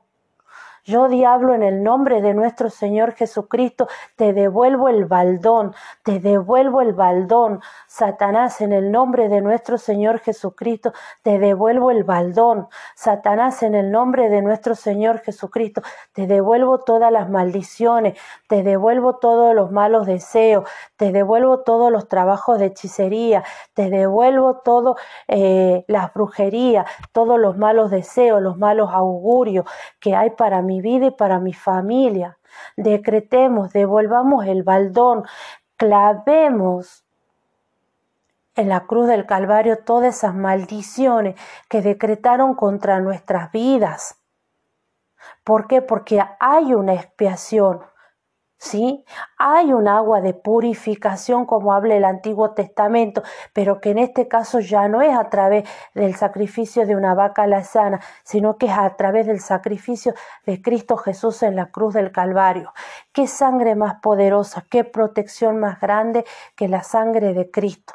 yo, 0.85 1.09
diablo, 1.09 1.55
en 1.55 1.63
el 1.63 1.85
nombre 1.85 2.21
de 2.21 2.35
nuestro 2.35 2.69
Señor 2.69 3.13
Jesucristo, 3.13 3.87
te 4.17 4.33
devuelvo 4.33 4.89
el 4.89 5.05
baldón, 5.05 5.75
te 6.03 6.19
devuelvo 6.19 6.81
el 6.81 6.93
baldón. 6.93 7.61
Satanás, 7.87 8.61
en 8.61 8.73
el 8.73 8.91
nombre 8.91 9.29
de 9.29 9.41
nuestro 9.41 9.79
Señor 9.79 10.19
Jesucristo, 10.19 10.93
te 11.23 11.39
devuelvo 11.39 11.93
el 11.93 12.03
baldón. 12.03 12.67
Satanás, 12.97 13.63
en 13.63 13.77
el 13.77 13.93
nombre 13.93 14.29
de 14.29 14.43
nuestro 14.43 14.75
Señor 14.75 15.21
Jesucristo, 15.21 15.83
te 16.13 16.27
devuelvo 16.27 16.81
todas 16.81 17.13
las 17.13 17.31
maldiciones, 17.31 18.19
te 18.49 18.65
devuelvo 18.65 19.19
todos 19.19 19.55
los 19.55 19.71
malos 19.71 20.07
deseos, 20.07 20.69
te 21.03 21.11
devuelvo 21.11 21.63
todos 21.63 21.91
los 21.91 22.07
trabajos 22.07 22.61
de 22.61 22.67
hechicería, 22.67 23.43
te 23.75 23.91
devuelvo 23.91 24.59
todo 24.59 24.95
eh, 25.27 25.85
las 25.89 26.15
brujerías, 26.15 26.87
todos 27.11 27.41
los 27.41 27.59
malos 27.59 27.91
deseos, 27.91 28.41
los 28.41 28.57
malos 28.57 28.91
augurios 28.93 29.67
que 29.99 30.15
hay 30.15 30.31
para 30.31 30.63
mi 30.63 30.81
vida 30.81 31.07
y 31.07 31.11
para 31.11 31.41
mi 31.41 31.55
familia. 31.55 32.39
Decretemos, 32.77 33.73
devolvamos 33.73 34.47
el 34.47 34.63
baldón, 34.63 35.25
clavemos 35.77 37.05
en 38.55 38.69
la 38.69 38.87
cruz 38.87 39.09
del 39.09 39.27
Calvario 39.27 39.79
todas 39.79 40.15
esas 40.15 40.37
maldiciones 40.37 41.35
que 41.69 41.83
decretaron 41.83 42.55
contra 42.55 43.01
nuestras 43.01 43.51
vidas. 43.51 44.21
¿Por 45.43 45.67
qué? 45.67 45.83
Porque 45.83 46.23
hay 46.39 46.75
una 46.75 46.95
expiación, 46.95 47.81
¿sí? 48.63 49.05
Hay 49.39 49.73
un 49.73 49.89
agua 49.89 50.21
de 50.21 50.35
purificación 50.35 51.47
como 51.47 51.73
habla 51.73 51.97
el 51.97 52.05
Antiguo 52.05 52.53
Testamento, 52.53 53.23
pero 53.53 53.81
que 53.81 53.91
en 53.91 53.99
este 53.99 54.29
caso 54.29 54.61
ya 54.61 54.87
no 54.87 55.03
es 55.03 55.13
a 55.19 55.29
través 55.31 55.69
del 55.95 56.15
sacrificio 56.15 56.87
de 56.87 56.95
una 56.95 57.15
vaca 57.15 57.45
lazana, 57.49 58.01
sino 58.23 58.59
que 58.59 58.67
es 58.67 58.79
a 58.79 58.95
través 58.97 59.27
del 59.27 59.41
sacrificio 59.41 60.15
de 60.47 60.63
Cristo 60.63 60.97
Jesús 60.97 61.43
en 61.43 61.57
la 61.57 61.73
cruz 61.73 61.95
del 61.95 62.13
Calvario. 62.13 62.73
¿Qué 63.13 63.27
sangre 63.27 63.75
más 63.75 64.01
poderosa, 64.01 64.65
qué 64.71 64.85
protección 64.85 65.59
más 65.59 65.81
grande 65.81 66.25
que 66.55 66.69
la 66.69 66.85
sangre 66.85 67.35
de 67.35 67.51
Cristo? 67.51 67.95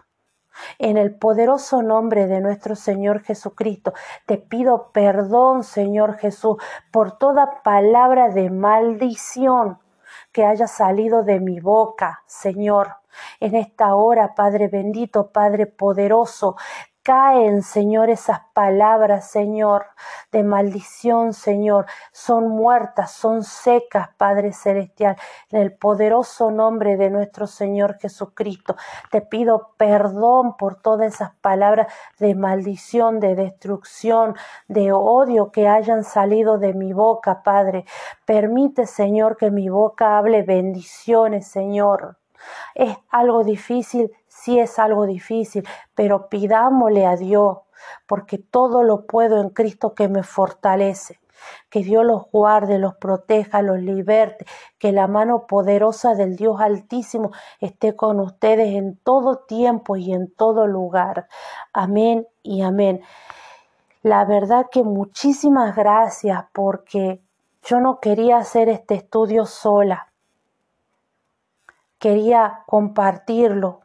En 0.79 0.97
el 0.97 1.15
poderoso 1.15 1.81
nombre 1.81 2.27
de 2.27 2.41
nuestro 2.41 2.75
Señor 2.75 3.21
Jesucristo, 3.21 3.93
te 4.25 4.37
pido 4.37 4.91
perdón, 4.91 5.63
Señor 5.63 6.17
Jesús, 6.17 6.57
por 6.91 7.17
toda 7.17 7.61
palabra 7.63 8.27
de 8.29 8.49
maldición 8.49 9.79
que 10.31 10.45
haya 10.45 10.67
salido 10.67 11.23
de 11.23 11.39
mi 11.39 11.59
boca, 11.59 12.23
Señor. 12.25 12.95
En 13.39 13.55
esta 13.55 13.95
hora, 13.95 14.35
Padre 14.35 14.67
bendito, 14.67 15.31
Padre 15.31 15.65
poderoso, 15.65 16.55
caen, 17.07 17.61
Señor, 17.63 18.09
esas 18.09 18.41
palabras, 18.51 19.31
Señor, 19.31 19.85
de 20.33 20.43
maldición, 20.43 21.31
Señor, 21.31 21.85
son 22.11 22.49
muertas, 22.49 23.13
son 23.13 23.45
secas, 23.45 24.09
Padre 24.17 24.51
Celestial, 24.51 25.15
en 25.49 25.61
el 25.61 25.71
poderoso 25.71 26.51
nombre 26.51 26.97
de 26.97 27.09
nuestro 27.09 27.47
Señor 27.47 27.97
Jesucristo. 27.97 28.75
Te 29.09 29.21
pido 29.21 29.71
perdón 29.77 30.57
por 30.57 30.81
todas 30.81 31.13
esas 31.13 31.33
palabras 31.39 31.87
de 32.19 32.35
maldición, 32.35 33.21
de 33.21 33.35
destrucción, 33.35 34.35
de 34.67 34.91
odio 34.91 35.53
que 35.53 35.69
hayan 35.69 36.03
salido 36.03 36.57
de 36.57 36.73
mi 36.73 36.91
boca, 36.91 37.41
Padre. 37.41 37.85
Permite, 38.25 38.85
Señor, 38.85 39.37
que 39.37 39.49
mi 39.49 39.69
boca 39.69 40.17
hable 40.17 40.43
bendiciones, 40.43 41.47
Señor. 41.47 42.17
Es 42.75 42.97
algo 43.09 43.43
difícil, 43.43 44.11
sí 44.47 44.59
es 44.59 44.79
algo 44.79 45.05
difícil, 45.05 45.67
pero 45.93 46.29
pidámosle 46.29 47.05
a 47.05 47.17
Dios, 47.17 47.57
porque 48.05 48.37
todo 48.37 48.81
lo 48.81 49.05
puedo 49.05 49.41
en 49.41 49.49
Cristo 49.49 49.93
que 49.93 50.07
me 50.07 50.23
fortalece. 50.23 51.19
Que 51.69 51.83
Dios 51.83 52.05
los 52.05 52.31
guarde, 52.31 52.79
los 52.79 52.95
proteja, 52.95 53.61
los 53.61 53.79
liberte, 53.79 54.45
que 54.79 54.93
la 54.93 55.07
mano 55.07 55.47
poderosa 55.47 56.15
del 56.15 56.37
Dios 56.37 56.61
Altísimo 56.61 57.31
esté 57.59 57.97
con 57.97 58.21
ustedes 58.21 58.73
en 58.73 58.95
todo 58.95 59.39
tiempo 59.39 59.97
y 59.97 60.13
en 60.13 60.31
todo 60.31 60.65
lugar. 60.65 61.27
Amén 61.73 62.25
y 62.41 62.61
amén. 62.61 63.01
La 64.01 64.23
verdad 64.23 64.67
que 64.71 64.83
muchísimas 64.83 65.75
gracias 65.75 66.45
porque 66.53 67.21
yo 67.63 67.81
no 67.81 67.99
quería 67.99 68.37
hacer 68.37 68.69
este 68.69 68.95
estudio 68.95 69.45
sola 69.45 70.07
quería 71.99 72.63
compartirlo, 72.65 73.81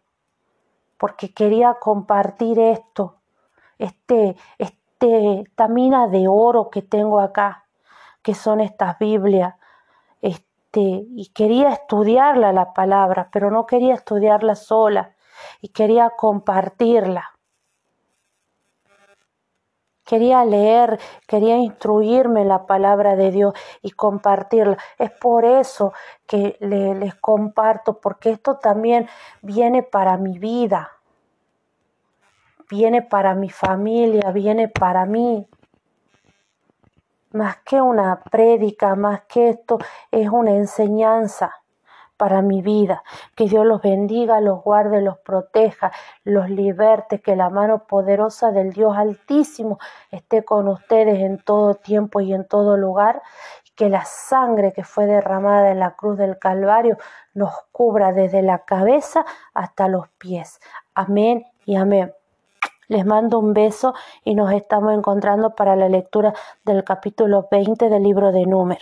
porque 1.02 1.34
quería 1.34 1.78
compartir 1.80 2.60
esto, 2.60 3.16
este, 3.76 4.36
este, 4.56 5.40
esta 5.40 5.66
mina 5.66 6.06
de 6.06 6.28
oro 6.28 6.70
que 6.70 6.80
tengo 6.80 7.18
acá, 7.18 7.64
que 8.22 8.36
son 8.36 8.60
estas 8.60 9.00
Biblias, 9.00 9.56
este, 10.20 10.80
y 10.80 11.32
quería 11.34 11.70
estudiarla 11.70 12.52
la 12.52 12.72
palabra, 12.72 13.30
pero 13.32 13.50
no 13.50 13.66
quería 13.66 13.94
estudiarla 13.94 14.54
sola, 14.54 15.16
y 15.60 15.70
quería 15.70 16.10
compartirla. 16.10 17.31
Quería 20.12 20.44
leer, 20.44 21.00
quería 21.26 21.56
instruirme 21.56 22.44
la 22.44 22.66
palabra 22.66 23.16
de 23.16 23.30
Dios 23.30 23.54
y 23.80 23.92
compartirla. 23.92 24.76
Es 24.98 25.10
por 25.10 25.46
eso 25.46 25.94
que 26.26 26.58
les 26.60 27.14
comparto, 27.14 27.98
porque 27.98 28.28
esto 28.28 28.58
también 28.58 29.08
viene 29.40 29.82
para 29.82 30.18
mi 30.18 30.38
vida, 30.38 30.90
viene 32.68 33.00
para 33.00 33.34
mi 33.34 33.48
familia, 33.48 34.30
viene 34.32 34.68
para 34.68 35.06
mí. 35.06 35.48
Más 37.30 37.56
que 37.64 37.80
una 37.80 38.20
prédica, 38.20 38.94
más 38.94 39.22
que 39.22 39.48
esto, 39.48 39.78
es 40.10 40.28
una 40.28 40.50
enseñanza 40.50 41.61
para 42.16 42.42
mi 42.42 42.62
vida. 42.62 43.02
Que 43.34 43.44
Dios 43.46 43.66
los 43.66 43.82
bendiga, 43.82 44.40
los 44.40 44.62
guarde, 44.62 45.02
los 45.02 45.18
proteja, 45.18 45.92
los 46.24 46.50
liberte, 46.50 47.20
que 47.20 47.36
la 47.36 47.50
mano 47.50 47.86
poderosa 47.86 48.52
del 48.52 48.72
Dios 48.72 48.96
Altísimo 48.96 49.78
esté 50.10 50.44
con 50.44 50.68
ustedes 50.68 51.20
en 51.20 51.38
todo 51.38 51.74
tiempo 51.74 52.20
y 52.20 52.32
en 52.32 52.46
todo 52.46 52.76
lugar. 52.76 53.22
Que 53.74 53.88
la 53.88 54.04
sangre 54.04 54.72
que 54.72 54.84
fue 54.84 55.06
derramada 55.06 55.70
en 55.70 55.80
la 55.80 55.96
cruz 55.96 56.18
del 56.18 56.38
Calvario 56.38 56.98
nos 57.34 57.52
cubra 57.72 58.12
desde 58.12 58.42
la 58.42 58.60
cabeza 58.60 59.24
hasta 59.54 59.88
los 59.88 60.08
pies. 60.18 60.60
Amén 60.94 61.44
y 61.64 61.76
amén. 61.76 62.12
Les 62.88 63.06
mando 63.06 63.38
un 63.38 63.54
beso 63.54 63.94
y 64.22 64.34
nos 64.34 64.52
estamos 64.52 64.92
encontrando 64.92 65.54
para 65.54 65.76
la 65.76 65.88
lectura 65.88 66.34
del 66.62 66.84
capítulo 66.84 67.48
20 67.50 67.88
del 67.88 68.02
libro 68.02 68.32
de 68.32 68.44
Números. 68.44 68.80